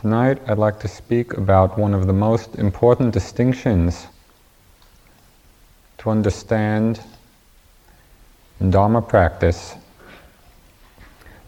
Tonight 0.00 0.40
I'd 0.46 0.58
like 0.58 0.78
to 0.78 0.86
speak 0.86 1.32
about 1.32 1.76
one 1.76 1.92
of 1.92 2.06
the 2.06 2.12
most 2.12 2.54
important 2.54 3.12
distinctions 3.12 4.06
to 5.98 6.10
understand 6.10 7.00
in 8.60 8.70
Dharma 8.70 9.02
practice, 9.02 9.74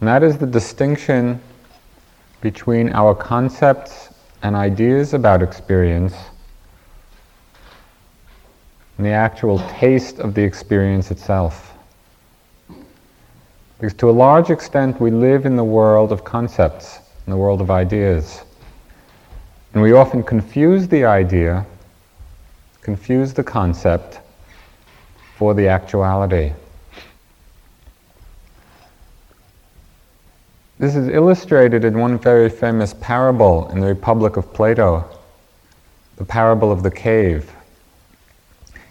and 0.01 0.09
that 0.09 0.25
is 0.25 0.37
the 0.37 0.49
distinction 0.49 1.41
between 2.41 2.93
our 2.93 3.15
concepts 3.15 4.09
and 4.43 4.57
ideas 4.57 5.15
about 5.15 5.45
experience 5.45 6.17
and 8.97 9.07
the 9.07 9.11
actual 9.11 9.61
taste 9.79 10.19
of 10.19 10.35
the 10.35 10.43
experience 10.43 11.13
itself. 11.13 11.73
Because 13.79 13.95
to 13.95 14.11
a 14.11 14.17
large 14.27 14.51
extent 14.51 15.01
we 15.01 15.13
live 15.13 15.47
in 15.47 15.55
the 15.55 15.63
world 15.63 16.11
of 16.11 16.25
concepts, 16.25 16.99
in 17.31 17.37
the 17.37 17.41
world 17.41 17.61
of 17.61 17.71
ideas. 17.71 18.43
And 19.73 19.81
we 19.81 19.93
often 19.93 20.21
confuse 20.21 20.89
the 20.89 21.05
idea, 21.05 21.65
confuse 22.81 23.33
the 23.33 23.45
concept 23.45 24.19
for 25.37 25.55
the 25.55 25.69
actuality. 25.69 26.53
This 30.81 30.97
is 30.97 31.07
illustrated 31.07 31.85
in 31.85 32.01
one 32.01 32.19
very 32.19 32.51
famous 32.51 32.95
parable 32.95 33.71
in 33.71 33.79
the 33.79 33.87
Republic 33.87 34.37
of 34.37 34.53
Plato, 34.53 35.09
the 36.17 36.25
parable 36.25 36.73
of 36.73 36.83
the 36.83 36.91
cave 36.91 37.49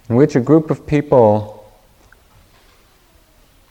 in 0.08 0.16
which 0.16 0.38
a 0.38 0.40
group 0.40 0.72
of 0.72 0.88
people 0.88 1.70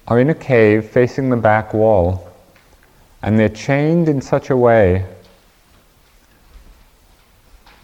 are 0.06 0.20
in 0.20 0.28
a 0.28 0.34
cave 0.34 0.90
facing 0.90 1.30
the 1.30 1.36
back 1.38 1.72
wall 1.72 2.27
and 3.22 3.38
they're 3.38 3.48
chained 3.48 4.08
in 4.08 4.20
such 4.20 4.50
a 4.50 4.56
way 4.56 5.04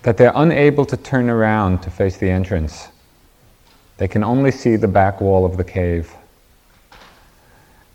that 0.02 0.16
they're 0.16 0.32
unable 0.34 0.84
to 0.84 0.96
turn 0.96 1.30
around 1.30 1.82
to 1.82 1.90
face 1.90 2.18
the 2.18 2.30
entrance. 2.30 2.88
They 3.96 4.08
can 4.08 4.22
only 4.22 4.50
see 4.50 4.76
the 4.76 4.88
back 4.88 5.20
wall 5.20 5.44
of 5.44 5.56
the 5.56 5.64
cave. 5.64 6.12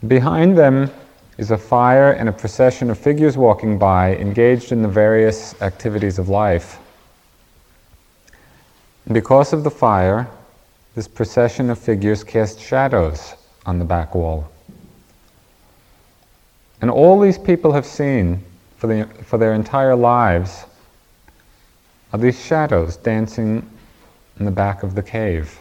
Behind 0.08 0.58
them 0.58 0.90
is 1.38 1.52
a 1.52 1.58
fire 1.58 2.12
and 2.14 2.28
a 2.28 2.32
procession 2.32 2.90
of 2.90 2.98
figures 2.98 3.38
walking 3.38 3.78
by, 3.78 4.16
engaged 4.16 4.72
in 4.72 4.82
the 4.82 4.88
various 4.88 5.60
activities 5.62 6.20
of 6.20 6.30
life. 6.30 6.80
because 9.12 9.54
of 9.54 9.64
the 9.64 9.72
fire, 9.72 10.28
this 10.94 11.08
procession 11.08 11.72
of 11.72 11.80
figures 11.80 12.24
cast 12.24 12.60
shadows 12.60 13.34
on 13.66 13.80
the 13.80 13.86
back 13.86 14.14
wall. 14.14 14.48
And 16.82 16.90
all 16.90 17.20
these 17.20 17.38
people 17.38 17.72
have 17.74 17.86
seen 17.86 18.44
for, 18.78 18.88
the, 18.88 19.06
for 19.24 19.38
their 19.38 19.54
entire 19.54 19.96
lives 19.96 20.66
are 22.14 22.20
these 22.20 22.44
shadows 22.44 22.96
dancing 22.98 23.70
in 24.40 24.46
the 24.46 24.52
back 24.52 24.84
of 24.84 24.96
the 24.96 25.04
cave. 25.04 25.60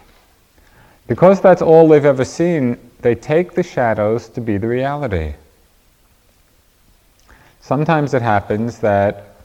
Because 1.06 1.40
that's 1.40 1.62
all 1.62 1.88
they've 1.88 2.04
ever 2.04 2.24
seen, 2.24 2.78
they 3.00 3.14
take 3.14 3.52
the 3.52 3.62
shadows 3.62 4.28
to 4.30 4.40
be 4.40 4.56
the 4.58 4.68
reality. 4.68 5.34
Sometimes 7.60 8.14
it 8.14 8.22
happens 8.22 8.78
that 8.78 9.36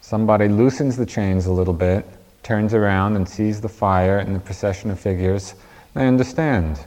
somebody 0.00 0.48
loosens 0.48 0.96
the 0.96 1.06
chains 1.06 1.46
a 1.46 1.52
little 1.52 1.74
bit 1.74 2.06
turns 2.44 2.74
around 2.74 3.16
and 3.16 3.28
sees 3.28 3.60
the 3.60 3.68
fire 3.68 4.18
and 4.18 4.36
the 4.36 4.40
procession 4.40 4.90
of 4.90 5.00
figures, 5.00 5.54
they 5.94 6.06
understand 6.06 6.78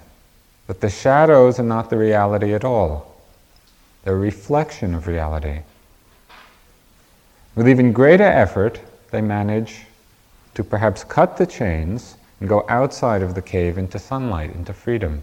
that 0.68 0.80
the 0.80 0.90
shadows 0.90 1.60
are 1.60 1.64
not 1.64 1.90
the 1.90 1.98
reality 1.98 2.54
at 2.54 2.64
all. 2.64 3.17
A 4.08 4.16
reflection 4.16 4.96
of 4.96 5.06
reality. 5.06 5.60
With 7.56 7.68
even 7.68 7.92
greater 7.92 8.24
effort, 8.24 8.80
they 9.12 9.20
manage 9.20 9.86
to 10.54 10.64
perhaps 10.64 11.04
cut 11.04 11.36
the 11.36 11.46
chains 11.46 12.16
and 12.40 12.48
go 12.48 12.66
outside 12.70 13.22
of 13.22 13.36
the 13.36 13.42
cave 13.42 13.78
into 13.78 14.00
sunlight, 14.00 14.56
into 14.56 14.72
freedom. 14.72 15.22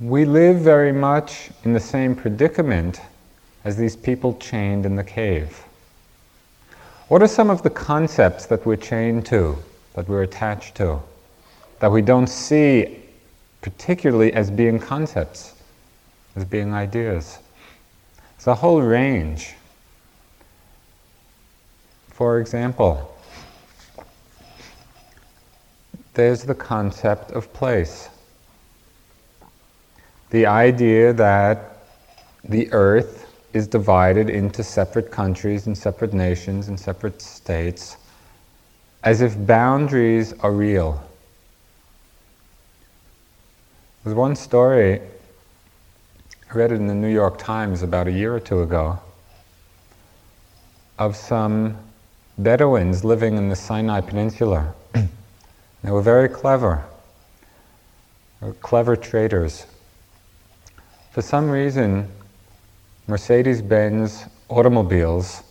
We 0.00 0.24
live 0.24 0.56
very 0.56 0.90
much 0.90 1.50
in 1.62 1.72
the 1.72 1.78
same 1.78 2.16
predicament 2.16 3.00
as 3.62 3.76
these 3.76 3.94
people 3.94 4.36
chained 4.38 4.84
in 4.84 4.96
the 4.96 5.04
cave. 5.04 5.64
What 7.06 7.22
are 7.22 7.28
some 7.28 7.50
of 7.50 7.62
the 7.62 7.70
concepts 7.70 8.46
that 8.46 8.66
we're 8.66 8.74
chained 8.74 9.26
to, 9.26 9.58
that 9.94 10.08
we're 10.08 10.24
attached 10.24 10.74
to, 10.78 11.00
that 11.78 11.92
we 11.92 12.02
don't 12.02 12.26
see 12.26 13.04
particularly 13.66 14.32
as 14.32 14.48
being 14.48 14.78
concepts, 14.78 15.54
as 16.36 16.44
being 16.44 16.72
ideas? 16.72 17.40
It's 18.36 18.46
a 18.46 18.54
whole 18.54 18.80
range. 18.80 19.56
For 22.10 22.38
example, 22.38 23.12
there's 26.14 26.44
the 26.44 26.54
concept 26.54 27.32
of 27.32 27.52
place. 27.52 28.08
The 30.30 30.46
idea 30.46 31.12
that 31.14 31.78
the 32.44 32.72
earth 32.72 33.26
is 33.52 33.66
divided 33.66 34.30
into 34.30 34.62
separate 34.62 35.10
countries 35.10 35.66
and 35.66 35.76
separate 35.76 36.12
nations 36.12 36.68
and 36.68 36.78
separate 36.78 37.20
states 37.20 37.96
as 39.02 39.22
if 39.22 39.34
boundaries 39.44 40.34
are 40.34 40.52
real. 40.52 41.05
There's 44.06 44.14
one 44.14 44.36
story, 44.36 45.00
I 45.00 46.54
read 46.54 46.70
it 46.70 46.76
in 46.76 46.86
the 46.86 46.94
New 46.94 47.12
York 47.12 47.38
Times 47.38 47.82
about 47.82 48.06
a 48.06 48.12
year 48.12 48.32
or 48.32 48.38
two 48.38 48.62
ago, 48.62 49.00
of 50.96 51.16
some 51.16 51.76
Bedouins 52.38 53.02
living 53.02 53.36
in 53.36 53.48
the 53.48 53.56
Sinai 53.56 54.00
Peninsula. 54.00 54.72
they 54.94 55.90
were 55.90 56.02
very 56.02 56.28
clever, 56.28 56.84
were 58.40 58.52
clever 58.52 58.94
traders. 58.94 59.66
For 61.10 61.20
some 61.20 61.50
reason, 61.50 62.08
Mercedes 63.08 63.60
Benz 63.60 64.26
automobiles 64.48 65.42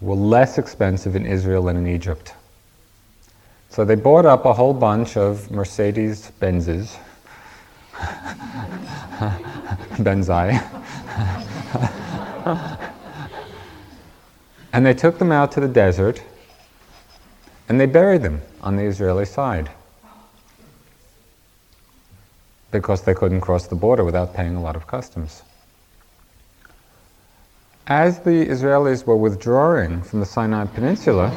were 0.00 0.14
less 0.14 0.58
expensive 0.58 1.16
in 1.16 1.26
Israel 1.26 1.64
than 1.64 1.76
in 1.76 1.88
Egypt. 1.88 2.34
So 3.68 3.84
they 3.84 3.96
bought 3.96 4.26
up 4.26 4.44
a 4.44 4.52
whole 4.52 4.74
bunch 4.74 5.16
of 5.16 5.50
Mercedes 5.50 6.30
Benzes, 6.40 6.96
Benzai, 10.02 10.58
and 14.72 14.86
they 14.86 14.94
took 14.94 15.18
them 15.18 15.32
out 15.32 15.52
to 15.52 15.60
the 15.60 15.68
desert 15.68 16.22
and 17.68 17.80
they 17.80 17.86
buried 17.86 18.22
them 18.22 18.42
on 18.60 18.76
the 18.76 18.82
Israeli 18.82 19.24
side 19.24 19.70
because 22.70 23.02
they 23.02 23.14
couldn't 23.14 23.40
cross 23.40 23.66
the 23.66 23.74
border 23.74 24.04
without 24.04 24.34
paying 24.34 24.56
a 24.56 24.60
lot 24.60 24.76
of 24.76 24.86
customs. 24.86 25.42
As 27.86 28.20
the 28.20 28.46
Israelis 28.46 29.04
were 29.04 29.16
withdrawing 29.16 30.02
from 30.02 30.20
the 30.20 30.26
Sinai 30.26 30.66
Peninsula, 30.66 31.30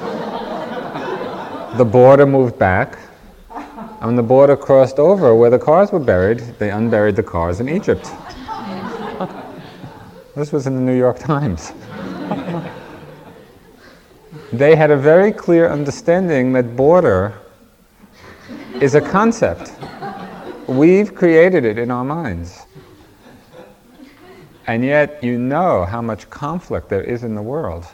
the 1.77 1.85
border 1.85 2.25
moved 2.25 2.57
back, 2.57 2.97
and 4.01 4.17
the 4.17 4.23
border 4.23 4.55
crossed 4.55 4.99
over 4.99 5.35
where 5.35 5.49
the 5.49 5.59
cars 5.59 5.91
were 5.91 5.99
buried, 5.99 6.39
they 6.59 6.71
unburied 6.71 7.15
the 7.15 7.23
cars 7.23 7.59
in 7.59 7.69
Egypt. 7.69 8.11
this 10.35 10.51
was 10.51 10.67
in 10.67 10.75
the 10.75 10.81
New 10.81 10.97
York 10.97 11.17
Times. 11.17 11.73
they 14.53 14.75
had 14.75 14.91
a 14.91 14.97
very 14.97 15.31
clear 15.31 15.69
understanding 15.69 16.53
that 16.53 16.75
border 16.75 17.33
is 18.81 18.95
a 18.95 19.01
concept. 19.01 19.73
We've 20.67 21.15
created 21.15 21.63
it 21.63 21.77
in 21.77 21.91
our 21.91 22.03
minds. 22.03 22.65
And 24.67 24.83
yet 24.83 25.23
you 25.23 25.37
know 25.37 25.85
how 25.85 26.01
much 26.01 26.29
conflict 26.29 26.89
there 26.89 27.03
is 27.03 27.23
in 27.23 27.35
the 27.35 27.41
world 27.41 27.85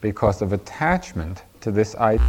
because 0.00 0.42
of 0.42 0.52
attachment 0.52 1.42
to 1.62 1.70
this 1.70 1.94
idea. 1.96 2.26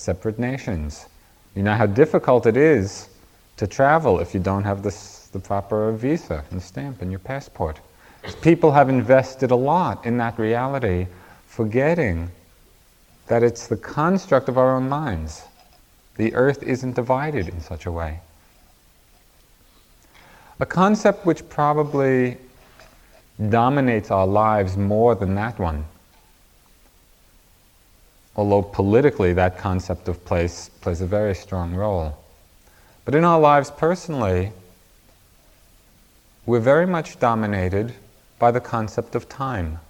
Separate 0.00 0.38
nations. 0.38 1.08
You 1.54 1.62
know 1.62 1.74
how 1.74 1.84
difficult 1.84 2.46
it 2.46 2.56
is 2.56 3.10
to 3.58 3.66
travel 3.66 4.18
if 4.18 4.32
you 4.32 4.40
don't 4.40 4.64
have 4.64 4.82
this, 4.82 5.28
the 5.30 5.38
proper 5.38 5.92
visa 5.92 6.42
and 6.50 6.62
stamp 6.62 7.02
in 7.02 7.10
your 7.10 7.20
passport. 7.20 7.78
People 8.40 8.72
have 8.72 8.88
invested 8.88 9.50
a 9.50 9.56
lot 9.56 10.06
in 10.06 10.16
that 10.16 10.38
reality, 10.38 11.06
forgetting 11.46 12.30
that 13.26 13.42
it's 13.42 13.66
the 13.66 13.76
construct 13.76 14.48
of 14.48 14.56
our 14.56 14.74
own 14.74 14.88
minds. 14.88 15.42
The 16.16 16.34
earth 16.34 16.62
isn't 16.62 16.94
divided 16.94 17.50
in 17.50 17.60
such 17.60 17.84
a 17.84 17.92
way. 17.92 18.20
A 20.60 20.66
concept 20.66 21.26
which 21.26 21.46
probably 21.50 22.38
dominates 23.50 24.10
our 24.10 24.26
lives 24.26 24.78
more 24.78 25.14
than 25.14 25.34
that 25.34 25.58
one. 25.58 25.84
Although 28.36 28.62
politically 28.62 29.32
that 29.34 29.58
concept 29.58 30.08
of 30.08 30.24
place 30.24 30.70
plays 30.80 31.00
a 31.00 31.06
very 31.06 31.34
strong 31.34 31.74
role. 31.74 32.16
But 33.04 33.14
in 33.14 33.24
our 33.24 33.40
lives 33.40 33.70
personally, 33.70 34.52
we're 36.46 36.60
very 36.60 36.86
much 36.86 37.18
dominated 37.18 37.94
by 38.38 38.50
the 38.50 38.60
concept 38.60 39.14
of 39.14 39.28
time. 39.28 39.80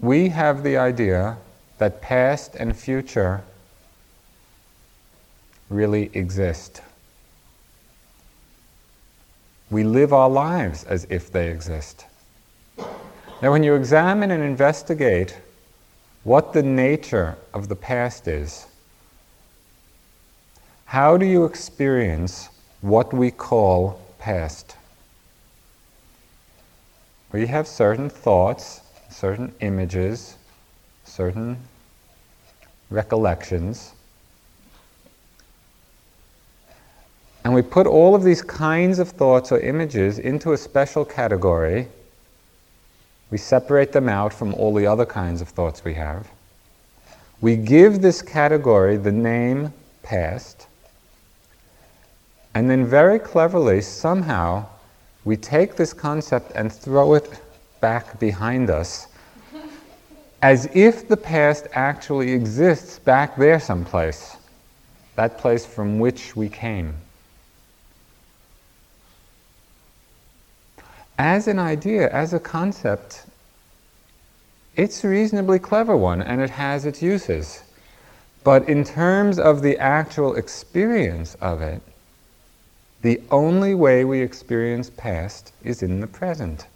We 0.00 0.28
have 0.28 0.62
the 0.62 0.76
idea 0.76 1.38
that 1.78 2.02
past 2.02 2.54
and 2.54 2.76
future 2.76 3.42
really 5.68 6.10
exist. 6.12 6.82
We 9.70 9.82
live 9.82 10.12
our 10.12 10.28
lives 10.28 10.84
as 10.84 11.06
if 11.10 11.32
they 11.32 11.48
exist. 11.50 12.06
Now, 13.42 13.50
when 13.50 13.62
you 13.62 13.74
examine 13.74 14.30
and 14.30 14.42
investigate 14.42 15.36
what 16.24 16.52
the 16.52 16.62
nature 16.62 17.36
of 17.52 17.68
the 17.68 17.76
past 17.76 18.26
is, 18.26 18.66
how 20.86 21.16
do 21.16 21.26
you 21.26 21.44
experience 21.44 22.48
what 22.80 23.12
we 23.12 23.30
call 23.30 24.00
past? 24.18 24.76
We 27.32 27.46
have 27.46 27.66
certain 27.66 28.08
thoughts, 28.08 28.80
certain 29.10 29.54
images, 29.60 30.36
certain 31.04 31.58
recollections. 32.90 33.92
And 37.44 37.52
we 37.52 37.60
put 37.60 37.86
all 37.86 38.14
of 38.14 38.22
these 38.22 38.40
kinds 38.40 38.98
of 38.98 39.10
thoughts 39.10 39.52
or 39.52 39.60
images 39.60 40.18
into 40.18 40.52
a 40.52 40.56
special 40.56 41.04
category. 41.04 41.88
We 43.30 43.38
separate 43.38 43.92
them 43.92 44.08
out 44.08 44.32
from 44.32 44.54
all 44.54 44.74
the 44.74 44.86
other 44.86 45.06
kinds 45.06 45.40
of 45.40 45.48
thoughts 45.48 45.84
we 45.84 45.94
have. 45.94 46.28
We 47.40 47.56
give 47.56 48.00
this 48.00 48.22
category 48.22 48.96
the 48.96 49.12
name 49.12 49.72
past. 50.02 50.66
And 52.54 52.70
then, 52.70 52.86
very 52.86 53.18
cleverly, 53.18 53.80
somehow, 53.80 54.66
we 55.24 55.36
take 55.36 55.76
this 55.76 55.92
concept 55.92 56.52
and 56.54 56.72
throw 56.72 57.14
it 57.14 57.40
back 57.80 58.20
behind 58.20 58.70
us 58.70 59.08
as 60.42 60.66
if 60.74 61.08
the 61.08 61.16
past 61.16 61.66
actually 61.72 62.32
exists 62.32 62.98
back 62.98 63.36
there 63.36 63.58
someplace, 63.58 64.36
that 65.16 65.38
place 65.38 65.66
from 65.66 65.98
which 65.98 66.36
we 66.36 66.48
came. 66.48 66.94
As 71.18 71.46
an 71.46 71.58
idea, 71.58 72.10
as 72.10 72.32
a 72.32 72.40
concept, 72.40 73.24
it's 74.74 75.04
a 75.04 75.08
reasonably 75.08 75.60
clever 75.60 75.96
one 75.96 76.20
and 76.20 76.40
it 76.40 76.50
has 76.50 76.84
its 76.84 77.00
uses. 77.00 77.62
But 78.42 78.68
in 78.68 78.84
terms 78.84 79.38
of 79.38 79.62
the 79.62 79.78
actual 79.78 80.34
experience 80.34 81.36
of 81.40 81.62
it, 81.62 81.80
the 83.02 83.20
only 83.30 83.74
way 83.74 84.04
we 84.04 84.20
experience 84.20 84.90
past 84.90 85.52
is 85.62 85.82
in 85.82 86.00
the 86.00 86.06
present. 86.06 86.66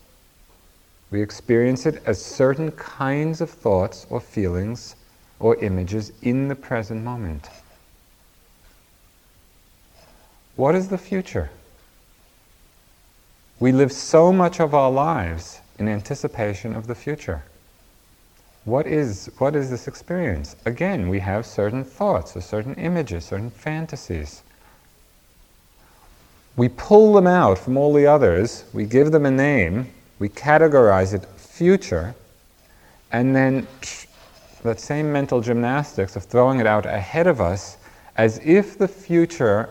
We 1.10 1.20
experience 1.22 1.86
it 1.86 2.02
as 2.06 2.22
certain 2.22 2.70
kinds 2.72 3.40
of 3.40 3.50
thoughts 3.50 4.06
or 4.08 4.20
feelings 4.20 4.94
or 5.40 5.56
images 5.56 6.12
in 6.22 6.48
the 6.48 6.54
present 6.54 7.02
moment. 7.02 7.48
What 10.54 10.74
is 10.74 10.88
the 10.88 10.98
future? 10.98 11.50
We 13.60 13.72
live 13.72 13.90
so 13.90 14.32
much 14.32 14.60
of 14.60 14.72
our 14.72 14.90
lives 14.90 15.60
in 15.80 15.88
anticipation 15.88 16.76
of 16.76 16.86
the 16.86 16.94
future. 16.94 17.42
What 18.64 18.86
is, 18.86 19.30
what 19.38 19.56
is 19.56 19.68
this 19.68 19.88
experience? 19.88 20.54
Again, 20.64 21.08
we 21.08 21.18
have 21.18 21.44
certain 21.44 21.82
thoughts 21.82 22.36
or 22.36 22.40
certain 22.40 22.74
images, 22.74 23.24
certain 23.24 23.50
fantasies. 23.50 24.42
We 26.56 26.68
pull 26.68 27.12
them 27.12 27.26
out 27.26 27.58
from 27.58 27.76
all 27.76 27.92
the 27.92 28.06
others, 28.06 28.64
we 28.72 28.84
give 28.84 29.10
them 29.10 29.26
a 29.26 29.30
name, 29.30 29.92
we 30.20 30.28
categorize 30.28 31.12
it 31.12 31.24
future, 31.36 32.14
and 33.10 33.34
then 33.34 33.66
that 34.62 34.78
same 34.78 35.12
mental 35.12 35.40
gymnastics 35.40 36.14
of 36.14 36.22
throwing 36.24 36.60
it 36.60 36.66
out 36.66 36.86
ahead 36.86 37.26
of 37.26 37.40
us 37.40 37.76
as 38.16 38.38
if 38.44 38.78
the 38.78 38.88
future 38.88 39.68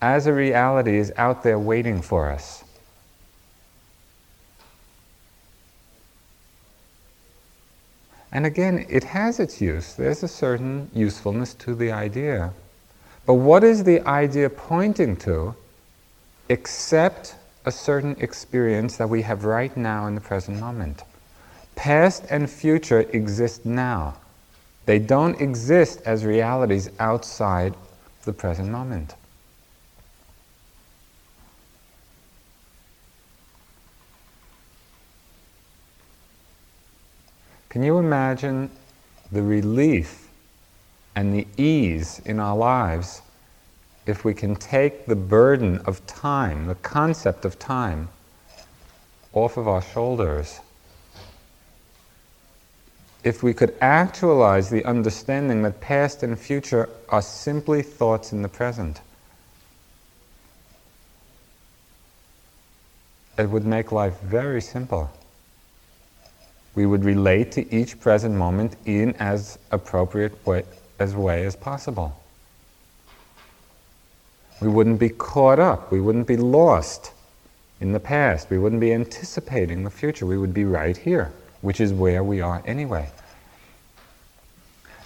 as 0.00 0.28
a 0.28 0.32
reality 0.32 0.96
is 0.96 1.12
out 1.16 1.42
there 1.42 1.58
waiting 1.58 2.00
for 2.00 2.30
us. 2.30 2.62
And 8.32 8.44
again, 8.46 8.86
it 8.88 9.04
has 9.04 9.40
its 9.40 9.60
use. 9.60 9.94
There's 9.94 10.22
a 10.22 10.28
certain 10.28 10.90
usefulness 10.94 11.54
to 11.54 11.74
the 11.74 11.92
idea. 11.92 12.52
But 13.26 13.34
what 13.34 13.64
is 13.64 13.84
the 13.84 14.00
idea 14.06 14.50
pointing 14.50 15.16
to 15.18 15.54
except 16.48 17.34
a 17.64 17.70
certain 17.72 18.16
experience 18.20 18.96
that 18.96 19.08
we 19.08 19.22
have 19.22 19.44
right 19.44 19.76
now 19.76 20.06
in 20.06 20.14
the 20.14 20.20
present 20.20 20.58
moment. 20.58 21.02
Past 21.76 22.24
and 22.30 22.48
future 22.48 23.00
exist 23.12 23.66
now. 23.66 24.14
They 24.86 24.98
don't 24.98 25.38
exist 25.40 26.00
as 26.06 26.24
realities 26.24 26.90
outside 26.98 27.74
the 28.24 28.32
present 28.32 28.70
moment. 28.70 29.14
Can 37.78 37.84
you 37.84 37.98
imagine 37.98 38.70
the 39.30 39.40
relief 39.40 40.30
and 41.14 41.32
the 41.32 41.46
ease 41.56 42.20
in 42.24 42.40
our 42.40 42.56
lives 42.56 43.22
if 44.04 44.24
we 44.24 44.34
can 44.34 44.56
take 44.56 45.06
the 45.06 45.14
burden 45.14 45.78
of 45.86 46.04
time, 46.04 46.66
the 46.66 46.74
concept 46.74 47.44
of 47.44 47.56
time, 47.56 48.08
off 49.32 49.56
of 49.56 49.68
our 49.68 49.80
shoulders, 49.80 50.58
if 53.22 53.44
we 53.44 53.54
could 53.54 53.72
actualize 53.80 54.70
the 54.70 54.84
understanding 54.84 55.62
that 55.62 55.80
past 55.80 56.24
and 56.24 56.36
future 56.36 56.88
are 57.10 57.22
simply 57.22 57.80
thoughts 57.82 58.32
in 58.32 58.42
the 58.42 58.48
present, 58.48 59.00
it 63.38 63.48
would 63.48 63.64
make 63.64 63.92
life 63.92 64.18
very 64.22 64.60
simple. 64.60 65.12
We 66.74 66.86
would 66.86 67.04
relate 67.04 67.52
to 67.52 67.74
each 67.74 67.98
present 67.98 68.34
moment 68.34 68.76
in 68.86 69.14
as 69.14 69.58
appropriate 69.70 70.46
way 70.46 70.64
as 70.98 71.14
way 71.14 71.46
as 71.46 71.54
possible. 71.54 72.20
We 74.60 74.68
wouldn't 74.68 74.98
be 74.98 75.10
caught 75.10 75.58
up. 75.58 75.92
We 75.92 76.00
wouldn't 76.00 76.26
be 76.26 76.36
lost 76.36 77.12
in 77.80 77.92
the 77.92 78.00
past. 78.00 78.50
We 78.50 78.58
wouldn't 78.58 78.80
be 78.80 78.92
anticipating 78.92 79.84
the 79.84 79.90
future. 79.90 80.26
We 80.26 80.38
would 80.38 80.52
be 80.52 80.64
right 80.64 80.96
here, 80.96 81.32
which 81.60 81.80
is 81.80 81.92
where 81.92 82.24
we 82.24 82.40
are 82.40 82.62
anyway. 82.66 83.10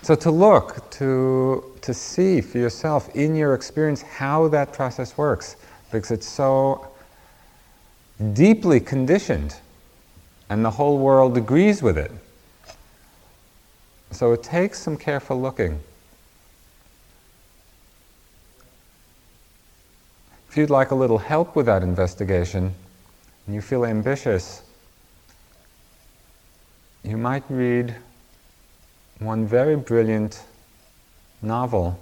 So 0.00 0.14
to 0.16 0.30
look, 0.30 0.90
to, 0.92 1.64
to 1.82 1.94
see 1.94 2.40
for 2.40 2.58
yourself 2.58 3.14
in 3.14 3.36
your 3.36 3.54
experience 3.54 4.02
how 4.02 4.48
that 4.48 4.72
process 4.72 5.16
works, 5.16 5.56
because 5.92 6.10
it's 6.10 6.28
so 6.28 6.88
deeply 8.32 8.80
conditioned 8.80 9.54
and 10.52 10.62
the 10.62 10.70
whole 10.70 10.98
world 10.98 11.34
agrees 11.38 11.82
with 11.82 11.96
it. 11.96 12.10
So 14.10 14.32
it 14.32 14.42
takes 14.42 14.78
some 14.78 14.98
careful 14.98 15.40
looking. 15.40 15.80
If 20.50 20.58
you'd 20.58 20.68
like 20.68 20.90
a 20.90 20.94
little 20.94 21.16
help 21.16 21.56
with 21.56 21.64
that 21.64 21.82
investigation 21.82 22.74
and 23.46 23.54
you 23.54 23.62
feel 23.62 23.86
ambitious, 23.86 24.60
you 27.02 27.16
might 27.16 27.44
read 27.48 27.96
one 29.20 29.46
very 29.46 29.76
brilliant 29.76 30.42
novel, 31.40 31.98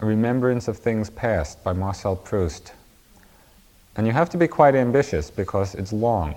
A 0.00 0.06
Remembrance 0.06 0.68
of 0.68 0.78
Things 0.78 1.10
Past 1.10 1.62
by 1.62 1.74
Marcel 1.74 2.16
Proust. 2.16 2.72
And 3.96 4.06
you 4.06 4.12
have 4.12 4.30
to 4.30 4.36
be 4.36 4.46
quite 4.46 4.74
ambitious 4.74 5.30
because 5.30 5.74
it's 5.74 5.92
long. 5.92 6.36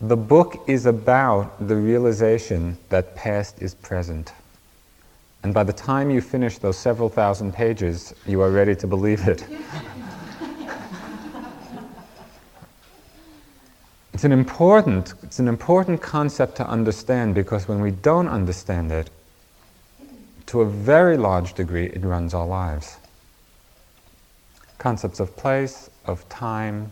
The 0.00 0.16
book 0.16 0.64
is 0.66 0.86
about 0.86 1.68
the 1.68 1.76
realization 1.76 2.76
that 2.88 3.14
past 3.14 3.62
is 3.62 3.74
present. 3.74 4.32
And 5.44 5.54
by 5.54 5.62
the 5.64 5.72
time 5.72 6.10
you 6.10 6.20
finish 6.20 6.58
those 6.58 6.76
several 6.76 7.08
thousand 7.08 7.52
pages, 7.54 8.14
you 8.26 8.40
are 8.42 8.50
ready 8.50 8.74
to 8.76 8.86
believe 8.86 9.26
it. 9.28 9.44
it's, 14.12 14.24
an 14.24 14.32
important, 14.32 15.14
it's 15.22 15.38
an 15.38 15.48
important 15.48 16.02
concept 16.02 16.56
to 16.56 16.66
understand 16.66 17.34
because 17.34 17.66
when 17.66 17.80
we 17.80 17.92
don't 17.92 18.28
understand 18.28 18.92
it, 18.92 19.08
to 20.46 20.60
a 20.60 20.66
very 20.66 21.16
large 21.16 21.54
degree, 21.54 21.86
it 21.86 22.04
runs 22.04 22.34
our 22.34 22.46
lives 22.46 22.98
concepts 24.82 25.20
of 25.20 25.36
place, 25.36 25.88
of 26.06 26.28
time, 26.28 26.90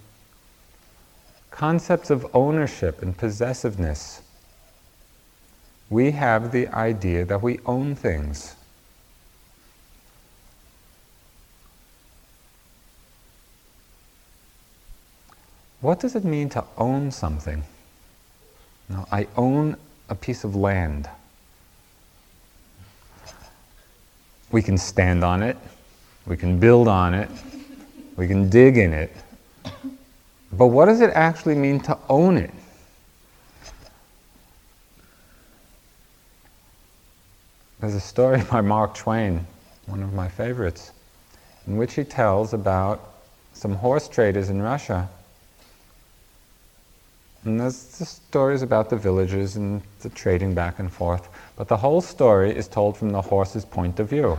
concepts 1.50 2.08
of 2.08 2.24
ownership 2.34 3.02
and 3.02 3.18
possessiveness. 3.18 4.22
We 5.88 6.12
have 6.12 6.52
the 6.52 6.68
idea 6.68 7.24
that 7.24 7.42
we 7.42 7.58
own 7.66 7.96
things. 7.96 8.54
What 15.80 15.98
does 15.98 16.14
it 16.14 16.24
mean 16.24 16.48
to 16.50 16.62
own 16.78 17.10
something? 17.10 17.64
Now, 18.88 19.08
I 19.10 19.26
own 19.36 19.76
a 20.08 20.14
piece 20.14 20.44
of 20.44 20.54
land. 20.54 21.10
We 24.52 24.62
can 24.62 24.78
stand 24.78 25.24
on 25.24 25.42
it, 25.42 25.56
we 26.24 26.36
can 26.36 26.60
build 26.60 26.86
on 26.86 27.14
it, 27.14 27.28
we 28.20 28.28
can 28.28 28.50
dig 28.50 28.76
in 28.76 28.92
it. 28.92 29.10
But 30.52 30.66
what 30.66 30.84
does 30.84 31.00
it 31.00 31.08
actually 31.14 31.54
mean 31.54 31.80
to 31.80 31.96
own 32.10 32.36
it? 32.36 32.50
There's 37.80 37.94
a 37.94 38.00
story 38.00 38.42
by 38.50 38.60
Mark 38.60 38.94
Twain, 38.94 39.46
one 39.86 40.02
of 40.02 40.12
my 40.12 40.28
favorites, 40.28 40.92
in 41.66 41.78
which 41.78 41.94
he 41.94 42.04
tells 42.04 42.52
about 42.52 43.14
some 43.54 43.74
horse 43.74 44.06
traders 44.06 44.50
in 44.50 44.60
Russia 44.60 45.08
and 47.44 47.58
there's 47.58 47.84
the 47.98 48.04
stories 48.04 48.60
about 48.60 48.90
the 48.90 48.96
villagers 48.96 49.56
and 49.56 49.80
the 50.00 50.10
trading 50.10 50.52
back 50.52 50.78
and 50.78 50.92
forth, 50.92 51.28
but 51.56 51.68
the 51.68 51.76
whole 51.76 52.02
story 52.02 52.54
is 52.54 52.68
told 52.68 52.98
from 52.98 53.10
the 53.10 53.22
horse's 53.22 53.64
point 53.64 53.98
of 53.98 54.10
view. 54.10 54.38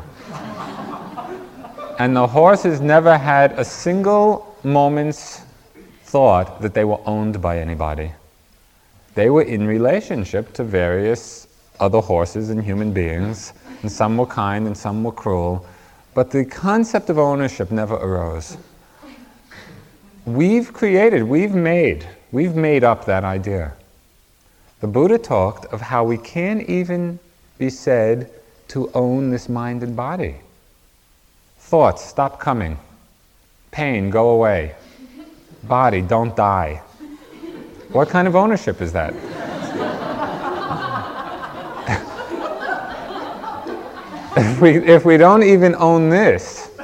And 2.00 2.16
the 2.16 2.28
horses 2.28 2.82
never 2.82 3.18
had 3.18 3.54
a 3.54 3.66
single 3.66 4.56
moment's 4.64 5.42
thought 6.04 6.62
that 6.62 6.74
they 6.74 6.84
were 6.84 7.00
owned 7.06 7.42
by 7.42 7.60
anybody. 7.60 8.12
They 9.16 9.30
were 9.30 9.44
in 9.44 9.66
relationship 9.68 10.54
to 10.54 10.64
various 10.64 11.48
other 11.80 12.00
horses 12.00 12.50
and 12.50 12.64
human 12.64 12.94
beings, 12.94 13.54
and 13.82 13.92
some 13.92 14.18
were 14.18 14.26
kind 14.26 14.68
and 14.68 14.78
some 14.78 15.04
were 15.04 15.12
cruel, 15.12 15.66
but 16.14 16.32
the 16.32 16.46
concept 16.46 17.10
of 17.10 17.18
ownership 17.18 17.72
never 17.72 17.96
arose. 17.96 18.58
We've 20.26 20.72
created, 20.72 21.24
we've 21.24 21.56
made 21.56 22.08
We've 22.32 22.56
made 22.56 22.86
up 22.86 23.06
that 23.06 23.26
idea. 23.26 23.74
The 24.80 24.88
Buddha 24.88 25.18
talked 25.18 25.66
of 25.66 25.82
how 25.82 26.06
we 26.06 26.18
can't 26.18 26.68
even 26.70 27.20
be 27.58 27.70
said 27.70 28.32
to 28.70 28.90
own 28.94 29.32
this 29.32 29.50
mind 29.50 29.84
and 29.84 29.96
body. 29.96 30.38
Thoughts, 31.72 32.04
stop 32.04 32.38
coming. 32.38 32.78
Pain, 33.72 34.10
go 34.10 34.32
away. 34.32 34.75
Body, 35.63 36.01
don't 36.01 36.36
die. 36.36 36.82
What 37.94 38.10
kind 38.10 38.28
of 38.28 38.36
ownership 38.36 38.82
is 38.82 38.92
that? 38.92 39.13
if, 44.36 44.60
we, 44.60 44.86
if 44.86 45.06
we 45.06 45.16
don't 45.16 45.44
even 45.44 45.74
own 45.75 46.10
this, 46.10 46.78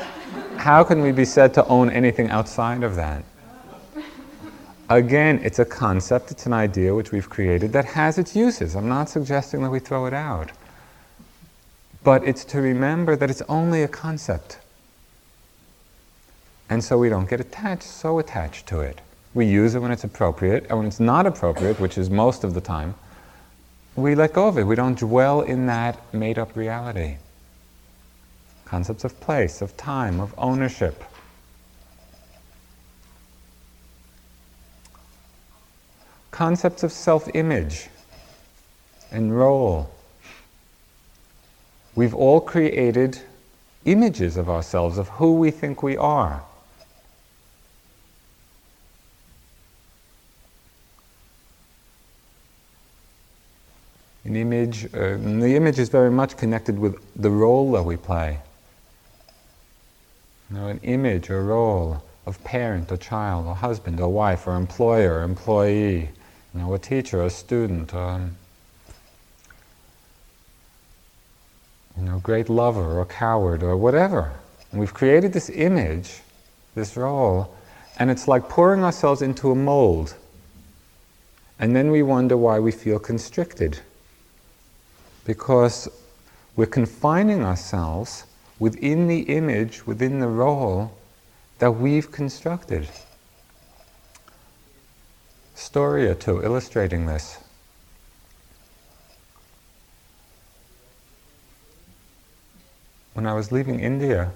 how 0.56 0.86
can 0.86 1.02
we 1.02 1.12
be 1.12 1.26
said 1.26 1.54
to 1.56 1.66
own 1.66 1.90
anything 1.90 2.30
outside 2.30 2.84
of 2.84 2.96
that? 2.96 3.26
Again, 4.88 5.42
it's 5.44 5.60
a 5.60 5.66
concept, 5.66 6.32
it's 6.32 6.46
an 6.46 6.54
idea 6.54 6.96
which 6.96 7.12
we've 7.12 7.30
created 7.30 7.74
that 7.74 7.84
has 7.84 8.18
its 8.18 8.38
uses. 8.38 8.74
I'm 8.74 8.88
not 8.88 9.10
suggesting 9.10 9.62
that 9.64 9.70
we 9.70 9.80
throw 9.80 10.06
it 10.06 10.14
out. 10.14 10.54
But 12.06 12.26
it's 12.26 12.46
to 12.46 12.62
remember 12.62 13.18
that 13.18 13.30
it's 13.30 13.42
only 13.50 13.84
a 13.84 13.90
concept. 13.90 14.60
And 16.70 16.84
so 16.84 16.98
we 16.98 17.10
don't 17.10 17.30
get 17.30 17.40
attached, 17.40 17.84
so 17.84 18.20
attached 18.20 18.68
to 18.68 18.82
it. 18.82 19.02
We 19.34 19.46
use 19.46 19.76
it 19.76 19.80
when 19.80 19.92
it's 19.92 20.04
appropriate, 20.04 20.66
and 20.70 20.78
when 20.80 20.88
it's 20.88 21.00
not 21.00 21.26
appropriate, 21.26 21.80
which 21.80 21.98
is 21.98 22.10
most 22.10 22.44
of 22.44 22.54
the 22.54 22.62
time, 22.62 22.96
we 23.96 24.16
let 24.16 24.34
go 24.34 24.48
of 24.48 24.58
it. 24.58 24.64
We 24.64 24.76
don't 24.76 24.98
dwell 24.98 25.42
in 25.42 25.66
that 25.68 26.14
made 26.14 26.38
up 26.38 26.56
reality. 26.56 27.18
Concepts 28.66 29.04
of 29.04 29.20
place, 29.22 29.62
of 29.62 29.76
time, 29.78 30.20
of 30.20 30.34
ownership. 30.38 31.04
concepts 36.38 36.84
of 36.84 36.92
self 36.92 37.28
image 37.34 37.88
and 39.12 39.36
role. 39.36 39.90
We've 41.96 42.14
all 42.14 42.40
created 42.42 43.20
images 43.86 44.38
of 44.38 44.48
ourselves, 44.48 45.00
of 45.00 45.08
who 45.08 45.34
we 45.34 45.50
think 45.50 45.82
we 45.82 45.98
are. 45.98 46.44
An 54.28 54.36
image, 54.36 54.86
uh, 54.94 55.18
the 55.18 55.56
image 55.56 55.80
is 55.80 55.90
very 55.90 56.12
much 56.12 56.36
connected 56.36 56.78
with 56.78 57.02
the 57.16 57.30
role 57.32 57.72
that 57.72 57.84
we 57.84 57.96
play. 57.96 58.40
You 60.50 60.58
know, 60.58 60.68
an 60.68 60.80
image 60.84 61.30
or 61.30 61.44
role 61.44 62.04
of 62.26 62.44
parent 62.44 62.92
or 62.92 62.98
child 62.98 63.48
or 63.48 63.56
husband 63.56 64.02
or 64.02 64.10
wife 64.10 64.46
or 64.46 64.56
employer 64.56 65.20
or 65.20 65.24
employee 65.24 66.10
you 66.54 66.60
know, 66.60 66.74
a 66.74 66.80
teacher, 66.80 67.24
a 67.24 67.30
student, 67.30 67.94
um, 67.94 68.36
you 71.98 72.04
know, 72.04 72.20
great 72.20 72.50
lover 72.50 73.00
or 73.00 73.06
coward 73.06 73.64
or 73.64 73.78
whatever. 73.78 74.34
And 74.72 74.80
we've 74.80 74.94
created 74.94 75.34
this 75.34 75.50
image, 75.50 76.20
this 76.76 76.98
role, 76.98 77.56
and 77.98 78.10
it's 78.10 78.28
like 78.28 78.50
pouring 78.50 78.84
ourselves 78.84 79.22
into 79.22 79.52
a 79.52 79.56
mold. 79.56 80.16
And 81.60 81.76
then 81.76 81.92
we 81.92 82.04
wonder 82.04 82.36
why 82.36 82.60
we 82.60 82.72
feel 82.72 83.00
constricted. 83.00 83.80
Because 85.28 85.90
we're 86.56 86.66
confining 86.66 87.44
ourselves 87.44 88.24
within 88.60 89.08
the 89.08 89.24
image, 89.24 89.86
within 89.86 90.20
the 90.22 90.28
role 90.28 90.98
that 91.60 91.72
we've 91.72 92.12
constructed 92.12 92.88
story 95.54 96.08
or 96.08 96.16
two 96.16 96.42
illustrating 96.42 97.08
this. 97.08 97.40
When 103.14 103.28
I 103.28 103.34
was 103.34 103.52
leaving 103.52 103.82
India, 103.82 104.32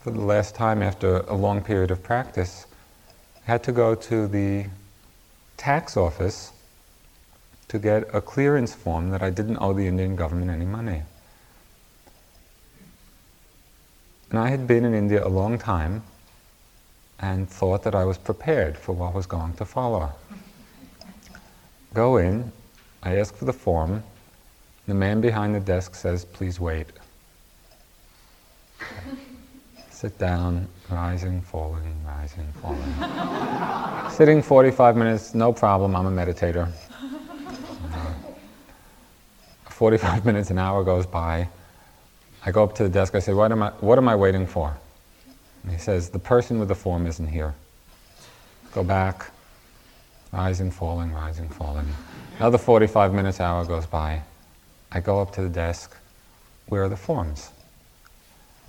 for 0.00 0.10
the 0.10 0.20
last 0.20 0.56
time 0.56 0.82
after 0.82 1.18
a 1.18 1.34
long 1.34 1.62
period 1.62 1.92
of 1.92 2.02
practice, 2.02 2.66
I 3.46 3.52
had 3.52 3.62
to 3.62 3.72
go 3.72 3.94
to 3.94 4.26
the 4.26 4.66
tax 5.56 5.96
office 5.96 6.50
to 7.72 7.78
get 7.78 8.14
a 8.14 8.20
clearance 8.20 8.74
form 8.74 9.08
that 9.08 9.22
I 9.22 9.30
didn't 9.30 9.56
owe 9.58 9.72
the 9.72 9.86
Indian 9.86 10.14
government 10.14 10.50
any 10.50 10.66
money. 10.66 11.00
And 14.28 14.38
I 14.38 14.50
had 14.50 14.66
been 14.66 14.84
in 14.84 14.92
India 14.92 15.26
a 15.26 15.28
long 15.40 15.58
time, 15.58 16.02
and 17.18 17.48
thought 17.48 17.82
that 17.84 17.94
I 17.94 18.04
was 18.04 18.18
prepared 18.18 18.76
for 18.76 18.92
what 18.92 19.14
was 19.14 19.24
going 19.24 19.54
to 19.54 19.64
follow. 19.64 20.10
Go 21.94 22.18
in, 22.18 22.52
I 23.02 23.16
ask 23.16 23.34
for 23.34 23.46
the 23.46 23.54
form, 23.54 24.02
the 24.86 24.92
man 24.92 25.22
behind 25.22 25.54
the 25.54 25.60
desk 25.60 25.94
says, 25.94 26.26
please 26.26 26.60
wait. 26.60 26.88
Sit 29.90 30.18
down, 30.18 30.68
rising, 30.90 31.40
falling, 31.40 31.96
rising, 32.04 32.52
falling. 32.60 34.10
Sitting 34.10 34.42
45 34.42 34.94
minutes, 34.94 35.34
no 35.34 35.54
problem, 35.54 35.96
I'm 35.96 36.04
a 36.06 36.10
meditator. 36.10 36.70
45 39.82 40.24
minutes, 40.30 40.50
an 40.50 40.58
hour 40.60 40.84
goes 40.84 41.06
by. 41.06 41.48
I 42.46 42.52
go 42.52 42.62
up 42.62 42.76
to 42.76 42.84
the 42.84 42.88
desk, 42.88 43.16
I 43.16 43.18
say, 43.18 43.34
what 43.34 43.50
am 43.50 43.64
I, 43.64 43.70
what 43.80 43.98
am 43.98 44.08
I 44.08 44.14
waiting 44.14 44.46
for? 44.46 44.76
And 45.64 45.72
he 45.72 45.78
says, 45.78 46.08
the 46.08 46.20
person 46.20 46.60
with 46.60 46.68
the 46.68 46.76
form 46.76 47.04
isn't 47.04 47.26
here. 47.26 47.52
Go 48.72 48.84
back. 48.84 49.32
Rising, 50.30 50.70
falling, 50.70 51.12
rising, 51.12 51.48
falling. 51.48 51.88
Another 52.38 52.58
45 52.58 53.12
minutes, 53.12 53.40
hour 53.40 53.64
goes 53.64 53.84
by. 53.84 54.22
I 54.92 55.00
go 55.00 55.20
up 55.20 55.32
to 55.32 55.42
the 55.42 55.48
desk. 55.48 55.96
Where 56.66 56.84
are 56.84 56.88
the 56.88 56.96
forms? 56.96 57.50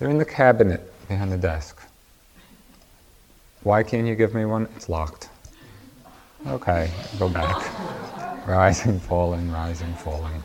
They're 0.00 0.10
in 0.10 0.18
the 0.18 0.24
cabinet 0.24 0.92
behind 1.06 1.30
the 1.30 1.38
desk. 1.38 1.80
Why 3.62 3.84
can't 3.84 4.08
you 4.08 4.16
give 4.16 4.34
me 4.34 4.46
one? 4.46 4.66
It's 4.74 4.88
locked. 4.88 5.28
Okay, 6.48 6.90
go 7.20 7.28
back. 7.28 7.62
rising, 8.48 8.98
falling, 8.98 9.52
rising, 9.52 9.94
falling. 9.94 10.42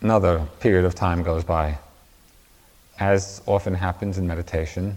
Another 0.00 0.46
period 0.60 0.84
of 0.84 0.94
time 0.94 1.22
goes 1.22 1.42
by. 1.42 1.78
As 2.98 3.42
often 3.46 3.74
happens 3.74 4.18
in 4.18 4.26
meditation, 4.26 4.96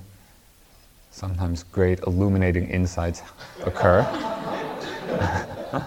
sometimes 1.12 1.64
great 1.64 2.00
illuminating 2.02 2.70
insights 2.70 3.22
occur. 3.64 4.04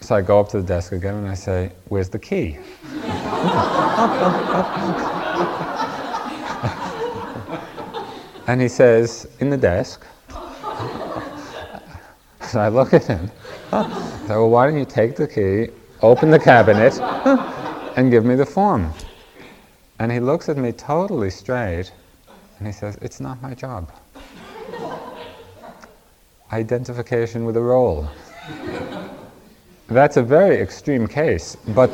so 0.00 0.14
I 0.14 0.22
go 0.22 0.38
up 0.38 0.48
to 0.50 0.60
the 0.60 0.66
desk 0.66 0.92
again 0.92 1.14
and 1.14 1.28
I 1.28 1.34
say, 1.34 1.72
Where's 1.88 2.08
the 2.08 2.18
key? 2.18 2.56
and 8.46 8.60
he 8.60 8.68
says, 8.68 9.26
In 9.40 9.50
the 9.50 9.56
desk. 9.56 10.06
So 12.42 12.58
I 12.58 12.68
look 12.68 12.92
at 12.94 13.04
him. 13.04 13.30
So, 13.70 13.86
well, 14.28 14.50
why 14.50 14.66
don't 14.66 14.76
you 14.76 14.84
take 14.84 15.14
the 15.14 15.28
key, 15.28 15.68
open 16.02 16.30
the 16.30 16.38
cabinet, 16.38 16.98
and 17.96 18.10
give 18.10 18.24
me 18.24 18.34
the 18.34 18.46
form? 18.46 18.92
And 19.98 20.10
he 20.10 20.20
looks 20.20 20.48
at 20.48 20.56
me 20.56 20.72
totally 20.72 21.30
straight 21.30 21.92
and 22.58 22.66
he 22.66 22.72
says, 22.72 22.96
It's 23.02 23.20
not 23.20 23.40
my 23.42 23.54
job. 23.54 23.90
identification 26.52 27.44
with 27.44 27.56
a 27.56 27.60
role. 27.60 28.08
That's 29.88 30.16
a 30.16 30.22
very 30.22 30.56
extreme 30.56 31.06
case, 31.06 31.56
but 31.68 31.90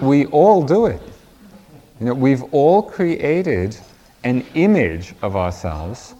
we 0.00 0.26
all 0.26 0.62
do 0.62 0.86
it. 0.86 1.00
You 2.00 2.06
know, 2.06 2.14
we've 2.14 2.42
all 2.52 2.82
created 2.82 3.76
an 4.24 4.44
image 4.54 5.14
of 5.22 5.36
ourselves 5.36 6.14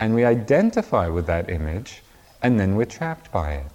and 0.00 0.14
we 0.14 0.24
identify 0.24 1.08
with 1.08 1.26
that 1.26 1.50
image 1.50 2.02
and 2.42 2.60
then 2.60 2.76
we're 2.76 2.84
trapped 2.84 3.32
by 3.32 3.54
it. 3.54 3.66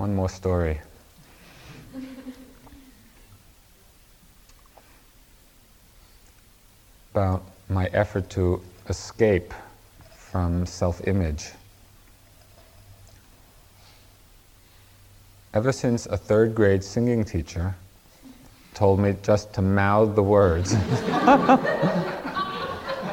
One 0.00 0.14
more 0.14 0.30
story. 0.30 0.80
About 7.12 7.42
my 7.68 7.84
effort 7.92 8.30
to 8.30 8.62
escape 8.88 9.52
from 10.16 10.64
self 10.64 11.06
image. 11.06 11.50
Ever 15.52 15.70
since 15.70 16.06
a 16.06 16.16
third 16.16 16.54
grade 16.54 16.82
singing 16.82 17.22
teacher 17.22 17.74
told 18.72 19.00
me 19.00 19.16
just 19.22 19.52
to 19.52 19.60
mouth 19.60 20.14
the 20.14 20.22
words, 20.22 20.72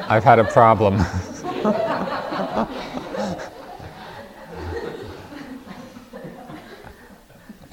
I've 0.08 0.24
had 0.24 0.38
a 0.38 0.44
problem. 0.44 1.04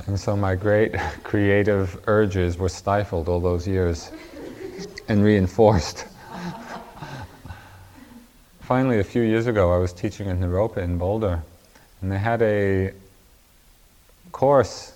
and 0.07 0.19
so 0.19 0.35
my 0.35 0.55
great 0.55 0.93
creative 1.23 1.99
urges 2.07 2.57
were 2.57 2.69
stifled 2.69 3.27
all 3.27 3.39
those 3.39 3.67
years 3.67 4.11
and 5.07 5.23
reinforced. 5.23 6.05
Finally, 8.61 8.99
a 8.99 9.03
few 9.03 9.21
years 9.21 9.47
ago, 9.47 9.73
I 9.73 9.77
was 9.77 9.93
teaching 9.93 10.29
at 10.29 10.37
Naropa 10.37 10.77
in 10.77 10.97
Boulder, 10.97 11.41
and 12.01 12.11
they 12.11 12.17
had 12.17 12.41
a 12.41 12.93
course 14.31 14.93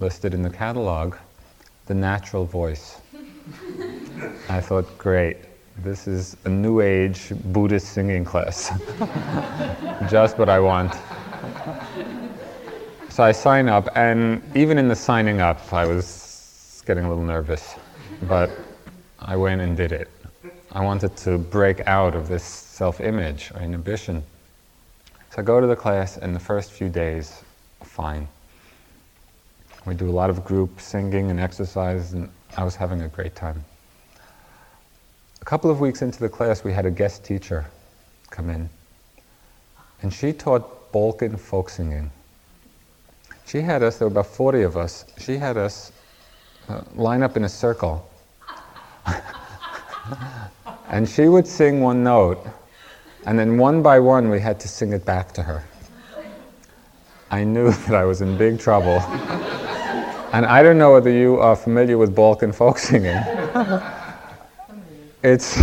listed 0.00 0.34
in 0.34 0.42
the 0.42 0.50
catalog, 0.50 1.16
The 1.86 1.94
Natural 1.94 2.44
Voice. 2.44 3.00
I 4.48 4.60
thought, 4.60 4.98
great, 4.98 5.36
this 5.78 6.06
is 6.06 6.36
a 6.44 6.48
new 6.48 6.80
age 6.80 7.32
Buddhist 7.46 7.92
singing 7.92 8.24
class. 8.24 8.70
Just 10.10 10.38
what 10.38 10.48
I 10.48 10.60
want. 10.60 10.94
So 13.18 13.24
I 13.24 13.32
sign 13.32 13.68
up, 13.68 13.88
and 13.96 14.40
even 14.54 14.78
in 14.78 14.86
the 14.86 14.94
signing 14.94 15.40
up, 15.40 15.72
I 15.72 15.84
was 15.84 16.84
getting 16.86 17.04
a 17.04 17.08
little 17.08 17.24
nervous, 17.24 17.74
but 18.28 18.48
I 19.18 19.34
went 19.34 19.60
and 19.60 19.76
did 19.76 19.90
it. 19.90 20.08
I 20.70 20.84
wanted 20.84 21.16
to 21.16 21.36
break 21.36 21.80
out 21.88 22.14
of 22.14 22.28
this 22.28 22.44
self 22.44 23.00
image 23.00 23.50
or 23.56 23.60
inhibition. 23.60 24.22
So 25.30 25.42
I 25.42 25.42
go 25.42 25.60
to 25.60 25.66
the 25.66 25.74
class, 25.74 26.16
and 26.16 26.32
the 26.32 26.38
first 26.38 26.70
few 26.70 26.88
days, 26.88 27.42
fine. 27.82 28.28
We 29.84 29.94
do 29.94 30.08
a 30.08 30.14
lot 30.14 30.30
of 30.30 30.44
group 30.44 30.80
singing 30.80 31.28
and 31.32 31.40
exercise, 31.40 32.12
and 32.12 32.30
I 32.56 32.62
was 32.62 32.76
having 32.76 33.02
a 33.02 33.08
great 33.08 33.34
time. 33.34 33.64
A 35.42 35.44
couple 35.44 35.72
of 35.72 35.80
weeks 35.80 36.02
into 36.02 36.20
the 36.20 36.28
class, 36.28 36.62
we 36.62 36.72
had 36.72 36.86
a 36.86 36.90
guest 36.92 37.24
teacher 37.24 37.66
come 38.30 38.48
in, 38.48 38.70
and 40.02 40.12
she 40.14 40.32
taught 40.32 40.92
Balkan 40.92 41.36
folk 41.36 41.68
singing. 41.68 42.12
She 43.48 43.62
had 43.62 43.82
us, 43.82 43.96
there 43.96 44.06
were 44.06 44.12
about 44.12 44.26
40 44.26 44.60
of 44.62 44.76
us, 44.76 45.06
she 45.16 45.38
had 45.38 45.56
us 45.56 45.90
uh, 46.68 46.82
line 46.94 47.22
up 47.22 47.34
in 47.34 47.44
a 47.44 47.48
circle. 47.48 48.06
and 50.90 51.08
she 51.08 51.28
would 51.28 51.46
sing 51.46 51.80
one 51.80 52.04
note, 52.04 52.46
and 53.24 53.38
then 53.38 53.56
one 53.56 53.80
by 53.80 54.00
one 54.00 54.28
we 54.28 54.38
had 54.38 54.60
to 54.60 54.68
sing 54.68 54.92
it 54.92 55.06
back 55.06 55.32
to 55.32 55.42
her. 55.42 55.64
I 57.30 57.42
knew 57.42 57.72
that 57.86 57.94
I 57.94 58.04
was 58.04 58.20
in 58.20 58.36
big 58.36 58.58
trouble. 58.58 59.02
And 60.30 60.44
I 60.44 60.62
don't 60.62 60.76
know 60.76 60.92
whether 60.92 61.10
you 61.10 61.40
are 61.40 61.56
familiar 61.56 61.96
with 61.96 62.14
Balkan 62.14 62.52
folk 62.52 62.76
singing. 62.76 63.16
it's 65.22 65.54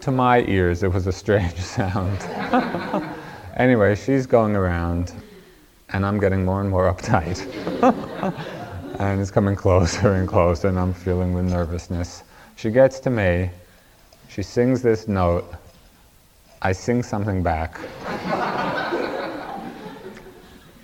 to 0.00 0.10
my 0.10 0.42
ears, 0.42 0.82
it 0.82 0.92
was 0.92 1.06
a 1.06 1.12
strange 1.12 1.58
sound. 1.58 2.18
Anyway, 3.60 3.94
she's 3.94 4.26
going 4.26 4.56
around, 4.56 5.12
and 5.90 6.04
I'm 6.06 6.18
getting 6.18 6.44
more 6.44 6.60
and 6.60 6.70
more 6.70 6.92
uptight. 6.92 7.46
and 8.98 9.20
it's 9.20 9.30
coming 9.30 9.54
closer 9.54 10.14
and 10.14 10.26
closer, 10.26 10.68
and 10.68 10.78
I'm 10.78 10.94
feeling 10.94 11.34
the 11.34 11.42
nervousness. 11.42 12.22
She 12.56 12.70
gets 12.70 13.00
to 13.00 13.10
me, 13.10 13.50
she 14.28 14.42
sings 14.42 14.82
this 14.82 15.08
note, 15.08 15.54
I 16.62 16.72
sing 16.72 17.02
something 17.02 17.42
back. 17.42 17.78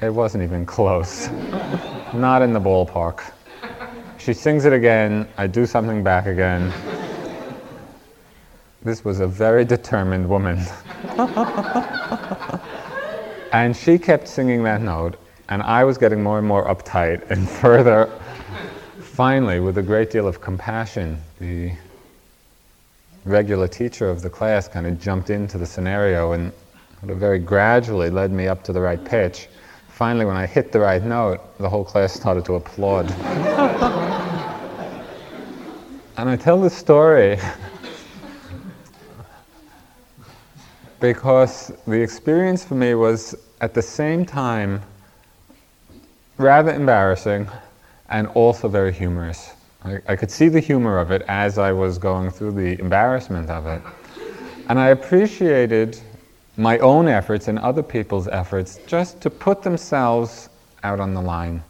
It 0.02 0.10
wasn't 0.10 0.44
even 0.44 0.66
close. 0.66 1.28
Not 2.12 2.42
in 2.42 2.52
the 2.52 2.60
ballpark. 2.60 3.32
She 4.18 4.34
sings 4.34 4.66
it 4.66 4.72
again, 4.72 5.26
I 5.38 5.46
do 5.46 5.64
something 5.64 6.02
back 6.02 6.26
again. 6.26 6.72
This 8.86 9.04
was 9.04 9.18
a 9.18 9.26
very 9.26 9.64
determined 9.64 10.28
woman. 10.28 10.60
and 13.52 13.76
she 13.76 13.98
kept 13.98 14.28
singing 14.28 14.62
that 14.62 14.80
note, 14.80 15.16
and 15.48 15.60
I 15.60 15.82
was 15.82 15.98
getting 15.98 16.22
more 16.22 16.38
and 16.38 16.46
more 16.46 16.64
uptight 16.66 17.28
and 17.28 17.50
further. 17.62 18.08
Finally, 19.00 19.58
with 19.58 19.76
a 19.78 19.82
great 19.82 20.12
deal 20.12 20.28
of 20.28 20.40
compassion, 20.40 21.20
the 21.40 21.72
regular 23.24 23.66
teacher 23.66 24.08
of 24.08 24.22
the 24.22 24.30
class 24.30 24.68
kind 24.68 24.86
of 24.86 25.00
jumped 25.00 25.30
into 25.30 25.58
the 25.58 25.66
scenario 25.66 26.30
and 26.30 26.52
very 27.02 27.40
gradually 27.40 28.08
led 28.08 28.30
me 28.30 28.46
up 28.46 28.62
to 28.62 28.72
the 28.72 28.80
right 28.80 29.04
pitch 29.04 29.48
finally, 29.88 30.24
when 30.26 30.36
I 30.36 30.46
hit 30.46 30.70
the 30.72 30.78
right 30.80 31.02
note, 31.02 31.40
the 31.58 31.68
whole 31.70 31.84
class 31.84 32.12
started 32.12 32.44
to 32.44 32.54
applaud. 32.54 33.10
and 36.18 36.28
I 36.28 36.36
tell 36.36 36.60
this 36.60 36.76
story 36.76 37.38
because 41.00 41.72
the 41.86 42.00
experience 42.00 42.64
for 42.64 42.74
me 42.74 42.94
was 42.94 43.34
at 43.60 43.74
the 43.74 43.82
same 43.82 44.24
time 44.24 44.80
rather 46.38 46.72
embarrassing 46.72 47.48
and 48.08 48.26
also 48.28 48.68
very 48.68 48.92
humorous. 48.92 49.52
I, 49.84 49.98
I, 50.08 50.16
could 50.16 50.30
see 50.30 50.48
the 50.48 50.60
humor 50.60 50.98
of 50.98 51.10
it 51.10 51.22
as 51.28 51.58
I 51.58 51.72
was 51.72 51.98
going 51.98 52.30
through 52.30 52.52
the 52.52 52.78
embarrassment 52.80 53.50
of 53.50 53.66
it. 53.66 53.82
And 54.68 54.78
I 54.78 54.88
appreciated 54.88 56.00
my 56.56 56.78
own 56.78 57.08
efforts 57.08 57.48
and 57.48 57.58
other 57.58 57.82
people's 57.82 58.28
efforts 58.28 58.80
just 58.86 59.20
to 59.20 59.30
put 59.30 59.62
themselves 59.62 60.48
out 60.82 61.00
on 61.00 61.14
the 61.14 61.20
line. 61.20 61.62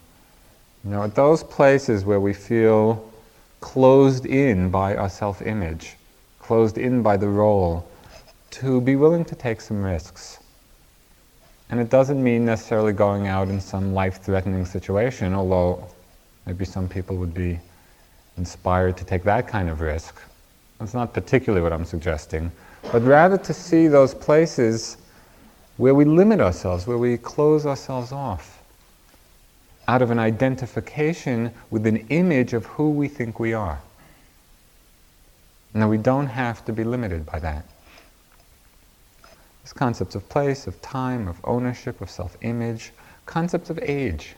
You 0.84 0.90
know, 0.90 1.02
at 1.02 1.14
those 1.14 1.42
places 1.42 2.04
where 2.04 2.20
we 2.20 2.32
feel 2.32 3.12
closed 3.60 4.26
in 4.26 4.70
by 4.70 4.96
our 4.96 5.08
self 5.08 5.42
image, 5.42 5.96
closed 6.38 6.78
in 6.78 7.02
by 7.02 7.16
the 7.16 7.28
role, 7.28 7.86
to 8.50 8.80
be 8.80 8.96
willing 8.96 9.24
to 9.26 9.34
take 9.34 9.60
some 9.60 9.82
risks. 9.82 10.38
And 11.68 11.80
it 11.80 11.90
doesn't 11.90 12.22
mean 12.22 12.44
necessarily 12.44 12.92
going 12.92 13.26
out 13.26 13.48
in 13.48 13.60
some 13.60 13.92
life 13.92 14.22
threatening 14.22 14.64
situation, 14.64 15.34
although 15.34 15.84
maybe 16.46 16.64
some 16.64 16.88
people 16.88 17.16
would 17.16 17.34
be 17.34 17.58
inspired 18.36 18.96
to 18.98 19.04
take 19.04 19.24
that 19.24 19.48
kind 19.48 19.68
of 19.68 19.80
risk. 19.80 20.20
That's 20.78 20.94
not 20.94 21.12
particularly 21.12 21.62
what 21.62 21.72
I'm 21.72 21.84
suggesting 21.84 22.52
but 22.92 23.02
rather 23.02 23.36
to 23.38 23.54
see 23.54 23.88
those 23.88 24.14
places 24.14 24.96
where 25.76 25.94
we 25.94 26.04
limit 26.04 26.40
ourselves, 26.40 26.86
where 26.86 26.98
we 26.98 27.18
close 27.18 27.66
ourselves 27.66 28.12
off, 28.12 28.62
out 29.88 30.02
of 30.02 30.10
an 30.10 30.18
identification 30.18 31.52
with 31.70 31.86
an 31.86 31.98
image 32.08 32.52
of 32.52 32.64
who 32.66 32.90
we 32.90 33.08
think 33.08 33.38
we 33.38 33.52
are. 33.52 33.80
Now, 35.74 35.88
we 35.88 35.98
don't 35.98 36.28
have 36.28 36.64
to 36.64 36.72
be 36.72 36.84
limited 36.84 37.26
by 37.26 37.38
that. 37.40 37.66
These 39.66 39.72
concepts 39.72 40.14
of 40.14 40.28
place, 40.28 40.68
of 40.68 40.80
time, 40.80 41.26
of 41.26 41.40
ownership, 41.42 42.00
of 42.00 42.08
self 42.08 42.36
image, 42.40 42.92
concepts 43.26 43.68
of 43.68 43.80
age. 43.80 44.36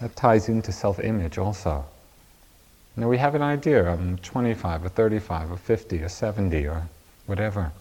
That 0.00 0.14
ties 0.14 0.48
into 0.48 0.70
self 0.70 1.00
image 1.00 1.38
also. 1.38 1.84
Now, 2.94 3.08
we 3.08 3.18
have 3.18 3.34
an 3.34 3.42
idea 3.42 3.90
I'm 3.90 4.16
25 4.18 4.84
or 4.84 4.88
35 4.90 5.50
or 5.50 5.56
50 5.56 6.02
or 6.04 6.08
70 6.08 6.68
or 6.68 6.88
whatever. 7.26 7.72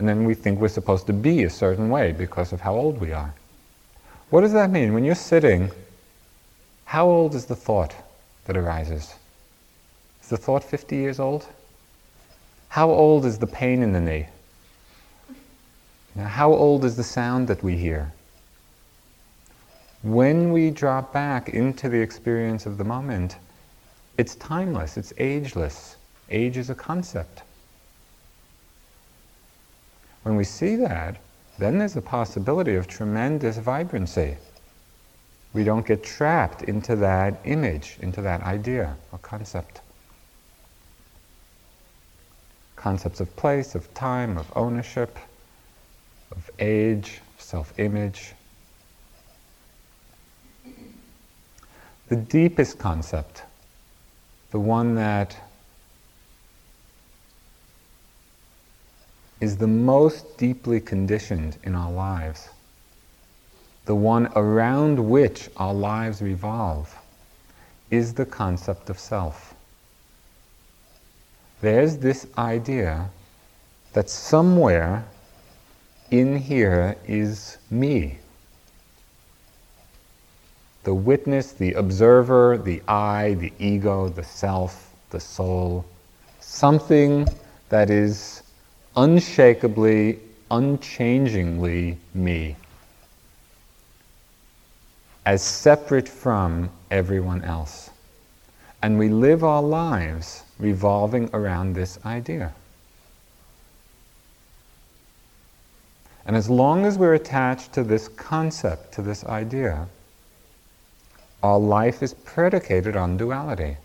And 0.00 0.08
then 0.08 0.24
we 0.24 0.34
think 0.34 0.58
we're 0.58 0.66
supposed 0.66 1.06
to 1.06 1.12
be 1.12 1.44
a 1.44 1.50
certain 1.50 1.88
way 1.88 2.10
because 2.10 2.52
of 2.52 2.60
how 2.60 2.74
old 2.74 3.00
we 3.00 3.12
are. 3.12 3.32
What 4.30 4.40
does 4.40 4.52
that 4.54 4.70
mean? 4.70 4.94
When 4.94 5.04
you're 5.04 5.14
sitting, 5.14 5.70
how 6.86 7.06
old 7.06 7.36
is 7.36 7.46
the 7.46 7.54
thought 7.54 7.94
that 8.46 8.56
arises? 8.56 9.14
Is 10.20 10.28
the 10.28 10.36
thought 10.36 10.64
50 10.64 10.96
years 10.96 11.20
old? 11.20 11.46
How 12.70 12.90
old 12.90 13.24
is 13.24 13.38
the 13.38 13.46
pain 13.46 13.84
in 13.84 13.92
the 13.92 14.00
knee? 14.00 14.26
Now, 16.14 16.26
how 16.26 16.52
old 16.52 16.84
is 16.84 16.96
the 16.96 17.04
sound 17.04 17.48
that 17.48 17.62
we 17.62 17.76
hear? 17.76 18.12
When 20.02 20.52
we 20.52 20.70
drop 20.70 21.12
back 21.12 21.50
into 21.50 21.88
the 21.88 22.00
experience 22.00 22.66
of 22.66 22.78
the 22.78 22.84
moment, 22.84 23.36
It's 24.20 24.34
timeless, 24.34 24.98
it's 24.98 25.14
ageless. 25.16 25.96
Age 26.28 26.58
is 26.58 26.68
a 26.68 26.74
concept. 26.74 27.42
When 30.24 30.36
we 30.36 30.44
see 30.44 30.76
that, 30.76 31.16
then 31.58 31.78
there's 31.78 31.96
a 31.96 32.02
possibility 32.02 32.74
of 32.74 32.86
tremendous 32.86 33.56
vibrancy. 33.56 34.36
We 35.54 35.64
don't 35.64 35.86
get 35.86 36.04
trapped 36.04 36.64
into 36.64 36.96
that 36.96 37.40
image, 37.46 37.96
into 38.02 38.20
that 38.20 38.42
idea 38.42 38.94
or 39.10 39.18
concept. 39.20 39.80
Concepts 42.76 43.20
of 43.20 43.34
place, 43.36 43.74
of 43.74 43.92
time, 43.94 44.36
of 44.36 44.52
ownership, 44.54 45.18
of 46.30 46.50
age, 46.58 47.20
self 47.38 47.78
image. 47.78 48.32
The 52.08 52.16
deepest 52.16 52.78
concept, 52.78 53.42
the 54.50 54.58
one 54.58 54.94
that 54.96 55.36
is 59.40 59.56
the 59.56 59.66
most 59.66 60.36
deeply 60.36 60.80
conditioned 60.80 61.56
in 61.62 61.74
our 61.74 61.90
lives, 61.90 62.48
the 63.86 63.94
one 63.94 64.26
around 64.36 64.98
which 65.08 65.48
our 65.56 65.72
lives 65.72 66.20
revolve, 66.20 66.94
is 67.90 68.14
the 68.14 68.26
concept 68.26 68.90
of 68.90 68.98
self. 68.98 69.54
There's 71.60 71.96
this 71.98 72.26
idea 72.38 73.10
that 73.92 74.08
somewhere 74.08 75.04
in 76.10 76.36
here 76.36 76.96
is 77.06 77.58
me. 77.70 78.18
The 80.82 80.94
witness, 80.94 81.52
the 81.52 81.74
observer, 81.74 82.58
the 82.58 82.82
I, 82.88 83.34
the 83.34 83.52
ego, 83.58 84.08
the 84.08 84.24
self, 84.24 84.94
the 85.10 85.20
soul, 85.20 85.84
something 86.40 87.28
that 87.68 87.90
is 87.90 88.42
unshakably, 88.96 90.18
unchangingly 90.50 91.98
me, 92.14 92.56
as 95.26 95.42
separate 95.42 96.08
from 96.08 96.70
everyone 96.90 97.44
else. 97.44 97.90
And 98.82 98.98
we 98.98 99.10
live 99.10 99.44
our 99.44 99.62
lives 99.62 100.42
revolving 100.58 101.28
around 101.34 101.74
this 101.74 101.98
idea. 102.04 102.52
And 106.26 106.36
as 106.36 106.50
long 106.50 106.84
as 106.84 106.98
we're 106.98 107.14
attached 107.14 107.72
to 107.72 107.82
this 107.82 108.08
concept, 108.08 108.92
to 108.94 109.02
this 109.02 109.24
idea, 109.24 109.88
our 111.42 111.58
life 111.58 112.02
is 112.02 112.14
predicated 112.14 112.96
on 112.96 113.16
duality. 113.16 113.76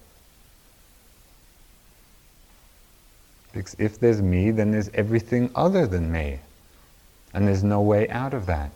Because 3.54 3.76
if 3.80 4.00
there's 4.00 4.22
me, 4.22 4.52
then 4.52 4.72
there's 4.72 4.90
everything 4.94 5.50
other 5.56 5.88
than 5.88 6.12
me. 6.12 6.40
And 7.34 7.48
there's 7.48 7.64
no 7.64 7.82
way 7.82 8.10
out 8.10 8.34
of 8.34 8.46
that. 8.48 8.70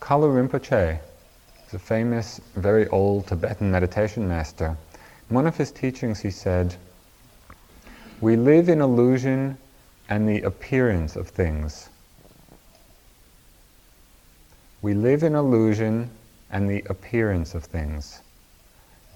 Kalu 0.00 0.48
Rinpoche 0.48 0.98
is 1.66 1.72
a 1.72 1.78
famous, 1.78 2.38
very 2.56 2.86
old 2.88 3.26
Tibetan 3.26 3.70
meditation 3.70 4.28
master. 4.28 4.76
One 5.34 5.48
of 5.48 5.56
his 5.56 5.72
teachings, 5.72 6.20
he 6.20 6.30
said, 6.30 6.76
We 8.20 8.36
live 8.36 8.68
in 8.68 8.80
illusion 8.80 9.58
and 10.08 10.28
the 10.28 10.42
appearance 10.42 11.16
of 11.16 11.26
things. 11.26 11.88
We 14.80 14.94
live 14.94 15.24
in 15.24 15.34
illusion 15.34 16.08
and 16.52 16.70
the 16.70 16.84
appearance 16.88 17.56
of 17.56 17.64
things. 17.64 18.20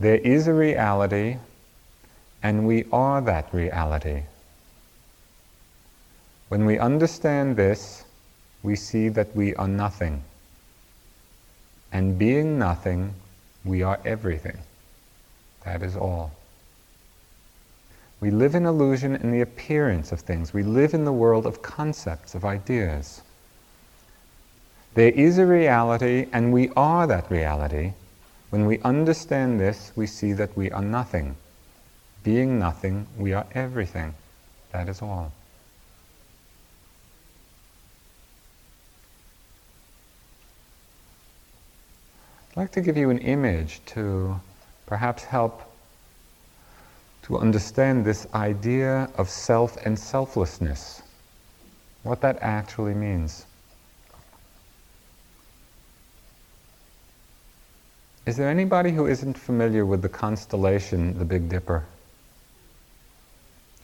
There 0.00 0.16
is 0.16 0.48
a 0.48 0.52
reality, 0.52 1.36
and 2.42 2.66
we 2.66 2.86
are 2.90 3.20
that 3.20 3.54
reality. 3.54 4.24
When 6.48 6.66
we 6.66 6.80
understand 6.80 7.54
this, 7.54 8.04
we 8.64 8.74
see 8.74 9.08
that 9.10 9.36
we 9.36 9.54
are 9.54 9.68
nothing. 9.68 10.24
And 11.92 12.18
being 12.18 12.58
nothing, 12.58 13.14
we 13.64 13.84
are 13.84 14.00
everything. 14.04 14.58
That 15.68 15.82
is 15.82 15.96
all. 15.96 16.32
We 18.22 18.30
live 18.30 18.54
in 18.54 18.64
illusion 18.64 19.16
in 19.16 19.30
the 19.30 19.42
appearance 19.42 20.12
of 20.12 20.20
things. 20.20 20.54
We 20.54 20.62
live 20.62 20.94
in 20.94 21.04
the 21.04 21.12
world 21.12 21.44
of 21.44 21.60
concepts, 21.60 22.34
of 22.34 22.42
ideas. 22.42 23.20
There 24.94 25.10
is 25.10 25.36
a 25.36 25.44
reality, 25.44 26.26
and 26.32 26.54
we 26.54 26.70
are 26.70 27.06
that 27.06 27.30
reality. 27.30 27.92
When 28.48 28.64
we 28.64 28.78
understand 28.78 29.60
this, 29.60 29.92
we 29.94 30.06
see 30.06 30.32
that 30.32 30.56
we 30.56 30.70
are 30.70 30.82
nothing. 30.82 31.36
Being 32.24 32.58
nothing, 32.58 33.06
we 33.18 33.34
are 33.34 33.46
everything. 33.52 34.14
That 34.72 34.88
is 34.88 35.02
all. 35.02 35.32
I'd 42.50 42.56
like 42.56 42.72
to 42.72 42.80
give 42.80 42.96
you 42.96 43.10
an 43.10 43.18
image 43.18 43.82
to 43.86 44.40
perhaps 44.88 45.22
help 45.22 45.60
to 47.22 47.36
understand 47.36 48.04
this 48.04 48.26
idea 48.34 49.10
of 49.18 49.28
self 49.28 49.76
and 49.84 49.98
selflessness, 49.98 51.02
what 52.02 52.22
that 52.22 52.38
actually 52.40 52.94
means. 52.94 53.44
Is 58.24 58.36
there 58.36 58.48
anybody 58.48 58.90
who 58.90 59.06
isn't 59.06 59.36
familiar 59.36 59.84
with 59.84 60.00
the 60.00 60.08
constellation, 60.08 61.18
the 61.18 61.24
Big 61.24 61.48
Dipper? 61.50 61.84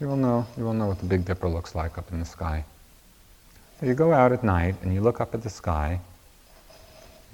You 0.01 0.09
will 0.09 0.17
know, 0.17 0.47
you 0.57 0.65
will 0.65 0.75
know 0.75 0.87
what 0.87 0.99
the 0.99 1.07
Big 1.07 1.27
Dipper 1.27 1.49
looks 1.49 1.75
like 1.75 1.99
up 1.99 2.11
in 2.11 2.19
the 2.19 2.27
sky. 2.27 2.65
So 3.79 3.87
you 3.87 3.95
go 3.95 4.13
out 4.13 4.33
at 4.33 4.43
night 4.43 4.75
and 4.83 4.93
you 4.93 5.03
look 5.03 5.21
up 5.21 5.35
at 5.35 5.43
the 5.43 5.51
sky 5.51 6.01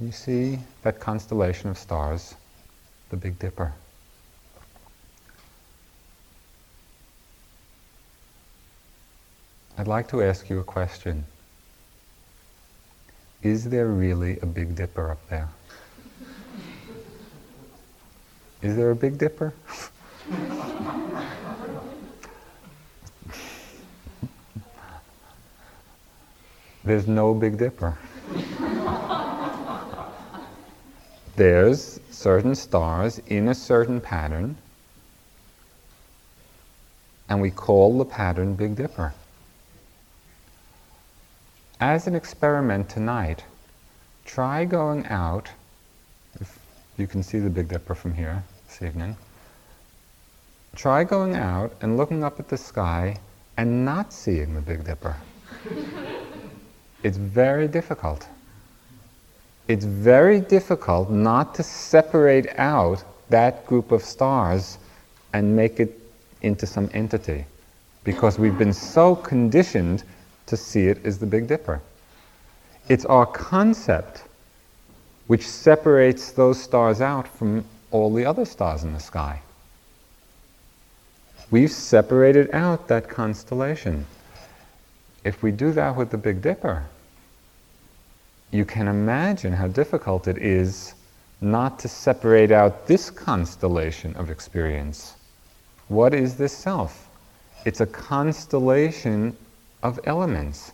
you 0.00 0.12
see 0.12 0.59
that 0.83 0.98
constellation 0.98 1.68
of 1.68 1.76
stars, 1.76 2.35
the 3.10 3.16
Big 3.16 3.38
Dipper. 3.38 3.72
I'd 9.76 9.88
like 9.88 10.08
to 10.08 10.22
ask 10.22 10.48
you 10.48 10.58
a 10.60 10.64
question. 10.64 11.24
Is 13.42 13.68
there 13.68 13.88
really 13.88 14.38
a 14.40 14.46
Big 14.46 14.76
Dipper 14.76 15.10
up 15.10 15.28
there? 15.28 15.48
Is 18.62 18.76
there 18.76 18.90
a 18.90 18.96
Big 18.96 19.18
Dipper? 19.18 19.52
There's 26.84 27.06
no 27.06 27.34
Big 27.34 27.58
Dipper 27.58 27.98
there's 31.40 31.98
certain 32.11 32.55
stars 32.55 33.18
in 33.29 33.48
a 33.48 33.55
certain 33.55 33.98
pattern, 33.98 34.55
and 37.31 37.40
we 37.40 37.50
call 37.50 37.96
the 37.96 38.05
pattern 38.05 38.53
Big 38.53 38.76
Dipper. 38.76 39.14
As 41.81 42.07
an 42.07 42.14
experiment 42.14 42.90
tonight, 42.90 43.42
try 44.26 44.66
going 44.66 45.07
out, 45.07 45.48
if 46.42 46.59
you 46.98 47.07
can 47.07 47.22
see 47.22 47.38
the 47.38 47.48
Big 47.48 47.68
Dipper 47.68 47.94
from 47.94 48.12
here 48.12 48.44
this 48.68 48.83
evening, 48.83 49.16
try 50.76 51.05
going 51.05 51.37
out 51.37 51.72
and 51.81 51.96
looking 51.96 52.22
up 52.22 52.38
at 52.38 52.50
the 52.50 52.59
sky 52.59 53.16
and 53.57 53.83
not 53.83 54.12
seeing 54.12 54.55
the 54.55 54.61
Big 54.61 54.85
Dipper. 54.85 55.16
it's 57.03 57.16
very 57.16 57.66
difficult 57.66 58.29
it's 59.70 59.85
very 59.85 60.40
difficult 60.40 61.11
not 61.11 61.54
to 61.54 61.62
separate 61.62 62.48
out 62.59 63.04
that 63.28 63.64
group 63.66 63.92
of 63.92 64.02
stars 64.02 64.78
and 65.33 65.54
make 65.54 65.78
it 65.78 65.96
into 66.42 66.66
some 66.66 66.90
entity 66.92 67.44
because 68.02 68.37
we've 68.37 68.59
been 68.59 68.72
so 68.72 69.14
conditioned 69.14 70.02
to 70.46 70.56
see 70.56 70.88
it 70.88 71.06
as 71.06 71.18
the 71.18 71.26
Big 71.26 71.46
Dipper. 71.46 71.80
It's 72.88 73.04
our 73.04 73.26
concept 73.26 74.24
which 75.28 75.46
separates 75.46 76.33
those 76.33 76.61
stars 76.61 77.00
out 77.00 77.28
from 77.28 77.64
all 77.92 78.12
the 78.12 78.24
other 78.24 78.44
stars 78.44 78.83
in 78.83 78.92
the 78.92 78.98
sky. 78.98 79.40
We've 81.52 81.70
separated 81.70 82.50
out 82.52 82.88
that 82.88 83.09
constellation. 83.09 84.04
If 85.22 85.44
we 85.44 85.52
do 85.52 85.70
that 85.74 85.94
with 85.94 86.11
the 86.11 86.18
Big 86.18 86.42
Dipper, 86.42 86.87
you 88.52 88.64
can 88.64 88.88
imagine 88.88 89.52
how 89.52 89.68
difficult 89.68 90.28
it 90.28 90.38
is 90.38 90.94
not 91.40 91.78
to 91.78 91.88
separate 91.88 92.50
out 92.50 92.86
this 92.86 93.10
constellation 93.10 94.14
of 94.16 94.30
experience. 94.30 95.14
What 95.88 96.14
is 96.14 96.36
this 96.36 96.52
self? 96.52 97.08
It's 97.64 97.80
a 97.80 97.86
constellation 97.86 99.36
of 99.82 99.98
elements. 100.04 100.72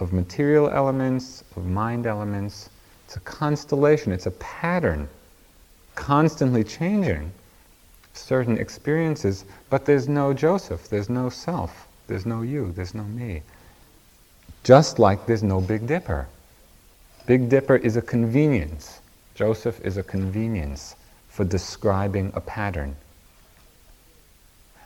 of 0.00 0.12
material 0.12 0.68
elements, 0.70 1.42
of 1.56 1.66
mind 1.66 2.06
elements. 2.06 2.68
It's 3.04 3.16
a 3.16 3.20
constellation, 3.20 4.12
it's 4.12 4.26
a 4.26 4.32
pattern, 4.32 5.08
constantly 5.94 6.64
changing 6.64 7.32
certain 8.12 8.58
experiences, 8.58 9.44
but 9.70 9.84
there's 9.84 10.08
no 10.08 10.32
Joseph, 10.32 10.88
there's 10.88 11.08
no 11.08 11.28
self, 11.28 11.86
there's 12.08 12.26
no 12.26 12.42
you, 12.42 12.72
there's 12.72 12.94
no 12.94 13.04
me. 13.04 13.42
Just 14.64 14.98
like 14.98 15.26
there's 15.26 15.42
no 15.42 15.60
Big 15.60 15.86
Dipper. 15.86 16.26
Big 17.26 17.48
Dipper 17.48 17.76
is 17.76 17.96
a 17.96 18.02
convenience. 18.02 19.00
Joseph 19.34 19.84
is 19.84 19.96
a 19.96 20.02
convenience 20.04 20.94
for 21.28 21.44
describing 21.44 22.30
a 22.34 22.40
pattern. 22.40 22.94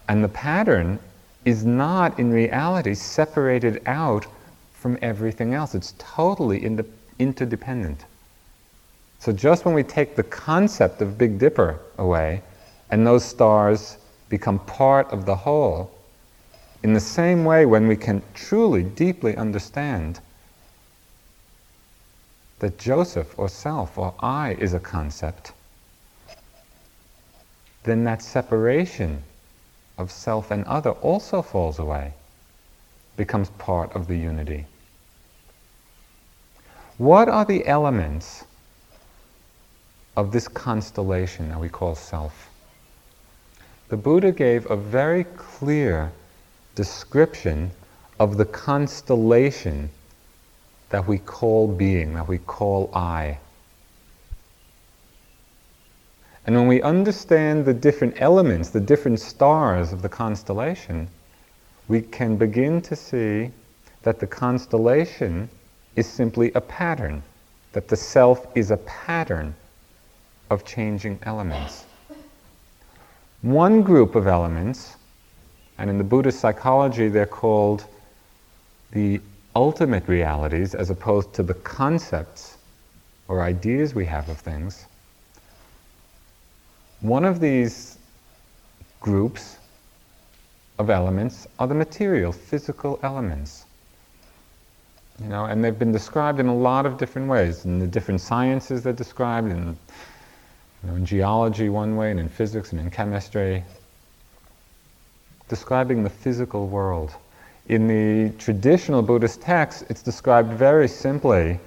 And 0.09 0.24
the 0.24 0.29
pattern 0.29 0.98
is 1.44 1.66
not 1.66 2.18
in 2.18 2.33
reality 2.33 2.94
separated 2.94 3.83
out 3.85 4.26
from 4.72 4.98
everything 5.03 5.53
else. 5.53 5.74
It's 5.74 5.94
totally 5.98 6.64
in 6.64 6.83
interdependent. 7.18 8.07
So 9.18 9.33
just 9.33 9.66
when 9.66 9.74
we 9.74 9.83
take 9.83 10.16
the 10.16 10.22
concept 10.22 11.03
of 11.03 11.18
Big 11.18 11.38
Dipper 11.38 11.79
away, 11.98 12.42
and 12.90 13.07
those 13.07 13.22
stars 13.22 13.98
become 14.31 14.59
part 14.61 15.12
of 15.12 15.26
the 15.26 15.37
whole, 15.37 15.90
in 16.83 16.94
the 16.94 17.00
same 17.00 17.44
way, 17.44 17.66
when 17.66 17.87
we 17.87 17.96
can 17.96 18.22
truly, 18.33 18.83
deeply 18.83 19.37
understand 19.37 20.20
that 22.61 22.79
Joseph 22.79 23.38
or 23.38 23.49
self 23.49 23.99
or 23.99 24.14
I 24.20 24.53
is 24.53 24.73
a 24.73 24.81
concept, 24.81 25.53
then 27.83 28.05
that 28.05 28.23
separation 28.23 29.23
of 29.99 30.11
self 30.11 30.51
and 30.51 30.64
other 30.64 30.90
also 30.90 31.42
falls 31.42 31.79
away, 31.79 32.12
becomes 33.16 33.51
part 33.51 33.94
of 33.96 34.07
the 34.07 34.16
unity. 34.16 34.66
What 36.99 37.29
are 37.29 37.44
the 37.44 37.66
elements 37.66 38.44
of 40.16 40.33
this 40.33 40.49
constellation 40.49 41.49
that 41.49 41.59
we 41.59 41.68
call 41.70 41.94
self? 41.94 42.51
The 43.88 43.96
Buddha 43.96 44.33
gave 44.33 44.70
a 44.70 44.77
very 44.77 45.25
clear 45.25 46.12
description 46.75 47.70
of 48.18 48.37
the 48.37 48.44
constellation 48.44 49.90
that 50.90 51.07
we 51.07 51.18
call 51.18 51.68
being, 51.68 52.14
that 52.14 52.29
we 52.29 52.38
call 52.38 52.90
I. 52.94 53.38
And 56.46 56.57
when 56.57 56.66
we 56.66 56.83
understand 56.83 57.64
the 57.64 57.74
different 57.74 58.14
elements, 58.20 58.70
the 58.70 58.81
different 58.81 59.20
stars 59.20 59.92
of 59.92 60.03
the 60.03 60.09
constellation, 60.09 61.09
we 61.88 62.03
can 62.03 62.37
begin 62.37 62.81
to 62.83 62.96
see 62.96 63.50
that 64.03 64.18
the 64.18 64.26
constellation 64.26 65.48
is 65.96 66.07
simply 66.07 66.53
a 66.55 66.61
pattern, 66.61 67.22
that 67.72 67.88
the 67.88 67.96
self 67.96 68.46
is 68.57 68.70
a 68.70 68.76
pattern 68.79 69.55
of 70.50 70.64
changing 70.64 71.18
elements. 71.22 71.85
One 73.42 73.83
group 73.83 74.14
of 74.14 74.26
elements, 74.26 74.96
and 75.79 75.88
in 75.88 75.98
the 75.98 76.05
Buddhist 76.05 76.40
psychology 76.40 77.09
they're 77.09 77.26
called 77.26 77.85
the 78.92 79.20
ultimate 79.57 80.07
realities 80.09 80.75
as 80.75 80.91
opposed 80.91 81.33
to 81.35 81.43
the 81.43 81.55
concepts 81.55 82.59
or 83.29 83.43
ideas 83.43 83.95
we 83.95 84.05
have 84.07 84.29
of 84.29 84.39
things. 84.39 84.87
One 87.01 87.25
of 87.25 87.41
these 87.41 87.99
groups 89.01 89.57
of 90.79 90.91
elements 90.91 91.47
are 91.59 91.67
the 91.67 91.75
material, 91.75 92.33
physical 92.33 92.99
elements. 93.03 93.65
You 95.23 95.29
know, 95.29 95.45
and 95.45 95.63
they've 95.63 95.79
been 95.79 95.93
described 95.93 96.41
in 96.41 96.47
a 96.47 96.57
lot 96.57 96.87
of 96.87 96.97
different 96.97 97.29
ways. 97.29 97.65
In 97.65 97.79
the 97.79 97.87
different 97.87 98.21
sciences 98.21 98.83
they're 98.83 98.93
described, 98.93 99.51
in, 99.51 99.77
you 100.83 100.91
know, 100.91 100.95
in 100.95 101.05
geology 101.05 101.69
one 101.69 101.97
way, 101.97 102.11
and 102.11 102.19
in 102.19 102.29
physics 102.29 102.73
and 102.73 102.81
in 102.81 102.91
chemistry. 102.91 103.63
Describing 105.49 106.03
the 106.03 106.11
physical 106.11 106.69
world. 106.69 107.13
In 107.70 107.87
the 107.87 108.37
traditional 108.37 109.00
Buddhist 109.00 109.40
texts, 109.40 109.85
it's 109.88 110.02
described 110.02 110.52
very 110.52 110.88
simply 110.88 111.61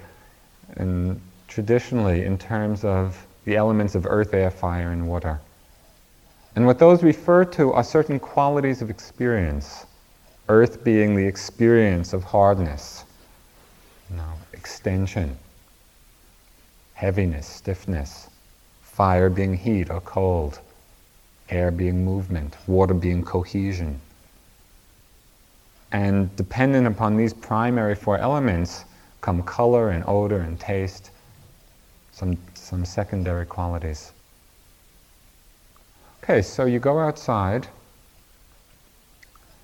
and 0.76 1.18
traditionally 1.48 2.26
in 2.26 2.36
terms 2.36 2.84
of 2.84 3.26
the 3.46 3.56
elements 3.56 3.94
of 3.94 4.04
earth, 4.04 4.34
air, 4.34 4.50
fire, 4.50 4.90
and 4.90 5.08
water. 5.08 5.40
And 6.56 6.66
what 6.66 6.78
those 6.78 7.02
refer 7.02 7.46
to 7.56 7.72
are 7.72 7.82
certain 7.82 8.20
qualities 8.20 8.82
of 8.82 8.90
experience. 8.90 9.86
Earth 10.50 10.84
being 10.84 11.16
the 11.16 11.26
experience 11.26 12.12
of 12.12 12.22
hardness, 12.22 13.06
know, 14.10 14.34
extension, 14.52 15.38
heaviness, 16.92 17.46
stiffness. 17.46 18.28
Fire 18.82 19.30
being 19.30 19.56
heat 19.56 19.88
or 19.88 20.02
cold. 20.02 20.60
Air 21.48 21.70
being 21.70 22.04
movement. 22.04 22.58
Water 22.66 22.92
being 22.92 23.24
cohesion. 23.24 23.98
And 25.94 26.34
dependent 26.34 26.88
upon 26.88 27.16
these 27.16 27.32
primary 27.32 27.94
four 27.94 28.18
elements 28.18 28.84
come 29.20 29.44
color 29.44 29.90
and 29.90 30.02
odor 30.08 30.40
and 30.40 30.58
taste, 30.58 31.12
some, 32.10 32.36
some 32.54 32.84
secondary 32.84 33.46
qualities. 33.46 34.10
Okay, 36.20 36.42
so 36.42 36.64
you 36.64 36.80
go 36.80 36.98
outside 36.98 37.68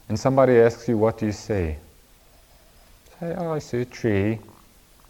and 0.09 0.17
somebody 0.17 0.57
asks 0.61 0.87
you, 0.87 0.97
What 0.97 1.19
do 1.19 1.27
you 1.27 1.33
see? 1.33 1.75
Say, 3.19 3.35
Oh, 3.37 3.51
I 3.51 3.59
see 3.59 3.81
a 3.81 3.85
tree, 3.85 4.39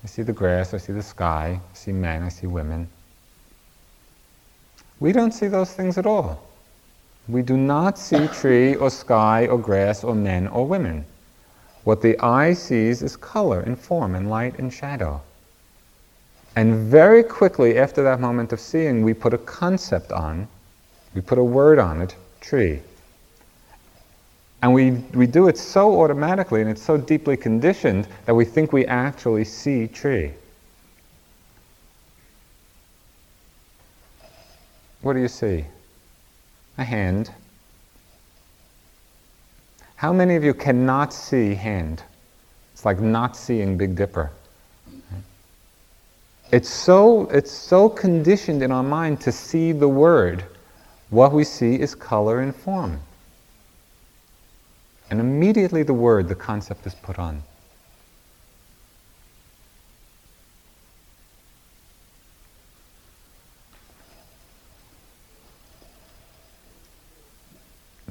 I 0.03 0.07
see 0.07 0.23
the 0.23 0.33
grass, 0.33 0.73
I 0.73 0.79
see 0.79 0.95
the 0.95 1.03
sky, 1.03 1.61
I 1.63 1.77
see 1.77 1.93
men, 1.93 2.23
I 2.23 2.31
see 2.31 2.47
women. 2.47 2.89
We 5.01 5.13
don't 5.13 5.33
see 5.33 5.49
those 5.49 5.75
things 5.75 5.99
at 5.99 6.07
all. 6.07 6.50
We 7.31 7.43
do 7.43 7.57
not 7.57 7.97
see 7.97 8.27
tree 8.29 8.75
or 8.75 8.91
sky 8.91 9.47
or 9.47 9.59
grass 9.59 10.03
or 10.03 10.15
men 10.15 10.49
or 10.49 10.67
women. 10.67 11.05
What 11.85 12.03
the 12.03 12.19
eye 12.19 12.55
sees 12.55 13.03
is 13.03 13.17
color 13.17 13.61
and 13.61 13.79
form 13.79 14.15
and 14.15 14.29
light 14.29 14.59
and 14.59 14.73
shadow. 14.73 15.23
And 16.57 16.91
very 16.91 17.23
quickly 17.23 17.79
after 17.79 18.03
that 18.03 18.21
moment 18.21 18.53
of 18.53 18.61
seeing, 18.61 19.05
we 19.05 19.15
put 19.15 19.33
a 19.33 19.39
concept 19.39 20.11
on, 20.11 20.49
we 21.15 21.21
put 21.21 21.39
a 21.39 21.45
word 21.45 21.79
on 21.79 22.03
it, 22.03 22.17
tree. 22.41 22.81
And 24.63 24.75
we, 24.75 24.91
we 25.15 25.27
do 25.27 25.49
it 25.49 25.57
so 25.57 26.03
automatically 26.03 26.61
and 26.61 26.69
it's 26.69 26.83
so 26.83 26.97
deeply 26.97 27.37
conditioned 27.37 28.09
that 28.27 28.35
we 28.35 28.45
think 28.45 28.73
we 28.73 28.85
actually 28.87 29.45
see 29.45 29.87
tree. 29.87 30.33
What 35.03 35.15
do 35.15 35.21
you 35.21 35.29
see? 35.29 35.65
A 36.81 36.85
hand. 36.85 37.31
How 39.97 40.15
many 40.15 40.35
of 40.35 40.43
you 40.43 40.55
cannot 40.55 41.13
see 41.13 41.55
hand? 41.55 42.03
It's 42.73 42.87
like 42.87 42.99
not 42.99 43.37
seeing 43.37 43.77
Big 43.77 43.95
Dipper. 43.95 44.31
It's 46.51 46.71
so, 46.71 47.29
it's 47.29 47.51
so 47.53 47.91
conditioned 47.91 48.63
in 48.63 48.73
our 48.73 48.83
mind 48.83 49.21
to 49.21 49.31
see 49.31 49.73
the 49.73 49.89
word. 49.89 50.43
What 51.11 51.33
we 51.33 51.45
see 51.45 51.79
is 51.79 51.95
color 51.95 52.41
and 52.41 52.57
form. 52.57 52.99
And 55.11 55.21
immediately 55.21 55.83
the 55.83 55.93
word, 55.93 56.29
the 56.29 56.35
concept 56.35 56.87
is 56.87 56.95
put 56.95 57.19
on. 57.19 57.43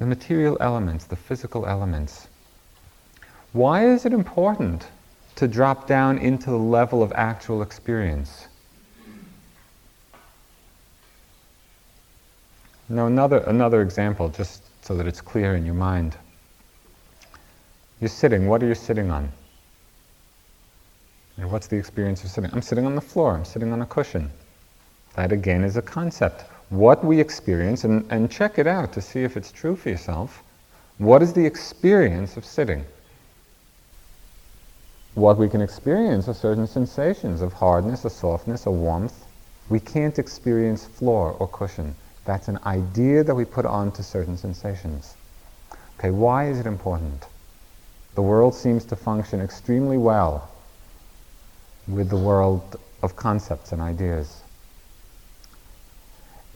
The 0.00 0.06
material 0.06 0.56
elements, 0.60 1.04
the 1.04 1.14
physical 1.14 1.66
elements. 1.66 2.26
Why 3.52 3.86
is 3.86 4.06
it 4.06 4.14
important 4.14 4.88
to 5.36 5.46
drop 5.46 5.86
down 5.86 6.16
into 6.16 6.48
the 6.48 6.56
level 6.56 7.02
of 7.02 7.12
actual 7.14 7.60
experience? 7.60 8.48
Now, 12.88 13.06
another, 13.06 13.38
another 13.46 13.82
example, 13.82 14.30
just 14.30 14.62
so 14.82 14.96
that 14.96 15.06
it's 15.06 15.20
clear 15.20 15.54
in 15.54 15.66
your 15.66 15.74
mind. 15.74 16.16
You're 18.00 18.08
sitting, 18.08 18.48
what 18.48 18.62
are 18.62 18.66
you 18.66 18.74
sitting 18.74 19.10
on? 19.10 19.30
And 21.36 21.52
what's 21.52 21.66
the 21.66 21.76
experience 21.76 22.24
of 22.24 22.30
sitting? 22.30 22.50
I'm 22.54 22.62
sitting 22.62 22.86
on 22.86 22.94
the 22.94 23.02
floor, 23.02 23.34
I'm 23.34 23.44
sitting 23.44 23.70
on 23.70 23.82
a 23.82 23.86
cushion. 23.86 24.30
That 25.14 25.30
again 25.30 25.62
is 25.62 25.76
a 25.76 25.82
concept 25.82 26.44
what 26.70 27.04
we 27.04 27.20
experience 27.20 27.84
and, 27.84 28.06
and 28.10 28.30
check 28.30 28.58
it 28.58 28.66
out 28.66 28.92
to 28.92 29.00
see 29.00 29.22
if 29.22 29.36
it's 29.36 29.52
true 29.52 29.76
for 29.76 29.90
yourself. 29.90 30.42
What 30.98 31.20
is 31.22 31.32
the 31.32 31.44
experience 31.44 32.36
of 32.36 32.44
sitting? 32.44 32.84
What 35.14 35.36
we 35.38 35.48
can 35.48 35.60
experience 35.60 36.28
are 36.28 36.34
certain 36.34 36.68
sensations 36.68 37.42
of 37.42 37.52
hardness, 37.52 38.04
of 38.04 38.12
softness, 38.12 38.66
of 38.66 38.74
warmth. 38.74 39.26
We 39.68 39.80
can't 39.80 40.18
experience 40.18 40.84
floor 40.84 41.32
or 41.38 41.48
cushion. 41.48 41.96
That's 42.24 42.46
an 42.46 42.60
idea 42.64 43.24
that 43.24 43.34
we 43.34 43.44
put 43.44 43.66
onto 43.66 44.02
certain 44.04 44.36
sensations. 44.36 45.16
Okay, 45.98 46.10
why 46.10 46.48
is 46.48 46.60
it 46.60 46.66
important? 46.66 47.26
The 48.14 48.22
world 48.22 48.54
seems 48.54 48.84
to 48.86 48.96
function 48.96 49.40
extremely 49.40 49.98
well 49.98 50.48
with 51.88 52.08
the 52.08 52.16
world 52.16 52.78
of 53.02 53.16
concepts 53.16 53.72
and 53.72 53.82
ideas. 53.82 54.39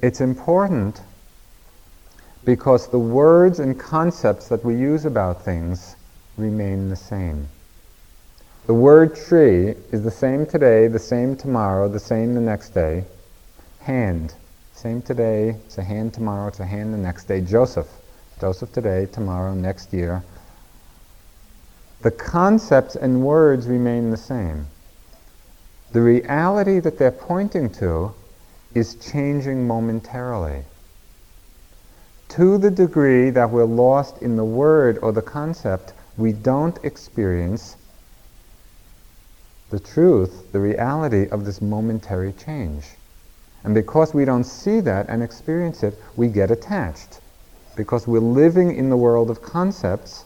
It's 0.05 0.21
important 0.21 1.01
because 2.45 2.88
the 2.88 2.99
words 2.99 3.59
and 3.59 3.81
concepts 3.81 4.49
that 4.49 4.62
we 4.62 4.77
use 4.77 5.07
about 5.07 5.43
things 5.43 5.97
remain 6.37 6.90
the 6.90 6.97
same. 6.97 7.49
The 8.67 8.75
word 8.75 9.17
tree 9.17 9.69
is 9.93 10.03
the 10.03 10.11
same 10.11 10.45
today, 10.45 10.88
the 10.88 10.99
same 10.99 11.37
tomorrow, 11.37 11.88
the 11.88 11.99
same 11.99 12.35
the 12.35 12.43
next 12.43 12.75
day. 12.75 13.05
Hand, 13.81 14.35
same 14.75 15.01
today, 15.01 15.57
it's 15.64 15.79
a 15.79 15.83
hand 15.83 16.12
tomorrow, 16.12 16.49
it's 16.49 16.61
a 16.61 16.67
hand 16.67 16.93
the 16.93 16.99
next 16.99 17.25
day. 17.25 17.40
Joseph, 17.40 17.88
Joseph 18.43 18.73
today, 18.73 19.07
tomorrow, 19.11 19.55
next 19.55 19.95
year. 19.95 20.23
The 22.03 22.11
concepts 22.11 22.95
and 22.95 23.23
words 23.23 23.67
remain 23.67 24.11
the 24.11 24.19
same. 24.19 24.67
The 25.93 26.03
reality 26.03 26.79
that 26.81 26.99
they're 26.99 27.11
pointing 27.11 27.71
to 27.81 28.12
is 28.75 28.97
changing 28.97 29.67
momentarily. 29.67 30.65
To 32.31 32.59
the 32.59 32.71
degree 32.71 33.31
that 33.31 33.51
we're 33.51 33.65
lost 33.65 34.21
in 34.23 34.37
the 34.37 34.45
word 34.45 34.99
or 35.03 35.13
the 35.13 35.23
concept, 35.23 35.93
we 36.17 36.33
don't 36.33 36.79
experience 36.85 37.77
the 39.71 39.79
truth, 39.79 40.53
the 40.53 40.61
reality 40.61 41.29
of 41.29 41.45
this 41.45 41.61
momentary 41.61 42.33
change. 42.33 42.85
And 43.65 43.75
because 43.75 44.13
we 44.13 44.25
don't 44.25 44.45
see 44.45 44.81
that 44.81 45.09
and 45.09 45.23
experience 45.23 45.83
it, 45.83 45.99
we 46.17 46.29
get 46.29 46.51
attached. 46.51 47.21
Because 47.77 48.07
we're 48.07 48.21
living 48.21 48.77
in 48.77 48.91
the 48.91 48.97
world 48.97 49.31
of 49.31 49.43
concepts, 49.43 50.25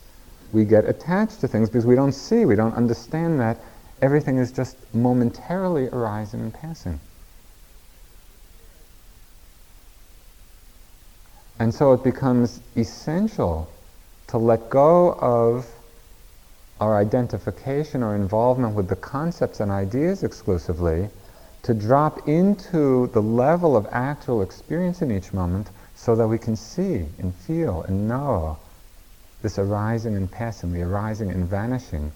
we 0.52 0.64
get 0.64 0.86
attached 0.86 1.40
to 1.40 1.48
things 1.48 1.68
because 1.68 1.86
we 1.86 1.94
don't 1.94 2.12
see, 2.12 2.44
we 2.44 2.56
don't 2.56 2.74
understand 2.74 3.38
that 3.40 3.58
everything 4.02 4.38
is 4.38 4.50
just 4.50 4.76
momentarily 4.94 5.88
arising 5.88 6.40
and 6.40 6.54
passing. 6.54 6.98
And 11.58 11.74
so 11.74 11.92
it 11.92 12.04
becomes 12.04 12.60
essential 12.76 13.68
to 14.28 14.38
let 14.38 14.70
go 14.70 15.14
of 15.14 15.66
our 16.80 16.96
identification 16.96 18.02
or 18.02 18.14
involvement 18.14 18.74
with 18.74 18.88
the 18.88 18.96
concepts 18.96 19.60
and 19.60 19.70
ideas 19.70 20.22
exclusively, 20.22 21.08
to 21.62 21.74
drop 21.74 22.28
into 22.28 23.08
the 23.08 23.20
level 23.20 23.76
of 23.76 23.86
actual 23.90 24.42
experience 24.42 25.02
in 25.02 25.10
each 25.10 25.32
moment 25.32 25.68
so 25.96 26.14
that 26.14 26.28
we 26.28 26.38
can 26.38 26.54
see 26.54 27.04
and 27.18 27.34
feel 27.34 27.82
and 27.82 28.06
know 28.08 28.56
this 29.42 29.58
arising 29.58 30.16
and 30.16 30.30
passing, 30.30 30.72
the 30.72 30.82
arising 30.82 31.30
and 31.30 31.48
vanishing 31.48 32.12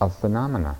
of 0.00 0.16
phenomena. 0.16 0.76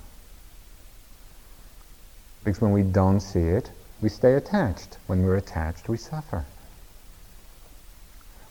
Because 2.45 2.61
when 2.61 2.73
we 2.73 2.83
don't 2.83 3.21
see 3.21 3.41
it, 3.41 3.71
we 4.01 4.09
stay 4.09 4.35
attached. 4.35 4.99
When 5.07 5.25
we're 5.25 5.37
attached, 5.37 5.89
we 5.89 5.97
suffer. 5.97 6.45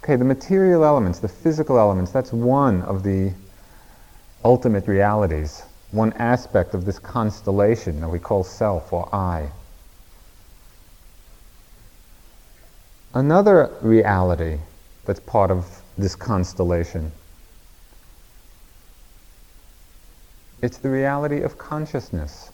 Okay, 0.03 0.17
the 0.17 0.25
material 0.25 0.83
elements, 0.83 1.19
the 1.19 1.29
physical 1.29 1.79
elements, 1.79 2.11
that's 2.11 2.33
one 2.33 2.81
of 2.81 3.03
the 3.03 3.31
ultimate 4.43 4.85
realities, 4.85 5.63
one 5.91 6.11
aspect 6.13 6.73
of 6.73 6.83
this 6.83 6.99
constellation 6.99 8.01
that 8.01 8.09
we 8.09 8.19
call 8.19 8.43
self 8.43 8.91
or 8.91 9.07
I. 9.15 9.49
Another 13.13 13.71
reality 13.81 14.59
that's 15.05 15.21
part 15.21 15.49
of 15.49 15.81
this 15.97 16.15
constellation 16.15 17.11
it's 20.63 20.77
the 20.77 20.89
reality 20.89 21.41
of 21.41 21.57
consciousness. 21.57 22.49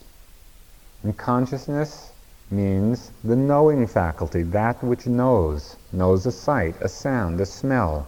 And 1.04 1.16
consciousness 1.16 2.12
means 2.52 3.12
the 3.24 3.36
knowing 3.36 3.88
faculty, 3.88 4.44
that 4.44 4.84
which 4.84 5.06
knows, 5.06 5.76
knows 5.92 6.26
a 6.26 6.32
sight, 6.32 6.76
a 6.82 6.90
sound, 6.90 7.40
a 7.40 7.46
smell. 7.46 8.08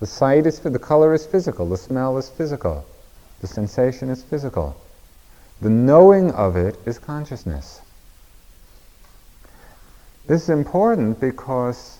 The 0.00 0.06
sight 0.06 0.46
is, 0.46 0.58
the 0.58 0.78
color 0.78 1.14
is 1.14 1.26
physical, 1.26 1.68
the 1.68 1.76
smell 1.76 2.18
is 2.18 2.28
physical, 2.28 2.84
the 3.40 3.46
sensation 3.46 4.08
is 4.08 4.22
physical. 4.22 4.76
The 5.60 5.70
knowing 5.70 6.32
of 6.32 6.56
it 6.56 6.76
is 6.86 6.98
consciousness. 6.98 7.80
This 10.26 10.42
is 10.42 10.48
important 10.48 11.20
because 11.20 11.98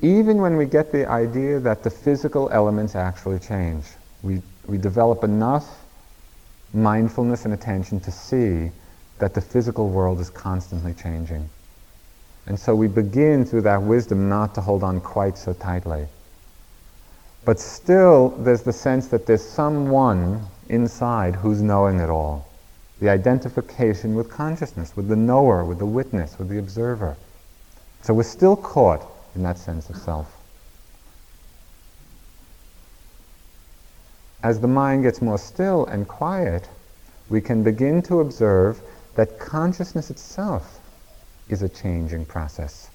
even 0.00 0.40
when 0.40 0.56
we 0.56 0.66
get 0.66 0.92
the 0.92 1.08
idea 1.08 1.60
that 1.60 1.82
the 1.82 1.90
physical 1.90 2.50
elements 2.50 2.94
actually 2.94 3.38
change, 3.38 3.84
we, 4.22 4.42
we 4.66 4.78
develop 4.78 5.24
enough 5.24 5.84
mindfulness 6.74 7.44
and 7.44 7.54
attention 7.54 8.00
to 8.00 8.10
see 8.10 8.70
that 9.22 9.34
the 9.34 9.40
physical 9.40 9.88
world 9.88 10.18
is 10.18 10.30
constantly 10.30 10.92
changing. 10.92 11.48
And 12.46 12.58
so 12.58 12.74
we 12.74 12.88
begin 12.88 13.44
through 13.44 13.60
that 13.60 13.80
wisdom 13.80 14.28
not 14.28 14.52
to 14.56 14.60
hold 14.60 14.82
on 14.82 15.00
quite 15.00 15.38
so 15.38 15.52
tightly. 15.52 16.08
But 17.44 17.60
still, 17.60 18.30
there's 18.30 18.62
the 18.62 18.72
sense 18.72 19.06
that 19.08 19.26
there's 19.26 19.48
someone 19.48 20.44
inside 20.68 21.36
who's 21.36 21.62
knowing 21.62 22.00
it 22.00 22.10
all. 22.10 22.48
The 22.98 23.10
identification 23.10 24.16
with 24.16 24.28
consciousness, 24.28 24.96
with 24.96 25.06
the 25.06 25.14
knower, 25.14 25.64
with 25.64 25.78
the 25.78 25.86
witness, 25.86 26.36
with 26.36 26.48
the 26.48 26.58
observer. 26.58 27.16
So 28.02 28.14
we're 28.14 28.24
still 28.24 28.56
caught 28.56 29.06
in 29.36 29.44
that 29.44 29.56
sense 29.56 29.88
of 29.88 29.98
self. 29.98 30.36
As 34.42 34.58
the 34.58 34.66
mind 34.66 35.04
gets 35.04 35.22
more 35.22 35.38
still 35.38 35.86
and 35.86 36.08
quiet, 36.08 36.68
we 37.28 37.40
can 37.40 37.62
begin 37.62 38.02
to 38.02 38.18
observe 38.18 38.80
that 39.14 39.38
consciousness 39.38 40.10
itself 40.10 40.80
is 41.48 41.62
a 41.62 41.68
changing 41.68 42.24
process. 42.24 42.88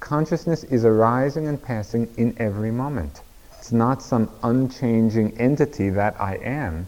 Consciousness 0.00 0.64
is 0.64 0.84
arising 0.84 1.46
and 1.46 1.62
passing 1.62 2.12
in 2.16 2.34
every 2.38 2.72
moment. 2.72 3.20
It's 3.58 3.70
not 3.70 4.02
some 4.02 4.28
unchanging 4.42 5.38
entity 5.38 5.90
that 5.90 6.20
I 6.20 6.34
am. 6.36 6.86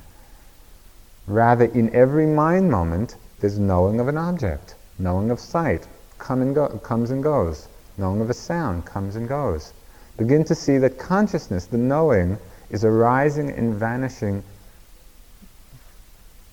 Rather, 1.28 1.66
in 1.66 1.94
every 1.94 2.26
mind 2.26 2.68
moment, 2.70 3.14
there's 3.40 3.60
knowing 3.60 4.00
of 4.00 4.08
an 4.08 4.18
object, 4.18 4.74
knowing 4.98 5.30
of 5.30 5.38
sight, 5.38 5.87
come 6.18 6.42
and 6.42 6.52
go, 6.54 6.68
comes 6.78 7.10
and 7.12 7.22
goes, 7.22 7.68
knowing 7.96 8.20
of 8.20 8.28
a 8.28 8.34
sound, 8.34 8.84
comes 8.84 9.14
and 9.14 9.28
goes. 9.28 9.72
Begin 10.16 10.42
to 10.44 10.54
see 10.54 10.78
that 10.78 10.98
consciousness, 10.98 11.66
the 11.66 11.78
knowing, 11.78 12.38
is 12.70 12.84
arising 12.84 13.50
and 13.50 13.74
vanishing 13.74 14.42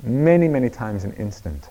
many, 0.03 0.47
many 0.47 0.69
times 0.69 1.03
in 1.03 1.11
an 1.11 1.17
instant 1.17 1.69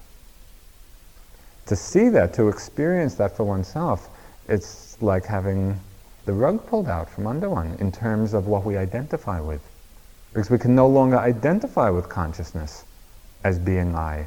to 1.71 1.77
see 1.77 2.09
that, 2.09 2.35
to 2.35 2.49
experience 2.49 3.15
that 3.15 3.37
for 3.37 3.45
oneself, 3.45 4.09
it's 4.49 5.01
like 5.01 5.25
having 5.25 5.79
the 6.25 6.33
rug 6.33 6.67
pulled 6.67 6.89
out 6.89 7.09
from 7.09 7.29
under 7.29 7.49
one 7.49 7.77
in 7.79 7.93
terms 7.93 8.35
of 8.35 8.49
what 8.49 8.65
we 8.65 8.77
identify 8.77 9.39
with. 9.39 9.63
Because 10.33 10.51
we 10.51 10.59
can 10.59 10.75
no 10.75 10.89
longer 10.89 11.17
identify 11.17 11.89
with 11.89 12.09
consciousness 12.09 12.85
as 13.45 13.57
being 13.57 13.95
I. 13.95 14.27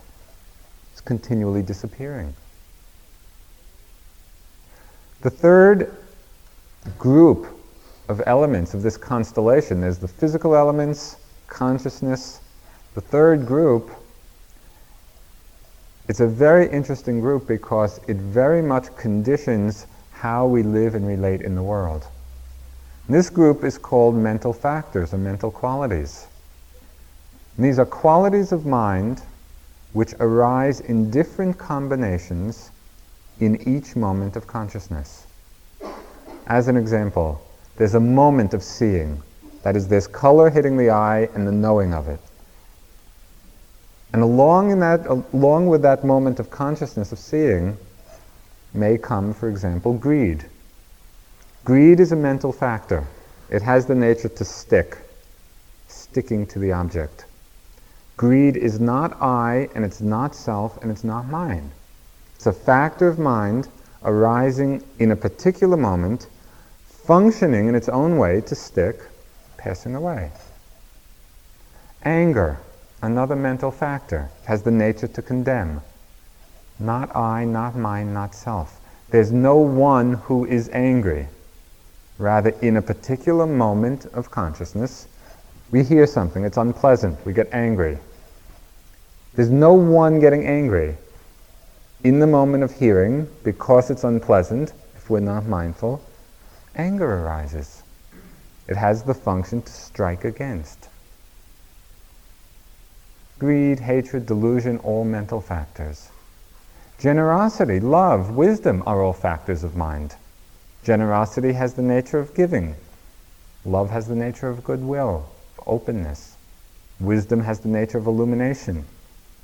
It's 0.94 1.02
continually 1.02 1.62
disappearing. 1.62 2.34
The 5.20 5.30
third 5.30 5.94
group 6.98 7.46
of 8.08 8.22
elements 8.26 8.74
of 8.74 8.84
this 8.84 8.96
constellation, 8.96 9.82
there's 9.82 9.98
the 9.98 10.08
physical 10.08 10.56
elements, 10.56 11.18
consciousness. 11.48 12.40
The 12.94 13.02
third 13.02 13.46
group 13.46 13.92
it's 16.08 16.20
a 16.20 16.28
very 16.28 16.70
interesting 16.70 17.22
group 17.22 17.48
because 17.48 18.00
it 18.08 18.18
very 18.18 18.62
much 18.62 18.96
conditions 18.98 19.88
how 20.12 20.46
we 20.46 20.64
live 20.64 20.96
and 20.96 21.08
relate 21.08 21.42
in 21.42 21.56
the 21.56 21.64
world. 21.64 22.06
This 23.08 23.30
group 23.30 23.64
is 23.64 23.78
called 23.78 24.16
mental 24.16 24.54
factors 24.54 25.14
or 25.14 25.18
mental 25.18 25.52
qualities. 25.52 26.28
And 27.58 27.66
these 27.66 27.80
are 27.80 27.86
qualities 27.86 28.52
of 28.52 28.66
mind 28.66 29.22
which 29.94 30.14
arise 30.20 30.80
in 30.80 31.12
different 31.12 31.58
combinations 31.58 32.72
in 33.40 33.68
each 33.68 33.96
moment 33.96 34.36
of 34.36 34.48
consciousness. 34.48 35.28
As 36.48 36.68
an 36.68 36.78
example, 36.78 37.42
there's 37.78 37.96
a 37.96 38.00
moment 38.00 38.54
of 38.54 38.64
seeing. 38.64 39.22
That 39.64 39.76
is, 39.76 39.88
there's 39.88 40.08
color 40.08 40.50
hitting 40.50 40.78
the 40.78 40.90
eye 40.90 41.30
and 41.36 41.48
the 41.48 41.52
knowing 41.52 41.94
of 41.94 42.08
it. 42.08 42.20
And 44.14 44.22
along, 44.22 44.70
in 44.70 44.80
that, 44.80 45.08
along 45.08 45.68
with 45.68 45.82
that 45.82 46.04
moment 46.04 46.40
of 46.40 46.52
consciousness 46.52 47.12
of 47.12 47.18
seeing 47.18 47.78
may 48.74 48.98
come, 48.98 49.34
for 49.34 49.50
example, 49.50 49.94
greed. 49.94 50.46
Greed 51.66 52.00
is 52.00 52.12
a 52.12 52.16
mental 52.16 52.52
factor. 52.52 53.08
It 53.50 53.64
has 53.64 53.88
the 53.88 53.96
nature 53.96 54.30
to 54.30 54.46
stick, 54.46 54.98
sticking 55.88 56.46
to 56.48 56.60
the 56.60 56.72
object. 56.72 57.26
Greed 58.16 58.56
is 58.56 58.80
not 58.80 59.20
I, 59.20 59.70
and 59.74 59.84
it's 59.84 60.02
not 60.02 60.36
self, 60.36 60.82
and 60.84 60.92
it's 60.92 61.04
not 61.04 61.28
mine. 61.28 61.72
It's 62.36 62.46
a 62.46 62.54
factor 62.54 63.08
of 63.08 63.18
mind 63.18 63.68
arising 64.04 64.84
in 65.00 65.12
a 65.12 65.16
particular 65.16 65.78
moment, 65.78 66.28
functioning 66.86 67.68
in 67.68 67.74
its 67.74 67.90
own 67.90 68.18
way 68.18 68.42
to 68.42 68.54
stick, 68.54 69.00
passing 69.58 69.96
away. 69.96 70.32
Anger 72.04 72.60
another 73.04 73.36
mental 73.36 73.70
factor, 73.70 74.30
has 74.46 74.64
the 74.64 74.72
nature 74.72 75.10
to 75.10 75.22
condemn. 75.22 75.82
Not 76.80 77.14
I, 77.14 77.44
not 77.44 77.76
mine, 77.76 78.14
not 78.14 78.34
self. 78.34 78.80
There's 79.10 79.32
no 79.32 79.58
one 79.58 80.14
who 80.14 80.46
is 80.46 80.70
angry. 80.70 81.28
Rather, 82.18 82.52
in 82.62 82.78
a 82.78 82.82
particular 82.82 83.46
moment 83.46 84.06
of 84.14 84.32
consciousness, 84.32 85.08
we 85.70 85.84
hear 85.84 86.08
something, 86.08 86.46
it's 86.46 86.56
unpleasant, 86.56 87.24
we 87.26 87.34
get 87.34 87.50
angry. 87.52 87.98
There's 89.34 89.50
no 89.50 89.74
one 89.74 90.22
getting 90.22 90.48
angry. 90.48 90.96
In 92.06 92.20
the 92.20 92.28
moment 92.28 92.64
of 92.64 92.72
hearing, 92.72 93.28
because 93.44 93.90
it's 93.90 94.06
unpleasant, 94.06 94.72
if 94.96 95.10
we're 95.10 95.20
not 95.20 95.46
mindful, 95.46 96.02
anger 96.76 97.22
arises. 97.22 97.84
It 98.70 98.78
has 98.78 99.04
the 99.04 99.14
function 99.14 99.62
to 99.62 99.72
strike 99.72 100.24
against. 100.24 100.88
Greed, 103.40 103.80
hatred, 103.80 104.26
delusion, 104.26 104.78
all 104.80 105.04
mental 105.04 105.42
factors. 105.42 106.10
Generosity, 107.00 107.80
love, 107.80 108.32
wisdom 108.32 108.84
are 108.86 109.02
all 109.02 109.14
factors 109.14 109.64
of 109.64 109.76
mind. 109.76 110.16
Generosity 110.84 111.54
has 111.54 111.74
the 111.74 111.82
nature 111.82 112.20
of 112.20 112.36
giving. 112.36 112.76
Love 113.66 113.90
has 113.90 114.08
the 114.08 114.16
nature 114.16 114.50
of 114.50 114.64
goodwill, 114.64 115.26
openness. 115.66 116.36
Wisdom 117.00 117.42
has 117.42 117.60
the 117.60 117.68
nature 117.68 117.98
of 117.98 118.08
illumination, 118.08 118.86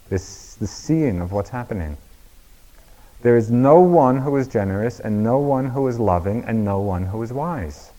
this, 0.09 0.53
the 0.55 0.67
seeing 0.67 1.19
of 1.19 1.31
what's 1.31 1.49
happening. 1.49 1.97
There 3.21 3.35
is 3.35 3.49
no 3.49 3.81
one 3.81 4.19
who 4.19 4.37
is 4.37 4.47
generous, 4.47 4.99
and 4.99 5.23
no 5.23 5.39
one 5.39 5.65
who 5.65 5.87
is 5.87 5.99
loving, 5.99 6.43
and 6.45 6.63
no 6.63 6.79
one 6.79 7.07
who 7.07 7.21
is 7.23 7.33
wise. 7.33 7.91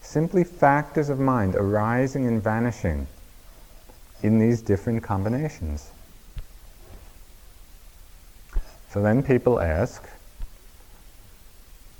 Simply 0.00 0.44
factors 0.44 1.10
of 1.10 1.18
mind 1.18 1.54
arising 1.54 2.26
and 2.26 2.42
vanishing 2.42 3.08
in 4.22 4.38
these 4.38 4.62
different 4.62 5.02
combinations. 5.02 5.90
So 8.90 9.02
then 9.02 9.22
people 9.22 9.60
ask, 9.60 10.02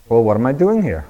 well, 0.08 0.24
what 0.24 0.36
am 0.36 0.46
I 0.46 0.52
doing 0.52 0.82
here? 0.82 1.06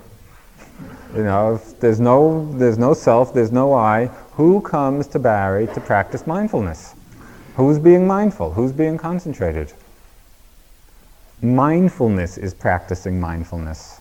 You 1.15 1.23
know, 1.23 1.55
if 1.55 1.81
there's 1.81 2.01
no, 2.01 2.53
there's 2.53 2.79
no 2.79 2.95
self, 2.95 3.33
there's 3.33 3.53
no 3.53 3.73
I, 3.73 4.07
who 4.33 4.61
comes 4.61 5.07
to 5.09 5.19
Barre 5.19 5.67
to 5.67 5.81
practice 5.81 6.27
mindfulness? 6.27 6.95
Who's 7.57 7.79
being 7.79 8.07
mindful? 8.07 8.53
Who's 8.53 8.73
being 8.73 8.99
concentrated? 8.99 9.73
Mindfulness 11.41 12.37
is 12.37 12.53
practicing 12.53 13.21
mindfulness. 13.21 14.01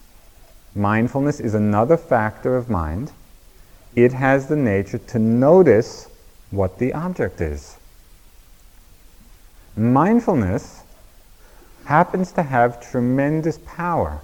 Mindfulness 0.76 1.40
is 1.40 1.54
another 1.54 1.98
factor 1.98 2.58
of 2.58 2.70
mind. 2.70 3.12
It 3.96 4.14
has 4.14 4.48
the 4.48 4.56
nature 4.56 4.98
to 4.98 5.20
notice 5.20 6.08
what 6.52 6.80
the 6.80 6.94
object 6.94 7.42
is. 7.42 7.78
Mindfulness 9.76 10.84
happens 11.86 12.32
to 12.34 12.44
have 12.44 12.82
tremendous 12.92 13.60
power 13.66 14.22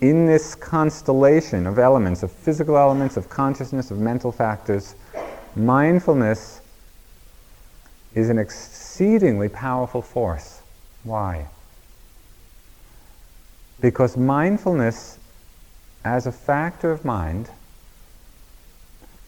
in 0.00 0.26
this 0.26 0.54
constellation 0.54 1.66
of 1.66 1.78
elements, 1.78 2.22
of 2.22 2.30
physical 2.30 2.76
elements, 2.76 3.16
of 3.16 3.28
consciousness, 3.28 3.90
of 3.90 3.98
mental 3.98 4.32
factors. 4.32 4.94
Mindfulness 5.54 6.60
is 8.14 8.28
an 8.28 8.38
exceedingly 8.38 9.48
powerful 9.48 10.02
force. 10.02 10.60
Why? 11.04 11.46
Because 13.80 14.16
mindfulness, 14.16 15.18
as 16.04 16.26
a 16.26 16.32
factor 16.32 16.90
of 16.90 17.04
mind, 17.04 17.50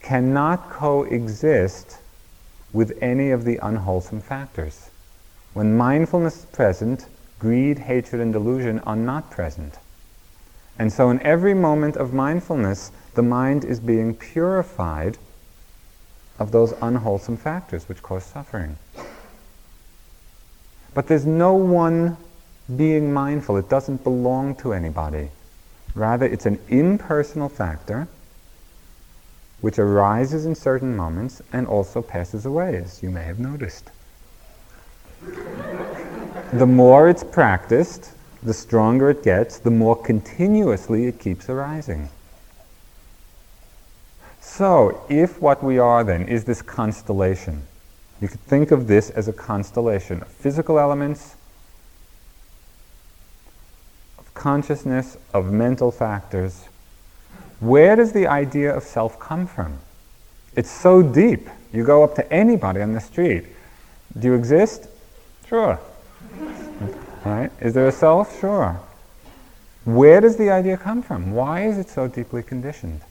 cannot 0.09 0.71
coexist 0.71 1.99
with 2.73 2.97
any 2.99 3.29
of 3.29 3.45
the 3.45 3.59
unwholesome 3.61 4.19
factors. 4.19 4.89
When 5.53 5.77
mindfulness 5.77 6.37
is 6.37 6.45
present, 6.45 7.05
greed, 7.37 7.77
hatred, 7.77 8.19
and 8.19 8.33
delusion 8.33 8.79
are 8.87 8.95
not 8.95 9.29
present. 9.29 9.75
And 10.79 10.91
so, 10.91 11.11
in 11.11 11.21
every 11.21 11.53
moment 11.53 11.95
of 11.95 12.11
mindfulness, 12.11 12.91
the 13.13 13.21
mind 13.21 13.63
is 13.63 13.79
being 13.79 14.15
purified 14.15 15.19
of 16.39 16.51
those 16.51 16.73
unwholesome 16.81 17.37
factors 17.37 17.87
which 17.87 18.01
cause 18.01 18.23
suffering. 18.23 18.77
But 20.95 21.05
there's 21.05 21.27
no 21.27 21.53
one 21.53 22.17
being 22.75 23.13
mindful, 23.13 23.57
it 23.57 23.69
doesn't 23.69 24.03
belong 24.03 24.55
to 24.55 24.73
anybody. 24.73 25.29
Rather, 25.93 26.25
it's 26.25 26.47
an 26.47 26.57
impersonal 26.67 27.47
factor 27.47 28.07
which 29.61 29.77
arises 29.77 30.45
in 30.45 30.55
certain 30.55 30.95
moments 30.95 31.41
and 31.51 31.67
also 31.67 32.01
passes 32.01 32.45
away, 32.45 32.77
as 32.77 33.03
you 33.03 33.09
may 33.09 33.23
have 33.23 33.39
noticed. 33.39 33.91
the 36.53 36.65
more 36.65 37.09
it's 37.09 37.23
practiced, 37.23 38.11
the 38.41 38.53
stronger 38.53 39.09
it 39.09 39.23
gets, 39.23 39.59
the 39.59 39.71
more 39.71 39.95
continuously 39.95 41.05
it 41.05 41.19
keeps 41.19 41.49
arising. 41.49 42.09
So, 44.39 45.03
if 45.09 45.41
what 45.41 45.63
we 45.63 45.77
are 45.77 46.03
then 46.03 46.27
is 46.27 46.45
this 46.45 46.61
constellation, 46.61 47.63
you 48.21 48.27
could 48.27 48.41
think 48.41 48.71
of 48.71 48.87
this 48.87 49.09
as 49.09 49.27
a 49.27 49.33
constellation 49.33 50.21
of 50.21 50.27
physical 50.27 50.79
elements, 50.79 51.35
of 54.17 54.33
consciousness, 54.33 55.17
of 55.33 55.51
mental 55.51 55.91
factors. 55.91 56.65
Where 57.59 57.95
does 57.95 58.13
the 58.13 58.27
idea 58.27 58.75
of 58.75 58.83
self 58.83 59.19
come 59.19 59.45
from? 59.47 59.79
It's 60.55 60.71
so 60.71 61.01
deep. 61.01 61.49
You 61.71 61.83
go 61.83 62.03
up 62.03 62.15
to 62.15 62.33
anybody 62.33 62.81
on 62.81 62.93
the 62.93 63.01
street. 63.01 63.45
Do 64.17 64.27
you 64.27 64.33
exist? 64.33 64.87
Sure. 65.47 65.79
Right? 67.25 67.51
Is 67.59 67.73
there 67.73 67.87
a 67.87 67.91
self? 67.91 68.39
Sure. 68.39 68.79
Where 69.85 70.21
does 70.21 70.37
the 70.37 70.49
idea 70.49 70.77
come 70.77 71.01
from? 71.01 71.31
Why 71.31 71.65
is 71.65 71.77
it 71.77 71.89
so 71.89 72.07
deeply 72.07 72.43
conditioned? 72.43 73.01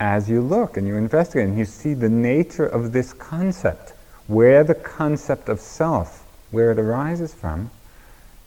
As 0.00 0.28
you 0.28 0.40
look 0.40 0.76
and 0.76 0.86
you 0.86 0.96
investigate 0.96 1.48
and 1.48 1.58
you 1.58 1.64
see 1.64 1.94
the 1.94 2.08
nature 2.08 2.66
of 2.66 2.92
this 2.92 3.12
concept, 3.12 3.92
where 4.26 4.64
the 4.64 4.74
concept 4.74 5.48
of 5.48 5.60
self, 5.60 6.26
where 6.50 6.72
it 6.72 6.78
arises 6.78 7.32
from, 7.32 7.70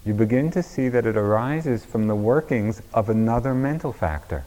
you 0.08 0.14
begin 0.14 0.50
to 0.52 0.64
see 0.64 0.88
that 0.88 1.06
it 1.06 1.18
arises 1.18 1.84
from 1.84 2.08
the 2.08 2.16
workings 2.16 2.82
of 2.94 3.10
another 3.10 3.54
mental 3.54 3.92
factor. 3.92 4.46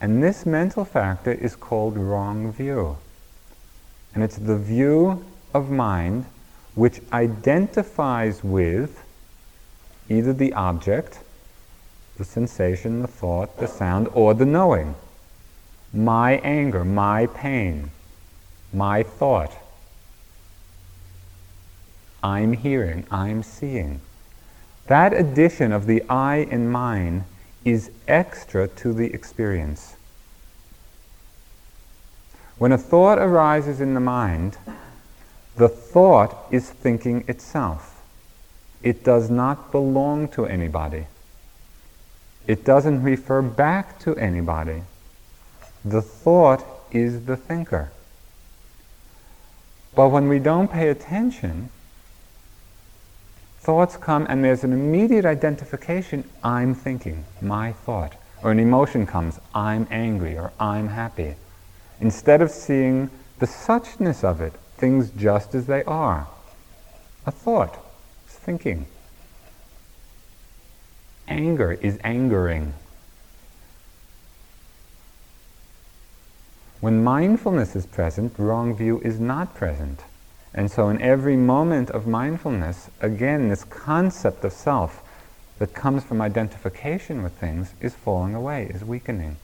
And 0.00 0.22
this 0.22 0.46
mental 0.46 0.84
factor 0.84 1.32
is 1.32 1.56
called 1.56 1.96
wrong 1.96 2.52
view. 2.52 2.98
And 4.14 4.22
it's 4.22 4.36
the 4.36 4.56
view 4.56 5.24
of 5.52 5.70
mind 5.70 6.26
which 6.74 7.00
identifies 7.12 8.42
with 8.44 9.04
either 10.08 10.32
the 10.32 10.52
object, 10.52 11.20
the 12.18 12.24
sensation, 12.24 13.02
the 13.02 13.08
thought, 13.08 13.58
the 13.58 13.68
sound, 13.68 14.08
or 14.12 14.34
the 14.34 14.46
knowing. 14.46 14.94
My 15.92 16.34
anger, 16.38 16.84
my 16.84 17.26
pain, 17.26 17.90
my 18.72 19.02
thought. 19.02 19.52
I'm 22.22 22.52
hearing, 22.52 23.06
I'm 23.10 23.42
seeing. 23.42 24.00
That 24.86 25.12
addition 25.12 25.72
of 25.72 25.86
the 25.86 26.02
I 26.08 26.46
and 26.50 26.70
mine 26.70 27.24
is 27.64 27.90
extra 28.06 28.68
to 28.68 28.92
the 28.92 29.12
experience. 29.12 29.96
When 32.58 32.72
a 32.72 32.78
thought 32.78 33.18
arises 33.18 33.80
in 33.80 33.94
the 33.94 34.00
mind, 34.00 34.56
the 35.56 35.68
thought 35.68 36.46
is 36.50 36.70
thinking 36.70 37.24
itself. 37.28 38.02
It 38.82 39.04
does 39.04 39.30
not 39.30 39.70
belong 39.70 40.28
to 40.28 40.46
anybody. 40.46 41.06
It 42.46 42.64
doesn't 42.64 43.02
refer 43.02 43.42
back 43.42 43.98
to 44.00 44.16
anybody. 44.16 44.82
The 45.84 46.02
thought 46.02 46.64
is 46.90 47.24
the 47.26 47.36
thinker. 47.36 47.90
But 49.94 50.08
when 50.08 50.28
we 50.28 50.38
don't 50.38 50.70
pay 50.70 50.88
attention, 50.88 51.70
thoughts 53.62 53.96
come 53.96 54.26
and 54.28 54.42
there's 54.42 54.64
an 54.64 54.72
immediate 54.72 55.24
identification 55.24 56.28
I'm 56.42 56.74
thinking, 56.74 57.24
my 57.40 57.72
thought. 57.72 58.16
Or 58.42 58.50
an 58.50 58.58
emotion 58.58 59.06
comes, 59.06 59.38
I'm 59.54 59.86
angry 59.88 60.36
or 60.36 60.52
I'm 60.58 60.88
happy. 60.88 61.36
Instead 62.00 62.42
of 62.42 62.50
seeing 62.50 63.08
the 63.38 63.46
suchness 63.46 64.24
of 64.24 64.40
it, 64.40 64.52
things 64.76 65.10
just 65.10 65.54
as 65.54 65.66
they 65.66 65.84
are. 65.84 66.26
A 67.24 67.30
thought, 67.30 67.78
is 68.28 68.34
thinking. 68.34 68.86
Anger 71.28 71.72
is 71.74 72.00
angering. 72.02 72.74
When 76.80 77.04
mindfulness 77.04 77.76
is 77.76 77.86
present, 77.86 78.34
wrong 78.38 78.74
view 78.74 79.00
is 79.04 79.20
not 79.20 79.54
present. 79.54 80.00
And 80.54 80.70
so, 80.70 80.88
in 80.90 81.00
every 81.00 81.36
moment 81.36 81.90
of 81.90 82.06
mindfulness, 82.06 82.90
again, 83.00 83.48
this 83.48 83.64
concept 83.64 84.44
of 84.44 84.52
self 84.52 85.02
that 85.58 85.74
comes 85.74 86.04
from 86.04 86.20
identification 86.20 87.22
with 87.22 87.32
things 87.32 87.72
is 87.80 87.94
falling 87.94 88.34
away, 88.34 88.66
is 88.66 88.84
weakening. 88.84 89.36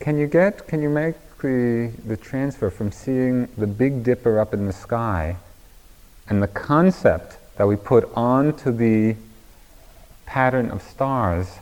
Can 0.00 0.18
you 0.18 0.26
get, 0.26 0.66
can 0.66 0.82
you 0.82 0.90
make 0.90 1.14
the, 1.38 1.92
the 2.04 2.16
transfer 2.16 2.70
from 2.70 2.90
seeing 2.90 3.46
the 3.56 3.68
Big 3.68 4.02
Dipper 4.02 4.40
up 4.40 4.52
in 4.52 4.66
the 4.66 4.72
sky 4.72 5.36
and 6.28 6.42
the 6.42 6.48
concept 6.48 7.38
that 7.56 7.68
we 7.68 7.76
put 7.76 8.10
onto 8.14 8.72
the 8.72 9.14
pattern 10.26 10.70
of 10.70 10.82
stars? 10.82 11.60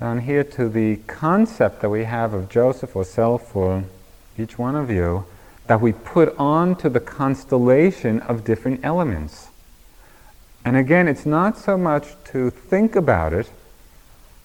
Down 0.00 0.20
here 0.20 0.42
to 0.42 0.68
the 0.68 0.96
concept 1.06 1.80
that 1.80 1.88
we 1.88 2.04
have 2.04 2.34
of 2.34 2.48
Joseph 2.48 2.96
or 2.96 3.04
self 3.04 3.54
or 3.54 3.84
each 4.36 4.58
one 4.58 4.74
of 4.74 4.90
you 4.90 5.24
that 5.66 5.80
we 5.80 5.92
put 5.92 6.34
onto 6.38 6.88
the 6.88 7.00
constellation 7.00 8.20
of 8.20 8.44
different 8.44 8.80
elements. 8.82 9.48
And 10.64 10.76
again, 10.76 11.08
it's 11.08 11.26
not 11.26 11.56
so 11.56 11.76
much 11.76 12.08
to 12.32 12.50
think 12.50 12.96
about 12.96 13.32
it 13.32 13.50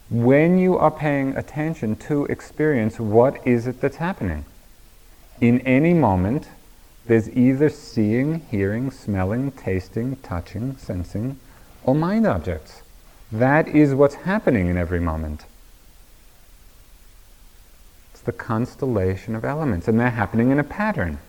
when 0.10 0.58
you 0.58 0.78
are 0.78 0.91
paying 0.91 1.36
attention 1.36 1.95
to 1.95 2.26
experience 2.26 3.00
what 3.00 3.45
is 3.47 3.68
it 3.68 3.82
that's 3.82 3.97
happening. 3.97 4.45
In 5.39 5.62
any 5.62 5.93
moment, 5.93 6.47
there's 7.06 7.30
either 7.30 7.70
seeing, 7.70 8.41
hearing, 8.52 8.91
smelling, 8.91 9.52
tasting, 9.52 10.18
touching, 10.18 10.78
sensing, 10.78 11.39
or 11.84 11.95
mind 11.95 12.28
objects. 12.28 12.82
That 13.32 13.67
is 13.67 13.93
what's 13.93 14.15
happening 14.15 14.67
in 14.67 14.77
every 14.77 14.99
moment. 14.99 15.45
It's 18.11 18.21
the 18.21 18.32
constellation 18.32 19.36
of 19.36 19.45
elements, 19.45 19.88
and 19.88 19.99
they're 19.99 20.09
happening 20.09 20.51
in 20.51 20.59
a 20.59 20.63
pattern. 20.63 21.19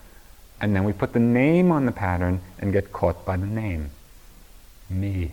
And 0.59 0.75
then 0.75 0.83
we 0.83 0.93
put 0.93 1.13
the 1.13 1.19
name 1.19 1.71
on 1.71 1.85
the 1.85 1.91
pattern 1.91 2.41
and 2.59 2.73
get 2.73 2.91
caught 2.91 3.23
by 3.25 3.37
the 3.37 3.45
name. 3.45 3.91
Me. 4.89 5.31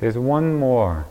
There's 0.00 0.18
one 0.18 0.54
more 0.54 1.06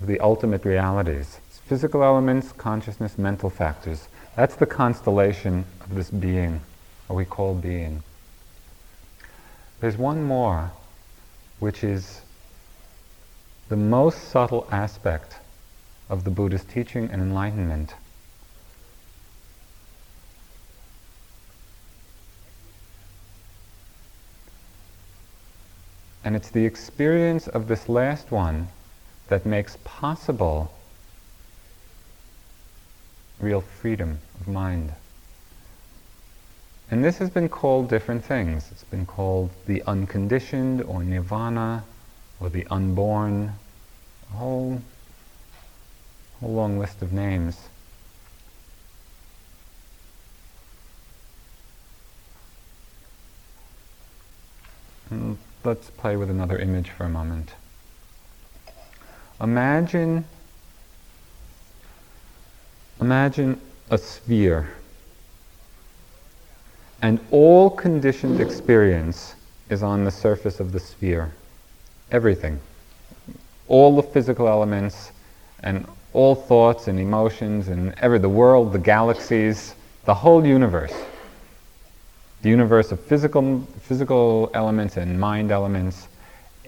of 0.00 0.06
the 0.06 0.20
ultimate 0.20 0.64
realities. 0.64 1.40
It's 1.48 1.58
physical 1.58 2.02
elements, 2.02 2.52
consciousness, 2.52 3.18
mental 3.18 3.50
factors. 3.50 4.08
That's 4.36 4.54
the 4.54 4.66
constellation 4.66 5.64
of 5.80 5.94
this 5.94 6.10
being, 6.10 6.60
what 7.06 7.16
we 7.16 7.24
call 7.24 7.54
being. 7.54 8.02
There's 9.80 9.96
one 9.96 10.22
more, 10.22 10.72
which 11.58 11.82
is 11.82 12.20
the 13.70 13.76
most 13.76 14.28
subtle 14.28 14.66
aspect 14.70 15.36
of 16.10 16.24
the 16.24 16.30
Buddha's 16.30 16.64
teaching 16.64 17.08
and 17.10 17.22
enlightenment. 17.22 17.94
And 26.22 26.36
it's 26.36 26.50
the 26.50 26.66
experience 26.66 27.48
of 27.48 27.66
this 27.66 27.88
last 27.88 28.30
one 28.30 28.68
that 29.28 29.46
makes 29.46 29.78
possible 29.84 30.72
real 33.40 33.62
freedom 33.62 34.18
of 34.40 34.46
mind. 34.46 34.92
And 36.90 37.04
this 37.04 37.18
has 37.18 37.30
been 37.30 37.48
called 37.48 37.88
different 37.88 38.24
things. 38.24 38.68
It's 38.72 38.82
been 38.82 39.06
called 39.06 39.50
the 39.66 39.82
unconditioned 39.84 40.82
or 40.82 41.04
nirvana 41.04 41.84
or 42.40 42.50
the 42.50 42.66
unborn, 42.68 43.52
a 44.32 44.36
whole, 44.36 44.82
whole 46.40 46.52
long 46.52 46.78
list 46.78 47.00
of 47.00 47.12
names. 47.12 47.56
Let's 55.62 55.90
play 55.90 56.16
with 56.16 56.30
another 56.30 56.58
image 56.58 56.90
for 56.90 57.04
a 57.04 57.08
moment. 57.08 57.52
Imagine 59.40 60.24
imagine 63.00 63.60
a 63.90 63.98
sphere 63.98 64.68
and 67.02 67.18
all 67.30 67.70
conditioned 67.70 68.40
experience 68.40 69.34
is 69.68 69.82
on 69.82 70.04
the 70.04 70.10
surface 70.10 70.60
of 70.60 70.72
the 70.72 70.80
sphere. 70.80 71.30
Everything. 72.10 72.60
All 73.68 73.96
the 73.96 74.02
physical 74.02 74.48
elements 74.48 75.12
and 75.62 75.86
all 76.12 76.34
thoughts 76.34 76.88
and 76.88 76.98
emotions 76.98 77.68
and 77.68 77.94
ever 77.98 78.18
the 78.18 78.28
world, 78.28 78.72
the 78.72 78.78
galaxies, 78.78 79.74
the 80.04 80.14
whole 80.14 80.44
universe. 80.44 80.92
The 82.42 82.48
universe 82.48 82.90
of 82.90 83.00
physical, 83.00 83.60
physical 83.82 84.50
elements 84.54 84.96
and 84.96 85.20
mind 85.20 85.50
elements, 85.50 86.08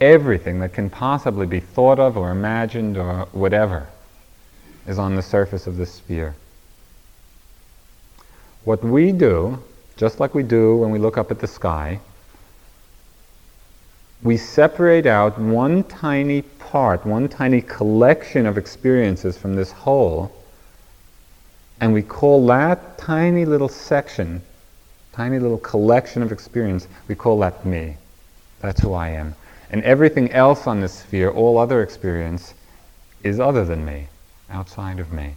everything 0.00 0.60
that 0.60 0.72
can 0.72 0.88
possibly 0.88 1.46
be 1.46 1.60
thought 1.60 1.98
of 1.98 2.16
or 2.16 2.30
imagined 2.30 2.96
or 2.96 3.26
whatever 3.32 3.88
is 4.86 4.98
on 4.98 5.16
the 5.16 5.22
surface 5.22 5.66
of 5.66 5.76
the 5.76 5.86
sphere. 5.86 6.34
What 8.64 8.84
we 8.84 9.12
do 9.12 9.62
just 9.96 10.20
like 10.20 10.34
we 10.34 10.42
do 10.42 10.76
when 10.76 10.90
we 10.90 10.98
look 10.98 11.18
up 11.18 11.30
at 11.30 11.38
the 11.38 11.46
sky, 11.46 12.00
we 14.22 14.36
separate 14.36 15.06
out 15.06 15.38
one 15.38 15.82
tiny 15.84 16.42
part, 16.42 17.04
one 17.04 17.28
tiny 17.28 17.60
collection 17.60 18.46
of 18.46 18.56
experiences 18.56 19.36
from 19.36 19.56
this 19.56 19.72
whole, 19.72 20.32
and 21.80 21.92
we 21.92 22.02
call 22.02 22.46
that 22.46 22.96
tiny 22.98 23.44
little 23.44 23.68
section, 23.68 24.40
tiny 25.12 25.40
little 25.40 25.58
collection 25.58 26.22
of 26.22 26.30
experience, 26.30 26.86
we 27.08 27.14
call 27.14 27.40
that 27.40 27.66
me. 27.66 27.96
That's 28.60 28.80
who 28.80 28.92
I 28.94 29.08
am. 29.08 29.34
And 29.70 29.82
everything 29.82 30.30
else 30.30 30.68
on 30.68 30.80
this 30.80 31.00
sphere, 31.00 31.30
all 31.30 31.58
other 31.58 31.82
experience, 31.82 32.54
is 33.24 33.40
other 33.40 33.64
than 33.64 33.84
me, 33.84 34.06
outside 34.48 35.00
of 35.00 35.12
me. 35.12 35.34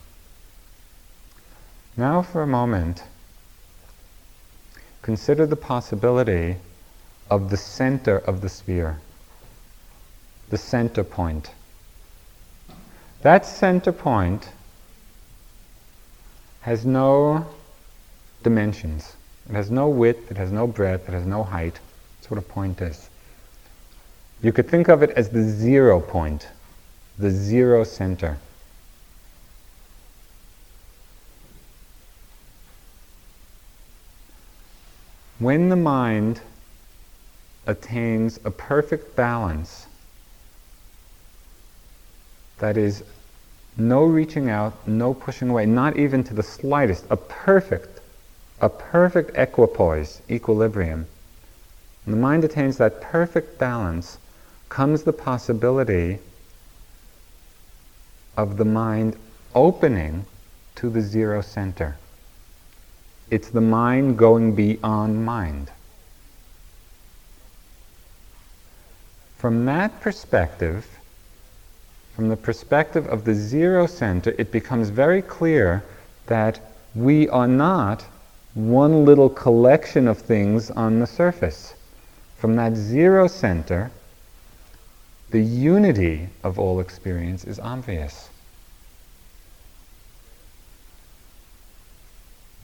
Now, 1.98 2.22
for 2.22 2.44
a 2.44 2.48
moment, 2.48 3.02
consider 5.06 5.46
the 5.46 5.56
possibility 5.56 6.56
of 7.30 7.52
the 7.52 7.58
center 7.58 8.18
of 8.18 8.42
the 8.42 8.50
sphere, 8.50 8.98
the 10.50 10.58
center 10.58 11.04
point. 11.04 11.52
That 13.22 13.46
center 13.46 13.92
point 13.92 14.50
has 16.62 16.88
no 16.88 17.46
dimensions. 18.42 19.16
It 19.48 19.54
has 19.54 19.70
no 19.70 19.90
width, 19.90 20.32
it 20.32 20.38
has 20.38 20.52
no 20.52 20.66
breadth, 20.66 21.08
it 21.08 21.12
has 21.12 21.28
no 21.28 21.44
height. 21.44 21.80
That's 22.18 22.32
what 22.32 22.40
a 22.40 22.42
point 22.42 22.82
is. 22.82 23.08
You 24.42 24.52
could 24.52 24.68
think 24.68 24.88
of 24.88 25.04
it 25.04 25.12
as 25.12 25.30
the 25.30 25.44
zero 25.44 26.00
point, 26.00 26.48
the 27.20 27.30
zero 27.30 27.84
center. 27.84 28.40
When 35.46 35.70
the 35.70 35.76
mind 35.76 36.42
attains 37.68 38.40
a 38.44 38.50
perfect 38.50 39.16
balance, 39.16 39.86
that 42.58 42.78
is, 42.78 43.04
no 43.78 44.06
reaching 44.06 44.50
out, 44.50 44.74
no 44.88 45.14
pushing 45.14 45.52
away, 45.52 45.68
not 45.68 45.98
even 45.98 46.24
to 46.24 46.34
the 46.34 46.42
slightest, 46.42 47.06
a 47.12 47.16
perfect, 47.18 48.00
a 48.60 48.70
perfect 48.70 49.38
equipoise, 49.38 50.20
equilibrium. 50.32 51.06
When 52.06 52.16
the 52.16 52.22
mind 52.24 52.44
attains 52.44 52.78
that 52.78 53.00
perfect 53.00 53.60
balance, 53.60 54.18
comes 54.70 55.04
the 55.04 55.14
possibility 55.14 56.18
of 58.36 58.58
the 58.58 58.66
mind 58.66 59.16
opening 59.54 60.26
to 60.78 60.90
the 60.90 61.02
zero 61.02 61.42
center. 61.42 61.98
It's 63.30 63.50
the 63.50 63.62
mind 63.62 64.18
going 64.18 64.54
beyond 64.56 65.26
mind. 65.26 65.72
From 69.38 69.66
that 69.66 70.00
perspective, 70.02 70.88
from 72.16 72.30
the 72.30 72.38
perspective 72.38 73.08
of 73.08 73.26
the 73.26 73.34
zero 73.34 73.88
center, 73.88 74.34
it 74.38 74.52
becomes 74.52 74.90
very 74.90 75.22
clear 75.22 75.84
that 76.28 76.60
we 76.96 77.28
are 77.30 77.48
not 77.48 78.06
one 78.54 79.04
little 79.04 79.30
collection 79.30 80.08
of 80.08 80.18
things 80.18 80.72
on 80.72 81.00
the 81.00 81.08
surface. 81.08 81.74
From 82.38 82.56
that 82.56 82.76
zero 82.76 83.28
center, 83.28 83.92
the 85.32 85.42
unity 85.42 86.30
of 86.44 86.58
all 86.58 86.80
experience 86.80 87.44
is 87.44 87.60
obvious. 87.60 88.30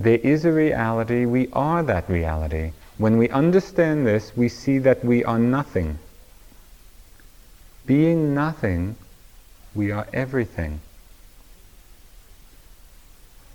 There 0.01 0.17
is 0.17 0.45
a 0.45 0.51
reality, 0.51 1.25
we 1.25 1.47
are 1.53 1.83
that 1.83 2.09
reality. 2.09 2.71
When 2.97 3.19
we 3.19 3.29
understand 3.29 4.07
this, 4.07 4.35
we 4.35 4.49
see 4.49 4.79
that 4.79 5.05
we 5.05 5.23
are 5.23 5.37
nothing. 5.37 5.99
Being 7.85 8.33
nothing, 8.33 8.95
we 9.75 9.91
are 9.91 10.07
everything. 10.11 10.79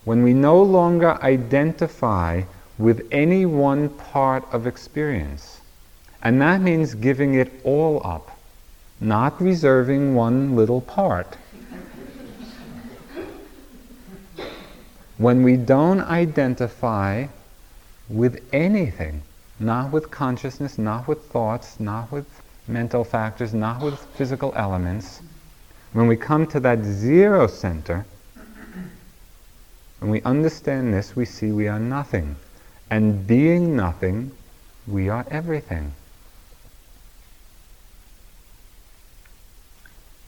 When 0.04 0.22
we 0.22 0.34
no 0.34 0.62
longer 0.62 1.20
identify 1.20 2.42
with 2.78 3.08
any 3.10 3.44
one 3.44 3.88
part 3.88 4.44
of 4.52 4.68
experience, 4.68 5.60
and 6.22 6.40
that 6.42 6.60
means 6.60 6.94
giving 6.94 7.34
it 7.34 7.60
all 7.64 8.00
up, 8.04 8.38
not 9.00 9.40
reserving 9.42 10.14
one 10.14 10.54
little 10.54 10.80
part. 10.80 11.36
When 15.18 15.42
we 15.42 15.56
don't 15.56 16.00
identify 16.00 17.26
with 18.08 18.42
anything, 18.52 19.22
not 19.58 19.90
with 19.90 20.10
consciousness, 20.10 20.78
not 20.78 21.08
with 21.08 21.22
thoughts, 21.24 21.80
not 21.80 22.12
with 22.12 22.26
mental 22.68 23.04
factors, 23.04 23.54
not 23.54 23.80
with 23.80 23.98
physical 24.16 24.52
elements, 24.56 25.20
when 25.92 26.06
we 26.06 26.16
come 26.16 26.46
to 26.48 26.60
that 26.60 26.84
zero 26.84 27.46
center, 27.46 28.04
when 30.00 30.10
we 30.10 30.20
understand 30.22 30.92
this, 30.92 31.16
we 31.16 31.24
see 31.24 31.50
we 31.50 31.68
are 31.68 31.78
nothing. 31.78 32.36
And 32.90 33.26
being 33.26 33.74
nothing, 33.74 34.30
we 34.86 35.08
are 35.08 35.26
everything. 35.30 35.92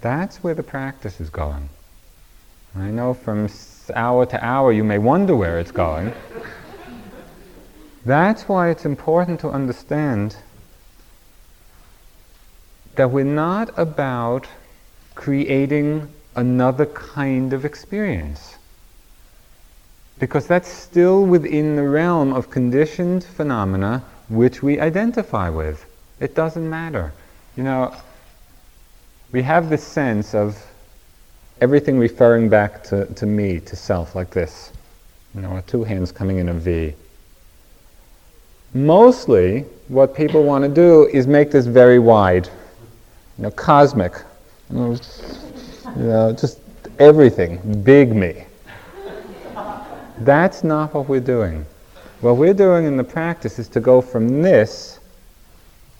That's 0.00 0.42
where 0.42 0.54
the 0.54 0.62
practice 0.62 1.20
is 1.20 1.28
going. 1.28 1.68
I 2.74 2.90
know 2.90 3.14
from 3.14 3.48
hour 3.96 4.26
to 4.26 4.44
hour 4.44 4.72
you 4.72 4.84
may 4.84 4.98
wonder 4.98 5.34
where 5.36 5.58
it's 5.58 5.70
going. 5.70 6.12
That's 8.04 8.48
why 8.48 8.70
it's 8.70 8.84
important 8.84 9.40
to 9.40 9.50
understand 9.50 10.36
that 12.96 13.10
we're 13.10 13.24
not 13.24 13.70
about 13.78 14.46
creating 15.14 16.08
another 16.34 16.86
kind 16.86 17.52
of 17.52 17.64
experience. 17.64 18.56
Because 20.18 20.46
that's 20.46 20.68
still 20.68 21.24
within 21.24 21.76
the 21.76 21.88
realm 21.88 22.32
of 22.32 22.50
conditioned 22.50 23.24
phenomena 23.24 24.02
which 24.28 24.62
we 24.62 24.80
identify 24.80 25.48
with. 25.48 25.84
It 26.20 26.34
doesn't 26.34 26.68
matter. 26.68 27.12
You 27.56 27.62
know, 27.64 27.94
we 29.32 29.42
have 29.42 29.68
this 29.70 29.84
sense 29.84 30.34
of 30.34 30.64
everything 31.60 31.98
referring 31.98 32.48
back 32.48 32.82
to, 32.84 33.06
to 33.14 33.26
me, 33.26 33.60
to 33.60 33.76
self, 33.76 34.14
like 34.14 34.30
this. 34.30 34.72
You 35.34 35.42
know, 35.42 35.62
two 35.66 35.84
hands 35.84 36.12
coming 36.12 36.38
in 36.38 36.48
a 36.48 36.54
V. 36.54 36.94
Mostly, 38.74 39.60
what 39.88 40.14
people 40.14 40.42
want 40.44 40.64
to 40.64 40.68
do 40.68 41.06
is 41.08 41.26
make 41.26 41.50
this 41.50 41.66
very 41.66 41.98
wide, 41.98 42.46
you 43.36 43.44
know, 43.44 43.50
cosmic, 43.50 44.12
you 44.70 44.76
know, 44.76 44.98
you 45.96 46.02
know 46.02 46.32
just 46.32 46.60
everything, 46.98 47.82
big 47.82 48.14
me. 48.14 48.44
That's 50.20 50.64
not 50.64 50.92
what 50.94 51.08
we're 51.08 51.20
doing. 51.20 51.64
What 52.20 52.36
we're 52.36 52.54
doing 52.54 52.84
in 52.86 52.96
the 52.96 53.04
practice 53.04 53.58
is 53.58 53.68
to 53.68 53.80
go 53.80 54.00
from 54.00 54.42
this 54.42 54.98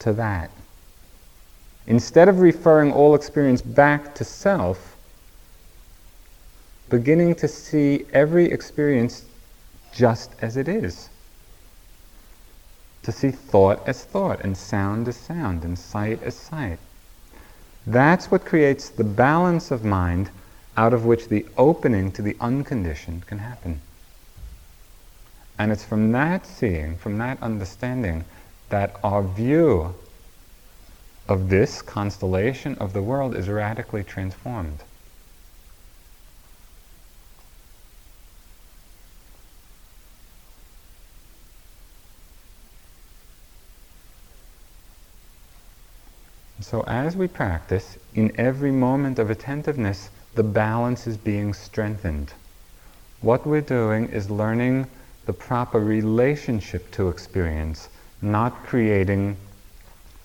to 0.01 0.13
that. 0.15 0.51
Instead 1.87 2.29
of 2.29 2.41
referring 2.41 2.93
all 2.93 3.15
experience 3.15 3.63
back 3.63 4.15
to 4.17 4.25
self, 4.25 4.98
beginning 6.91 7.35
to 7.37 7.49
see 7.49 8.07
every 8.13 8.51
experience 8.51 9.25
just 9.95 10.33
as 10.41 10.57
it 10.57 10.69
is. 10.69 11.09
To 13.03 13.13
see 13.13 13.31
thought 13.31 13.87
as 13.87 14.05
thought, 14.05 14.41
and 14.41 14.57
sound 14.57 15.09
as 15.09 15.17
sound, 15.17 15.65
and 15.65 15.79
sight 15.79 16.23
as 16.23 16.35
sight. 16.35 16.79
That's 17.87 18.31
what 18.31 18.45
creates 18.45 18.91
the 18.91 19.05
balance 19.05 19.71
of 19.71 19.85
mind 19.85 20.31
out 20.77 20.93
of 20.93 21.05
which 21.05 21.29
the 21.29 21.47
opening 21.57 22.13
to 22.13 22.23
the 22.23 22.37
unconditioned 22.41 23.27
can 23.27 23.39
happen. 23.39 23.81
And 25.59 25.73
it's 25.73 25.85
from 25.85 26.13
that 26.13 26.47
seeing, 26.47 26.97
from 26.97 27.19
that 27.19 27.43
understanding, 27.43 28.25
that 28.69 28.97
our 29.03 29.23
view 29.23 29.95
of 31.29 31.49
this 31.49 31.83
constellation 31.83 32.77
of 32.77 32.93
the 32.93 33.03
world 33.03 33.35
is 33.35 33.49
radically 33.49 34.05
transformed. 34.05 34.79
So, 46.71 46.83
as 46.83 47.17
we 47.17 47.29
practice, 47.29 47.97
in 48.15 48.31
every 48.39 48.71
moment 48.71 49.19
of 49.19 49.31
attentiveness, 49.31 50.11
the 50.35 50.43
balance 50.43 51.07
is 51.07 51.17
being 51.17 51.55
strengthened. 51.55 52.35
What 53.23 53.47
we're 53.47 53.63
doing 53.63 54.11
is 54.11 54.31
learning 54.31 54.87
the 55.25 55.33
proper 55.33 55.81
relationship 55.81 56.91
to 56.91 57.09
experience, 57.09 57.89
not 58.21 58.67
creating 58.67 59.39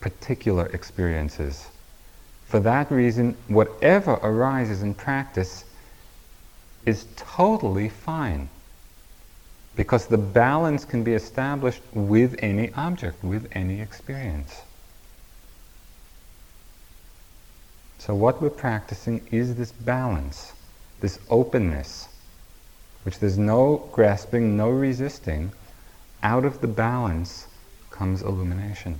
particular 0.02 0.66
experiences. 0.74 1.70
For 2.46 2.60
that 2.60 2.92
reason, 2.92 3.38
whatever 3.48 4.16
arises 4.16 4.82
in 4.82 4.96
practice 4.96 5.64
is 6.86 7.06
totally 7.16 7.88
fine. 7.88 8.50
Because 9.78 10.08
the 10.08 10.18
balance 10.18 10.84
can 10.84 11.06
be 11.06 11.14
established 11.14 11.84
with 11.94 12.36
any 12.40 12.70
object, 12.74 13.24
with 13.24 13.48
any 13.54 13.80
experience. 13.80 14.64
So, 18.06 18.14
what 18.14 18.42
we're 18.42 18.50
practicing 18.50 19.26
is 19.32 19.56
this 19.56 19.72
balance, 19.72 20.52
this 21.00 21.20
openness, 21.30 22.10
which 23.04 23.20
there's 23.20 23.38
no 23.38 23.88
grasping, 23.94 24.58
no 24.58 24.70
resisting. 24.70 25.54
Out 26.22 26.44
of 26.44 26.60
the 26.60 26.68
balance 26.68 27.48
comes 27.92 28.22
illumination. 28.22 29.00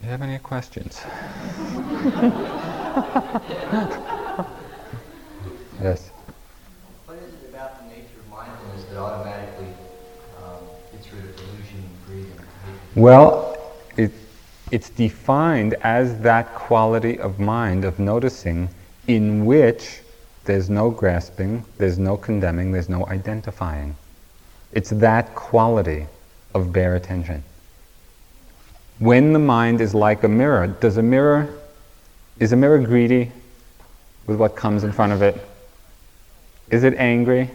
Do 0.00 0.06
you 0.06 0.12
have 0.12 0.22
any 0.22 0.38
questions? 0.38 1.02
yes. 5.82 6.08
What 7.04 7.18
is 7.18 7.34
it 7.34 7.50
about 7.50 7.82
the 7.82 7.88
nature 7.94 8.18
of 8.18 8.30
mindfulness 8.30 8.84
that 8.84 8.96
automatically 8.96 9.74
um, 10.42 10.64
gets 10.90 11.12
rid 11.12 11.26
of 11.26 11.36
delusion, 11.36 11.84
greed, 12.06 12.28
Well, 12.94 13.47
it, 13.98 14.12
it's 14.70 14.90
defined 14.90 15.74
as 15.82 16.20
that 16.20 16.54
quality 16.54 17.18
of 17.18 17.38
mind, 17.38 17.84
of 17.84 17.98
noticing, 17.98 18.68
in 19.06 19.44
which 19.44 20.00
there's 20.44 20.70
no 20.70 20.90
grasping, 20.90 21.64
there's 21.76 21.98
no 21.98 22.16
condemning, 22.16 22.72
there's 22.72 22.88
no 22.88 23.06
identifying. 23.06 23.96
It's 24.72 24.90
that 24.90 25.34
quality 25.34 26.06
of 26.54 26.72
bare 26.72 26.94
attention. 26.94 27.42
When 28.98 29.32
the 29.32 29.38
mind 29.38 29.80
is 29.80 29.94
like 29.94 30.22
a 30.24 30.28
mirror, 30.28 30.66
does 30.66 30.96
a 30.96 31.02
mirror, 31.02 31.48
is 32.38 32.52
a 32.52 32.56
mirror 32.56 32.78
greedy 32.78 33.32
with 34.26 34.38
what 34.38 34.56
comes 34.56 34.84
in 34.84 34.92
front 34.92 35.12
of 35.12 35.22
it? 35.22 35.44
Is 36.70 36.84
it 36.84 36.94
angry? 36.98 37.50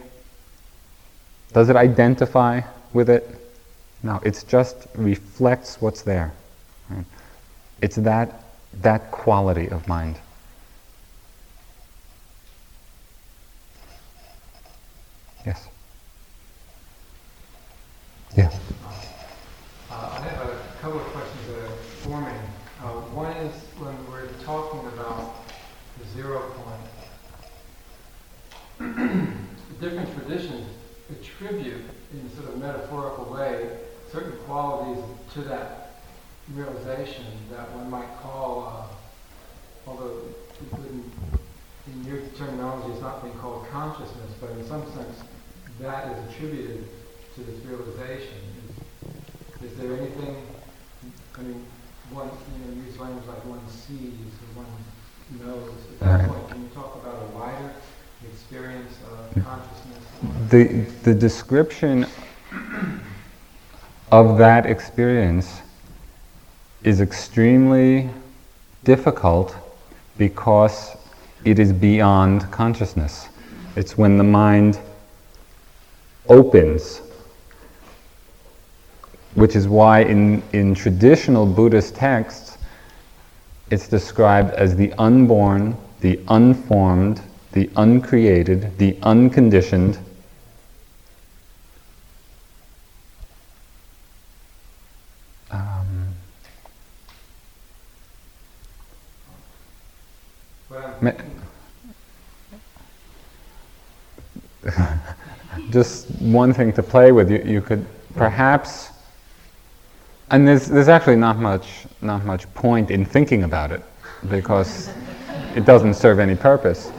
Does 1.52 1.68
it 1.68 1.76
identify 1.76 2.62
with 2.92 3.08
it? 3.08 3.43
No, 4.04 4.20
it 4.22 4.44
just 4.46 4.86
reflects 4.96 5.80
what's 5.80 6.02
there. 6.02 6.30
Right? 6.90 7.06
It's 7.80 7.96
that, 7.96 8.44
that 8.82 9.10
quality 9.10 9.70
of 9.70 9.88
mind. 9.88 10.16
Yes? 15.46 15.66
Yeah. 18.36 18.50
Uh, 19.90 19.94
I 19.94 20.20
have 20.20 20.48
a 20.48 20.58
couple 20.82 21.00
of 21.00 21.06
questions 21.06 21.46
that 21.46 21.60
are 21.64 21.76
forming. 22.02 22.36
Uh, 22.82 22.88
one 23.14 23.32
is 23.38 23.54
when 23.78 23.96
we're 24.10 24.28
talking 24.44 24.86
about 24.88 25.46
the 25.98 26.04
zero 26.12 26.52
point, 28.78 28.98
different 29.80 30.14
traditions 30.14 30.68
attribute 31.10 31.84
in 32.12 32.26
a 32.26 32.36
sort 32.36 32.50
of 32.50 32.58
metaphorical 32.58 33.24
way 33.32 33.78
certain 34.14 34.38
qualities 34.46 35.02
to 35.34 35.40
that 35.42 35.90
realization 36.54 37.24
that 37.50 37.68
one 37.72 37.90
might 37.90 38.16
call, 38.22 38.62
uh, 38.62 39.90
although 39.90 40.20
wouldn't, 40.70 41.12
in 41.88 42.04
your 42.04 42.20
terminology, 42.38 42.92
it's 42.92 43.02
not 43.02 43.22
being 43.24 43.34
called 43.38 43.66
consciousness, 43.72 44.30
but 44.40 44.50
in 44.52 44.64
some 44.66 44.84
sense, 44.94 45.18
that 45.80 46.12
is 46.12 46.30
attributed 46.30 46.84
to 47.34 47.40
this 47.42 47.58
realization. 47.66 48.38
Is, 49.60 49.72
is 49.72 49.78
there 49.78 49.96
anything, 49.96 50.46
I 51.36 51.42
mean, 51.42 51.66
one, 52.10 52.30
you 52.30 52.76
know, 52.76 52.86
use 52.86 52.96
language 52.98 53.26
like 53.26 53.44
one 53.44 53.60
sees 53.68 54.30
or 54.54 54.62
one 54.62 54.70
knows. 55.44 55.74
At 55.90 56.00
that 56.00 56.20
right. 56.20 56.28
point, 56.28 56.48
can 56.50 56.62
you 56.62 56.68
talk 56.68 57.02
about 57.02 57.20
a 57.20 57.36
wider 57.36 57.72
experience 58.32 58.94
of 59.10 59.44
consciousness? 59.44 60.50
The, 60.50 60.64
the 61.02 61.14
description 61.18 62.06
of 64.10 64.38
that 64.38 64.66
experience 64.66 65.60
is 66.82 67.00
extremely 67.00 68.10
difficult 68.84 69.56
because 70.18 70.96
it 71.44 71.58
is 71.58 71.72
beyond 71.72 72.50
consciousness. 72.50 73.28
It's 73.76 73.98
when 73.98 74.18
the 74.18 74.24
mind 74.24 74.78
opens. 76.28 77.00
which 79.34 79.56
is 79.56 79.66
why 79.66 80.00
in, 80.00 80.42
in 80.52 80.74
traditional 80.74 81.44
Buddhist 81.44 81.96
texts, 81.96 82.56
it's 83.70 83.88
described 83.88 84.54
as 84.54 84.76
the 84.76 84.92
unborn, 84.98 85.76
the 86.00 86.20
unformed, 86.28 87.20
the 87.52 87.68
uncreated, 87.76 88.76
the 88.78 88.96
unconditioned. 89.02 89.98
just 105.70 106.08
one 106.20 106.52
thing 106.52 106.72
to 106.72 106.82
play 106.82 107.12
with. 107.12 107.30
You, 107.30 107.42
you 107.44 107.60
could 107.60 107.86
perhaps, 108.14 108.90
and 110.30 110.46
there's, 110.46 110.66
there's 110.66 110.88
actually 110.88 111.16
not 111.16 111.38
much, 111.38 111.86
not 112.00 112.24
much 112.24 112.52
point 112.54 112.90
in 112.90 113.04
thinking 113.04 113.44
about 113.44 113.72
it 113.72 113.82
because 114.28 114.90
it 115.54 115.64
doesn't 115.64 115.94
serve 115.94 116.18
any 116.18 116.34
purpose. 116.34 116.90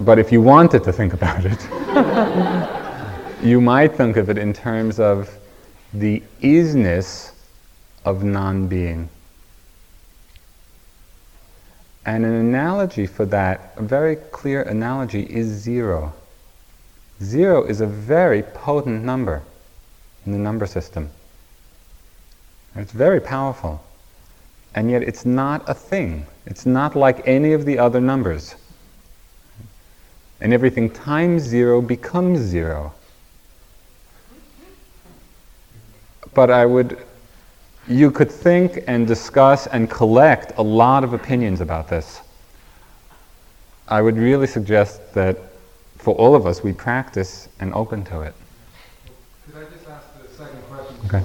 But 0.00 0.18
if 0.18 0.32
you 0.32 0.40
wanted 0.42 0.82
to 0.84 0.92
think 0.92 1.12
about 1.12 1.44
it, 1.44 1.68
you 3.42 3.60
might 3.60 3.94
think 3.94 4.16
of 4.16 4.28
it 4.28 4.38
in 4.38 4.52
terms 4.52 4.98
of 4.98 5.30
the 5.92 6.22
isness 6.42 7.32
of 8.04 8.24
non 8.24 8.66
being. 8.66 9.08
And 12.06 12.24
an 12.24 12.34
analogy 12.34 13.06
for 13.06 13.24
that, 13.26 13.72
a 13.76 13.82
very 13.82 14.16
clear 14.16 14.62
analogy, 14.62 15.22
is 15.22 15.46
zero. 15.46 16.12
Zero 17.22 17.64
is 17.64 17.80
a 17.80 17.86
very 17.86 18.42
potent 18.42 19.04
number 19.04 19.42
in 20.26 20.32
the 20.32 20.38
number 20.38 20.66
system. 20.66 21.10
It's 22.76 22.92
very 22.92 23.20
powerful. 23.20 23.82
And 24.74 24.90
yet 24.90 25.02
it's 25.02 25.24
not 25.24 25.68
a 25.68 25.74
thing. 25.74 26.26
It's 26.46 26.66
not 26.66 26.96
like 26.96 27.26
any 27.26 27.52
of 27.52 27.64
the 27.64 27.78
other 27.78 28.00
numbers. 28.00 28.54
And 30.40 30.52
everything 30.52 30.90
times 30.90 31.42
zero 31.42 31.80
becomes 31.80 32.40
zero. 32.40 32.92
But 36.34 36.50
I 36.50 36.66
would, 36.66 36.98
you 37.86 38.10
could 38.10 38.30
think 38.30 38.82
and 38.86 39.06
discuss 39.06 39.66
and 39.66 39.90
collect 39.90 40.52
a 40.56 40.62
lot 40.62 41.04
of 41.04 41.12
opinions 41.12 41.60
about 41.60 41.88
this. 41.88 42.20
I 43.88 44.00
would 44.00 44.16
really 44.16 44.46
suggest 44.46 45.12
that 45.14 45.38
for 45.98 46.14
all 46.14 46.34
of 46.34 46.46
us, 46.46 46.62
we 46.62 46.72
practice 46.72 47.48
and 47.60 47.74
open 47.74 48.04
to 48.04 48.22
it. 48.22 48.34
Could 49.46 49.66
I 49.66 49.70
just 49.70 49.88
ask 49.88 50.06
the 50.22 50.28
second 50.34 50.62
question? 50.62 50.96
Okay. 51.06 51.22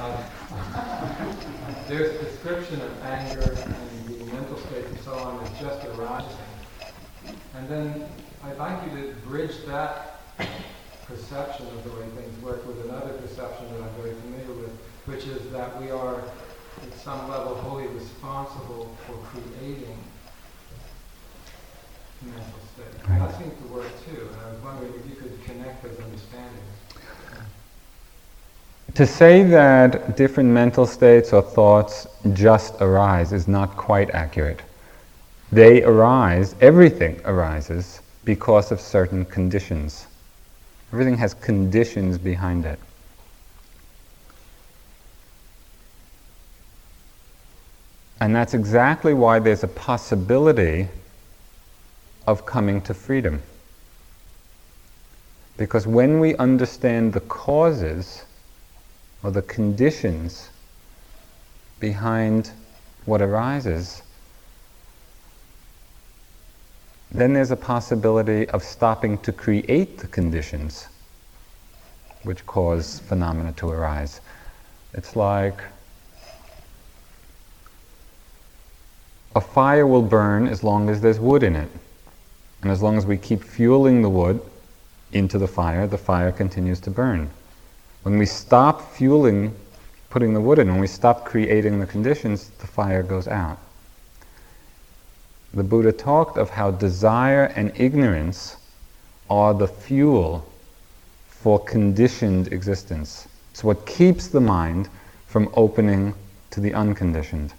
Um, 0.00 1.36
there's 1.88 2.14
a 2.16 2.24
description 2.24 2.80
of 2.80 3.02
anger 3.04 3.42
and 3.42 4.06
the 4.06 4.24
mental 4.32 4.58
states 4.58 4.88
and 4.88 5.00
so 5.00 5.14
on 5.14 5.44
as 5.44 5.60
just 5.60 5.86
arising. 5.86 6.28
And 7.54 7.68
then 7.68 8.08
I'd 8.42 8.58
like 8.58 8.90
you 8.90 9.02
to 9.02 9.14
bridge 9.26 9.64
that 9.66 10.20
perception 11.06 11.66
of 11.66 11.84
the 11.84 11.90
way 11.90 12.06
things 12.16 12.42
work 12.42 12.66
with 12.66 12.84
another 12.84 13.12
perception 13.14 13.66
that 13.72 13.82
I'm 13.82 13.94
very 14.02 14.14
familiar 14.14 14.62
with, 14.62 14.72
which 15.06 15.26
is 15.26 15.50
that 15.52 15.73
we 15.84 15.90
are, 15.90 16.16
at 16.82 16.94
some 17.02 17.28
level, 17.28 17.54
wholly 17.56 17.86
responsible 17.88 18.96
for 19.06 19.14
creating 19.26 19.98
mental 22.22 22.42
state. 22.74 23.08
Right. 23.08 23.18
That 23.18 23.38
seems 23.38 23.54
to 23.58 23.68
work 23.68 23.86
too, 24.06 24.28
and 24.32 24.40
I 24.40 24.52
was 24.52 24.62
wondering 24.62 24.92
if 24.94 25.10
you 25.10 25.16
could 25.16 25.44
connect 25.44 25.82
those 25.82 25.98
understandings. 25.98 26.60
To 28.94 29.06
say 29.06 29.42
that 29.42 30.16
different 30.16 30.50
mental 30.50 30.86
states 30.86 31.32
or 31.32 31.42
thoughts 31.42 32.06
just 32.32 32.80
arise 32.80 33.32
is 33.32 33.48
not 33.48 33.76
quite 33.76 34.10
accurate. 34.10 34.62
They 35.52 35.82
arise, 35.82 36.54
everything 36.60 37.20
arises 37.24 38.00
because 38.24 38.72
of 38.72 38.80
certain 38.80 39.24
conditions. 39.26 40.06
Everything 40.92 41.18
has 41.18 41.34
conditions 41.34 42.16
behind 42.18 42.64
it. 42.64 42.78
And 48.24 48.34
that's 48.34 48.54
exactly 48.54 49.12
why 49.12 49.38
there's 49.38 49.64
a 49.64 49.68
possibility 49.68 50.88
of 52.26 52.46
coming 52.46 52.80
to 52.80 52.94
freedom. 52.94 53.42
Because 55.58 55.86
when 55.86 56.20
we 56.20 56.34
understand 56.36 57.12
the 57.12 57.20
causes 57.20 58.24
or 59.22 59.30
the 59.30 59.42
conditions 59.42 60.48
behind 61.80 62.50
what 63.04 63.20
arises, 63.20 64.00
then 67.12 67.34
there's 67.34 67.50
a 67.50 67.56
possibility 67.56 68.48
of 68.48 68.64
stopping 68.64 69.18
to 69.18 69.32
create 69.32 69.98
the 69.98 70.08
conditions 70.08 70.86
which 72.22 72.46
cause 72.46 73.00
phenomena 73.00 73.52
to 73.58 73.68
arise. 73.68 74.22
It's 74.94 75.14
like 75.14 75.60
a 79.34 79.40
fire 79.40 79.86
will 79.86 80.02
burn 80.02 80.46
as 80.46 80.62
long 80.62 80.88
as 80.88 81.00
there's 81.00 81.18
wood 81.18 81.42
in 81.42 81.56
it. 81.56 81.68
And 82.62 82.70
as 82.70 82.82
long 82.82 82.96
as 82.96 83.04
we 83.04 83.16
keep 83.16 83.42
fueling 83.42 84.02
the 84.02 84.08
wood 84.08 84.40
into 85.12 85.38
the 85.38 85.48
fire, 85.48 85.86
the 85.86 85.98
fire 85.98 86.32
continues 86.32 86.80
to 86.80 86.90
burn. 86.90 87.30
When 88.02 88.18
we 88.18 88.26
stop 88.26 88.92
fueling, 88.92 89.54
putting 90.10 90.34
the 90.34 90.40
wood 90.40 90.58
in, 90.58 90.68
when 90.68 90.80
we 90.80 90.86
stop 90.86 91.24
creating 91.24 91.80
the 91.80 91.86
conditions, 91.86 92.50
the 92.60 92.66
fire 92.66 93.02
goes 93.02 93.26
out. 93.26 93.58
The 95.52 95.62
Buddha 95.62 95.92
talked 95.92 96.36
of 96.36 96.50
how 96.50 96.70
desire 96.70 97.44
and 97.56 97.72
ignorance 97.76 98.56
are 99.30 99.54
the 99.54 99.68
fuel 99.68 100.44
for 101.28 101.58
conditioned 101.58 102.52
existence. 102.52 103.28
It's 103.52 103.62
what 103.62 103.86
keeps 103.86 104.28
the 104.28 104.40
mind 104.40 104.88
from 105.26 105.48
opening 105.54 106.14
to 106.50 106.60
the 106.60 106.74
unconditioned. 106.74 107.52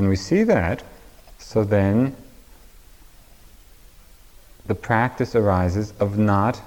When 0.00 0.08
we 0.08 0.16
see 0.16 0.44
that, 0.44 0.82
so 1.36 1.62
then 1.62 2.16
the 4.64 4.74
practice 4.74 5.34
arises 5.34 5.92
of 6.00 6.16
not 6.16 6.58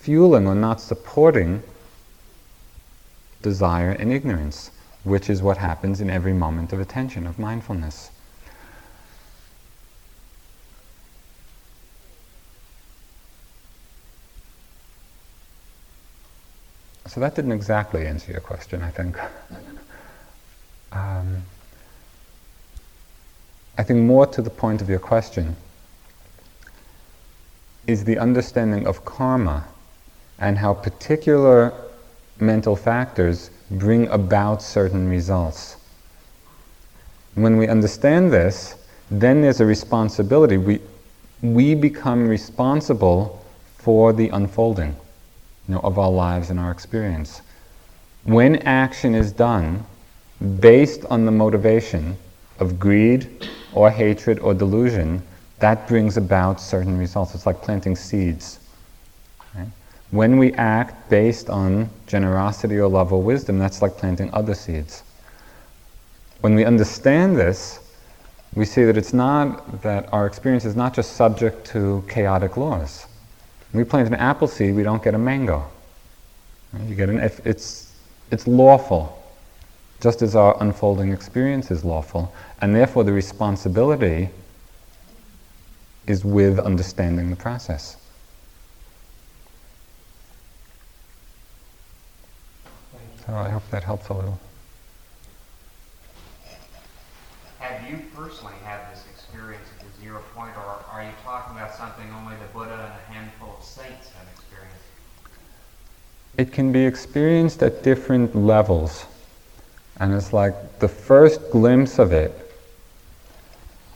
fueling 0.00 0.46
or 0.46 0.54
not 0.54 0.78
supporting 0.78 1.62
desire 3.40 3.92
and 3.92 4.12
ignorance, 4.12 4.70
which 5.02 5.30
is 5.30 5.40
what 5.40 5.56
happens 5.56 6.02
in 6.02 6.10
every 6.10 6.34
moment 6.34 6.74
of 6.74 6.78
attention, 6.78 7.26
of 7.26 7.38
mindfulness. 7.38 8.10
So 17.06 17.18
that 17.20 17.34
didn't 17.34 17.52
exactly 17.52 18.06
answer 18.06 18.30
your 18.30 18.42
question, 18.42 18.82
I 18.82 18.90
think. 18.90 19.16
um, 20.92 21.44
I 23.78 23.84
think 23.84 24.00
more 24.00 24.26
to 24.26 24.42
the 24.42 24.50
point 24.50 24.82
of 24.82 24.90
your 24.90 24.98
question 24.98 25.54
is 27.86 28.04
the 28.04 28.18
understanding 28.18 28.88
of 28.88 29.04
karma 29.04 29.64
and 30.40 30.58
how 30.58 30.74
particular 30.74 31.72
mental 32.40 32.74
factors 32.74 33.50
bring 33.70 34.08
about 34.08 34.62
certain 34.62 35.08
results. 35.08 35.76
When 37.36 37.56
we 37.56 37.68
understand 37.68 38.32
this, 38.32 38.74
then 39.12 39.42
there's 39.42 39.60
a 39.60 39.66
responsibility. 39.66 40.58
We, 40.58 40.80
we 41.40 41.76
become 41.76 42.26
responsible 42.26 43.44
for 43.76 44.12
the 44.12 44.28
unfolding 44.30 44.96
you 45.68 45.74
know, 45.74 45.80
of 45.80 46.00
our 46.00 46.10
lives 46.10 46.50
and 46.50 46.58
our 46.58 46.72
experience. 46.72 47.42
When 48.24 48.56
action 48.56 49.14
is 49.14 49.30
done 49.30 49.84
based 50.58 51.04
on 51.06 51.26
the 51.26 51.32
motivation 51.32 52.16
of 52.58 52.80
greed 52.80 53.48
or 53.72 53.90
hatred 53.90 54.38
or 54.40 54.54
delusion, 54.54 55.22
that 55.58 55.88
brings 55.88 56.16
about 56.16 56.60
certain 56.60 56.98
results. 56.98 57.34
It's 57.34 57.46
like 57.46 57.60
planting 57.62 57.96
seeds. 57.96 58.60
Right? 59.54 59.68
When 60.10 60.38
we 60.38 60.52
act 60.54 61.10
based 61.10 61.50
on 61.50 61.90
generosity 62.06 62.78
or 62.78 62.88
love 62.88 63.12
or 63.12 63.22
wisdom, 63.22 63.58
that's 63.58 63.82
like 63.82 63.96
planting 63.96 64.32
other 64.32 64.54
seeds. 64.54 65.02
When 66.40 66.54
we 66.54 66.64
understand 66.64 67.36
this, 67.36 67.80
we 68.54 68.64
see 68.64 68.84
that 68.84 68.96
it's 68.96 69.12
not 69.12 69.82
that 69.82 70.12
our 70.12 70.26
experience 70.26 70.64
is 70.64 70.76
not 70.76 70.94
just 70.94 71.12
subject 71.12 71.66
to 71.68 72.04
chaotic 72.08 72.56
laws. 72.56 73.06
When 73.72 73.84
we 73.84 73.88
plant 73.88 74.08
an 74.08 74.14
apple 74.14 74.48
seed, 74.48 74.74
we 74.74 74.82
don't 74.82 75.02
get 75.02 75.14
a 75.14 75.18
mango. 75.18 75.66
You 76.86 76.94
get 76.94 77.08
an, 77.08 77.18
it's, 77.44 77.92
it's 78.30 78.46
lawful, 78.46 79.17
just 80.00 80.22
as 80.22 80.36
our 80.36 80.56
unfolding 80.62 81.12
experience 81.12 81.70
is 81.70 81.84
lawful, 81.84 82.32
and 82.60 82.74
therefore 82.74 83.04
the 83.04 83.12
responsibility 83.12 84.30
is 86.06 86.24
with 86.24 86.58
understanding 86.58 87.30
the 87.30 87.36
process. 87.36 87.96
So 93.26 93.34
oh, 93.34 93.36
I 93.36 93.50
hope 93.50 93.68
that 93.70 93.84
helps 93.84 94.08
a 94.08 94.14
little. 94.14 94.40
Have 97.58 97.90
you 97.90 98.02
personally 98.14 98.54
had 98.64 98.90
this 98.90 99.04
experience 99.12 99.68
at 99.78 99.84
the 99.84 100.00
zero 100.00 100.22
point, 100.34 100.56
or 100.56 100.82
are 100.90 101.02
you 101.02 101.10
talking 101.22 101.54
about 101.54 101.74
something 101.74 102.10
only 102.14 102.36
the 102.36 102.46
Buddha 102.54 102.72
and 102.72 102.80
a 102.80 103.12
handful 103.12 103.56
of 103.58 103.64
saints 103.64 104.08
have 104.12 104.26
experienced? 104.32 104.84
It 106.38 106.52
can 106.52 106.72
be 106.72 106.86
experienced 106.86 107.62
at 107.62 107.82
different 107.82 108.34
levels. 108.34 109.04
And 110.00 110.14
it's 110.14 110.32
like 110.32 110.78
the 110.78 110.88
first 110.88 111.40
glimpse 111.50 111.98
of 111.98 112.12
it 112.12 112.32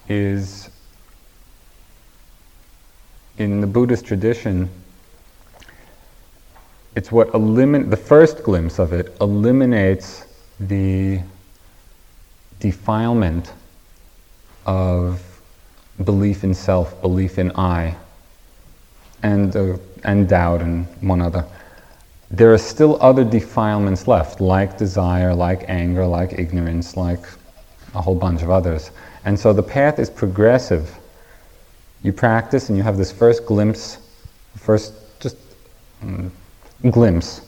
is 0.09 0.70
in 3.38 3.61
the 3.61 3.66
Buddhist 3.66 4.05
tradition, 4.05 4.68
it's 6.94 7.11
what 7.11 7.28
elimin- 7.28 7.88
the 7.90 7.96
first 7.96 8.42
glimpse 8.42 8.78
of 8.78 8.92
it 8.92 9.16
eliminates 9.20 10.24
the 10.61 11.20
defilement 12.61 13.53
of 14.66 15.22
belief 16.05 16.44
in 16.44 16.55
self, 16.55 17.00
belief 17.00 17.38
in 17.38 17.50
I, 17.53 17.96
and, 19.22 19.55
uh, 19.57 19.76
and 20.05 20.28
doubt 20.28 20.62
and 20.62 20.86
one 21.00 21.20
other. 21.20 21.44
There 22.33 22.51
are 22.55 22.59
still 22.59 22.97
other 23.03 23.24
defilements 23.24 24.09
left, 24.09 24.41
like 24.41 24.78
desire, 24.78 25.35
like 25.35 25.66
anger, 25.68 26.07
like 26.07 26.33
ignorance, 26.39 26.97
like 26.97 27.20
a 27.95 28.01
whole 28.01 28.14
bunch 28.14 28.41
of 28.43 28.49
others. 28.49 28.91
And 29.26 29.39
so 29.39 29.53
the 29.53 29.62
path 29.62 29.99
is 29.99 30.09
progressive. 30.09 30.99
You 32.03 32.14
practice 32.14 32.70
and 32.70 32.78
you 32.78 32.83
have 32.85 32.97
this 32.97 33.12
first 33.12 33.45
glimpse, 33.45 33.99
first 34.57 34.95
just 35.20 35.37
mm, 36.03 36.30
glimpse, 36.91 37.43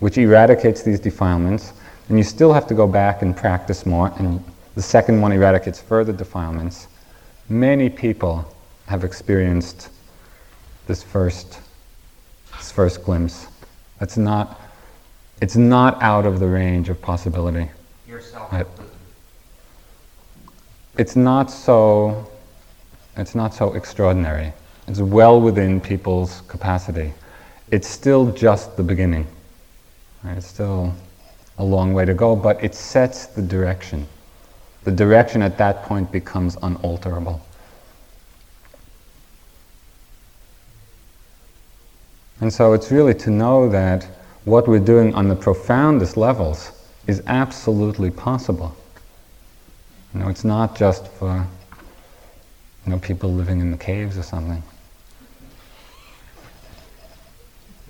which 0.00 0.18
eradicates 0.18 0.82
these 0.82 0.98
defilements. 0.98 1.72
And 2.08 2.18
you 2.18 2.24
still 2.24 2.52
have 2.52 2.66
to 2.66 2.74
go 2.74 2.88
back 2.88 3.22
and 3.22 3.36
practice 3.36 3.86
more. 3.86 4.12
And 4.18 4.42
the 4.74 4.82
second 4.82 5.20
one 5.20 5.30
eradicates 5.30 5.80
further 5.80 6.12
defilements. 6.12 6.88
Many 7.48 7.88
people 7.88 8.52
have 8.86 9.04
experienced 9.04 9.90
this 10.88 11.04
first, 11.04 11.60
this 12.58 12.72
first 12.72 13.04
glimpse. 13.04 13.46
It's 14.00 14.16
not, 14.16 14.60
it's 15.40 15.56
not 15.56 16.00
out 16.02 16.26
of 16.26 16.40
the 16.40 16.46
range 16.46 16.88
of 16.88 17.00
possibility. 17.00 17.70
Yourself 18.06 18.52
It's 20.98 21.16
not 21.16 21.50
so, 21.50 22.30
it's 23.16 23.34
not 23.34 23.54
so 23.54 23.74
extraordinary. 23.74 24.52
It's 24.88 25.00
well 25.00 25.40
within 25.40 25.80
people's 25.80 26.42
capacity. 26.42 27.12
It's 27.70 27.88
still 27.88 28.32
just 28.32 28.76
the 28.76 28.82
beginning. 28.82 29.26
right? 30.22 30.36
It's 30.36 30.46
still 30.46 30.94
a 31.58 31.64
long 31.64 31.92
way 31.94 32.04
to 32.04 32.14
go, 32.14 32.36
but 32.36 32.62
it 32.62 32.74
sets 32.74 33.26
the 33.26 33.42
direction. 33.42 34.06
The 34.84 34.92
direction 34.92 35.42
at 35.42 35.58
that 35.58 35.82
point 35.82 36.12
becomes 36.12 36.56
unalterable. 36.62 37.40
And 42.40 42.52
so 42.52 42.74
it's 42.74 42.90
really 42.90 43.14
to 43.14 43.30
know 43.30 43.68
that 43.70 44.04
what 44.44 44.68
we're 44.68 44.78
doing 44.78 45.14
on 45.14 45.28
the 45.28 45.36
profoundest 45.36 46.16
levels 46.16 46.70
is 47.06 47.22
absolutely 47.26 48.10
possible. 48.10 48.76
You 50.12 50.20
know, 50.20 50.28
it's 50.28 50.44
not 50.44 50.76
just 50.76 51.08
for 51.08 51.46
you 52.84 52.92
know 52.92 52.98
people 52.98 53.32
living 53.32 53.60
in 53.60 53.70
the 53.70 53.76
caves 53.76 54.18
or 54.18 54.22
something. 54.22 54.62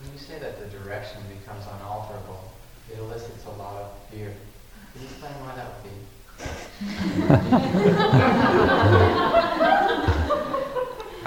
When 0.00 0.12
you 0.12 0.18
say 0.18 0.38
that 0.38 0.58
the 0.58 0.78
direction 0.78 1.20
becomes 1.28 1.64
unalterable, 1.74 2.52
it 2.92 2.98
elicits 2.98 3.44
a 3.46 3.50
lot 3.50 3.82
of 3.82 3.92
fear. 4.10 4.32
Can 4.92 5.02
you 5.02 5.08
explain 5.08 5.34
why 5.40 5.54
that 5.56 5.72
would 5.74 5.90
be? 5.90 5.90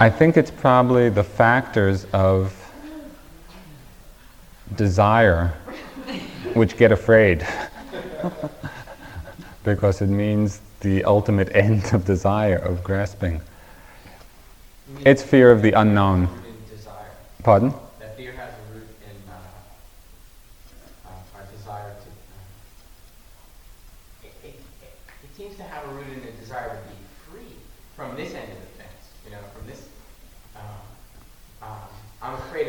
I 0.00 0.08
think 0.08 0.38
it's 0.38 0.50
probably 0.50 1.10
the 1.10 1.24
factors 1.24 2.06
of 2.12 2.59
desire 4.76 5.54
which 6.54 6.76
get 6.76 6.92
afraid 6.92 7.46
because 9.64 10.00
it 10.00 10.08
means 10.08 10.60
the 10.80 11.04
ultimate 11.04 11.54
end 11.54 11.92
of 11.92 12.04
desire, 12.04 12.56
of 12.56 12.82
grasping. 12.82 13.40
It's 15.04 15.22
fear 15.22 15.50
of 15.50 15.62
the 15.62 15.72
unknown. 15.72 16.28
Pardon? 17.42 17.72
That 17.98 18.16
fear 18.16 18.32
has 18.32 18.52
a 18.52 18.74
root 18.74 18.88
in 19.02 19.16
uh, 19.30 19.34
uh, 21.06 21.36
our 21.36 21.44
desire 21.56 21.94
to. 21.94 22.08
Uh, 24.24 24.24
it, 24.24 24.32
it, 24.44 24.60
it, 24.82 24.94
it 25.24 25.36
seems 25.36 25.56
to 25.56 25.62
have 25.62 25.84
a 25.88 25.92
root 25.94 26.08
in 26.12 26.20
the 26.20 26.32
desire 26.32 26.68
to 26.68 26.74
be 26.88 26.96
free 27.30 27.54
from 27.96 28.16
this 28.16 28.34
end 28.34 28.50
of 28.52 28.58
the 28.60 28.66
fence. 28.76 29.12
You 29.24 29.30
know, 29.32 29.38
from 29.56 29.66
this. 29.66 29.88
Um, 30.56 30.62
um, 31.62 31.78
I'm 32.22 32.34
afraid 32.34 32.68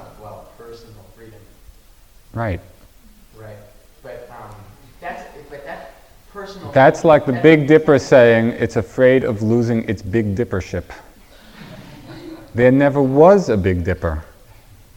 some, 0.00 0.22
well, 0.22 0.48
personal 0.56 1.04
freedom. 1.16 1.40
Right. 2.32 2.60
Right. 3.36 3.56
But 4.02 4.30
um, 4.30 4.54
that's 5.00 5.22
but 5.48 5.64
that 5.64 5.92
personal. 6.32 6.70
That's 6.72 7.04
like 7.04 7.26
the 7.26 7.32
Big 7.32 7.66
Dipper 7.66 7.98
saying 7.98 8.50
it's 8.50 8.76
afraid 8.76 9.24
of 9.24 9.42
losing 9.42 9.88
its 9.88 10.02
Big 10.02 10.34
Dippership. 10.34 10.84
There 12.54 12.72
never 12.72 13.02
was 13.02 13.48
a 13.48 13.56
Big 13.56 13.84
Dipper. 13.84 14.24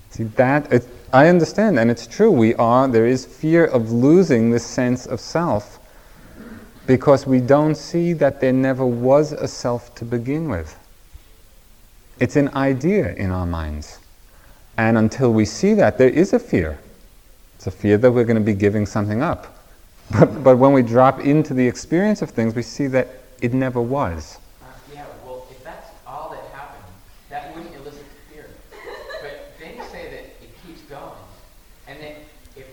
See 0.10 0.24
that? 0.24 0.72
It, 0.72 0.88
I 1.12 1.28
understand, 1.28 1.78
and 1.80 1.92
it's 1.92 2.08
true. 2.08 2.32
We 2.32 2.56
are. 2.56 2.88
There 2.88 3.06
is 3.06 3.26
fear 3.26 3.66
of 3.66 3.92
losing 3.92 4.50
this 4.50 4.66
sense 4.66 5.06
of 5.06 5.20
self 5.20 5.80
because 6.88 7.26
we 7.28 7.40
don't 7.40 7.76
see 7.76 8.14
that 8.14 8.42
there 8.42 8.54
never 8.54 8.86
was 8.86 9.32
a 9.32 9.48
self 9.48 9.94
to 9.96 10.06
begin 10.06 10.50
with. 10.50 10.78
It's 12.20 12.36
an 12.36 12.50
idea 12.56 13.14
in 13.14 13.32
our 13.32 13.46
minds, 13.46 14.00
and 14.78 14.98
until 14.98 15.32
we 15.32 15.46
see 15.46 15.74
that, 15.76 15.98
there 15.98 16.10
is 16.10 16.34
a 16.34 16.40
fear. 16.40 16.80
It's 17.56 17.68
a 17.68 17.72
fear 17.72 17.98
that 17.98 18.12
we're 18.12 18.26
going 18.26 18.38
to 18.38 18.44
be 18.44 18.56
giving 18.56 18.86
something 18.86 19.22
up. 19.22 19.58
But, 20.12 20.44
but 20.44 20.58
when 20.58 20.74
we 20.74 20.84
drop 20.84 21.22
into 21.22 21.54
the 21.54 21.66
experience 21.66 22.22
of 22.22 22.30
things, 22.30 22.54
we 22.56 22.62
see 22.62 22.88
that 22.88 23.08
it 23.42 23.54
never 23.54 23.82
was. 23.82 24.38
Uh, 24.62 24.66
yeah, 24.94 25.06
well, 25.26 25.48
if 25.50 25.64
that's 25.64 25.90
all 26.06 26.30
that 26.32 26.44
happened, 26.52 26.84
that 27.30 27.56
wouldn't 27.56 27.74
elicit 27.76 28.06
fear. 28.32 28.48
But 29.22 29.54
then 29.60 29.78
you 29.78 29.84
say 29.86 30.10
that 30.12 30.44
it 30.44 30.52
keeps 30.68 30.82
going, 30.84 31.18
and 31.88 32.00
that 32.02 32.16
if 32.56 32.68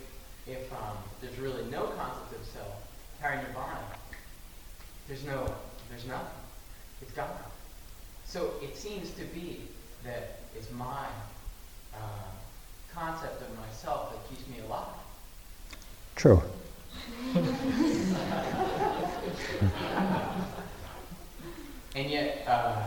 if 0.46 0.72
um, 0.72 0.98
there's 1.20 1.38
really 1.38 1.64
no 1.70 1.86
concept 1.86 2.32
of 2.34 2.44
self, 2.46 2.74
parinirvana, 3.22 3.78
there's 5.08 5.24
no 5.24 5.54
there's 5.88 6.06
nothing. 6.06 6.26
It's 7.00 7.12
gone. 7.12 7.28
So 8.26 8.52
it 8.62 8.76
seems 8.76 9.10
to 9.12 9.24
be 9.24 9.62
that 10.04 10.40
it's 10.56 10.70
my 10.72 11.06
uh, 11.94 11.98
concept 13.10 13.42
of 13.42 13.48
myself 13.58 14.12
that 14.12 14.28
keeps 14.28 14.48
me 14.48 14.62
alive. 14.66 14.86
True. 16.14 16.42
And 21.96 22.10
yet, 22.10 22.44
uh. 22.46 22.82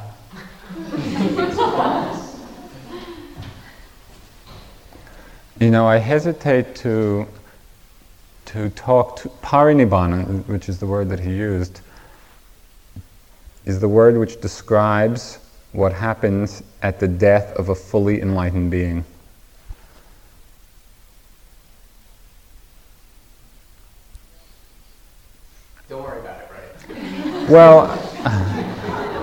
You 5.60 5.70
know, 5.72 5.88
I 5.88 5.98
hesitate 5.98 6.76
to 6.78 7.28
to 8.46 8.70
talk 8.72 9.18
to 9.18 9.30
parinibbana, 9.42 10.46
which 10.48 10.70
is 10.70 10.80
the 10.80 10.86
word 10.86 11.10
that 11.10 11.20
he 11.20 11.32
used, 11.32 11.82
is 13.66 13.80
the 13.80 13.90
word 13.90 14.18
which 14.18 14.40
describes 14.42 15.40
what 15.72 15.92
happens 15.92 16.62
at 16.82 17.00
the 17.00 17.08
death 17.08 17.56
of 17.58 17.70
a 17.70 17.76
fully 17.76 18.22
enlightened 18.22 18.70
being. 18.70 19.04
Don't 25.94 26.02
worry 26.02 26.22
about 26.22 26.42
it, 26.42 26.50
right? 26.50 27.30
Well, 27.50 27.92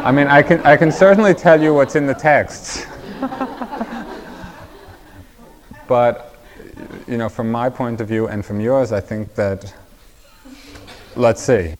I 0.05 0.13
mean, 0.13 0.27
I 0.27 0.43
can, 0.43 0.61
I 0.61 0.77
can 0.77 0.93
certainly 0.93 1.33
tell 1.33 1.61
you 1.61 1.73
what's 1.73 1.97
in 1.97 2.07
the 2.07 2.15
texts. 2.15 2.87
but, 5.89 6.37
you 7.09 7.17
know, 7.17 7.31
from 7.31 7.51
my 7.51 7.71
point 7.71 8.01
of 8.03 8.09
view 8.09 8.29
and 8.29 8.45
from 8.45 8.61
yours, 8.61 8.93
I 8.93 9.01
think 9.01 9.35
that, 9.37 9.75
let's 11.17 11.43
see. 11.43 11.75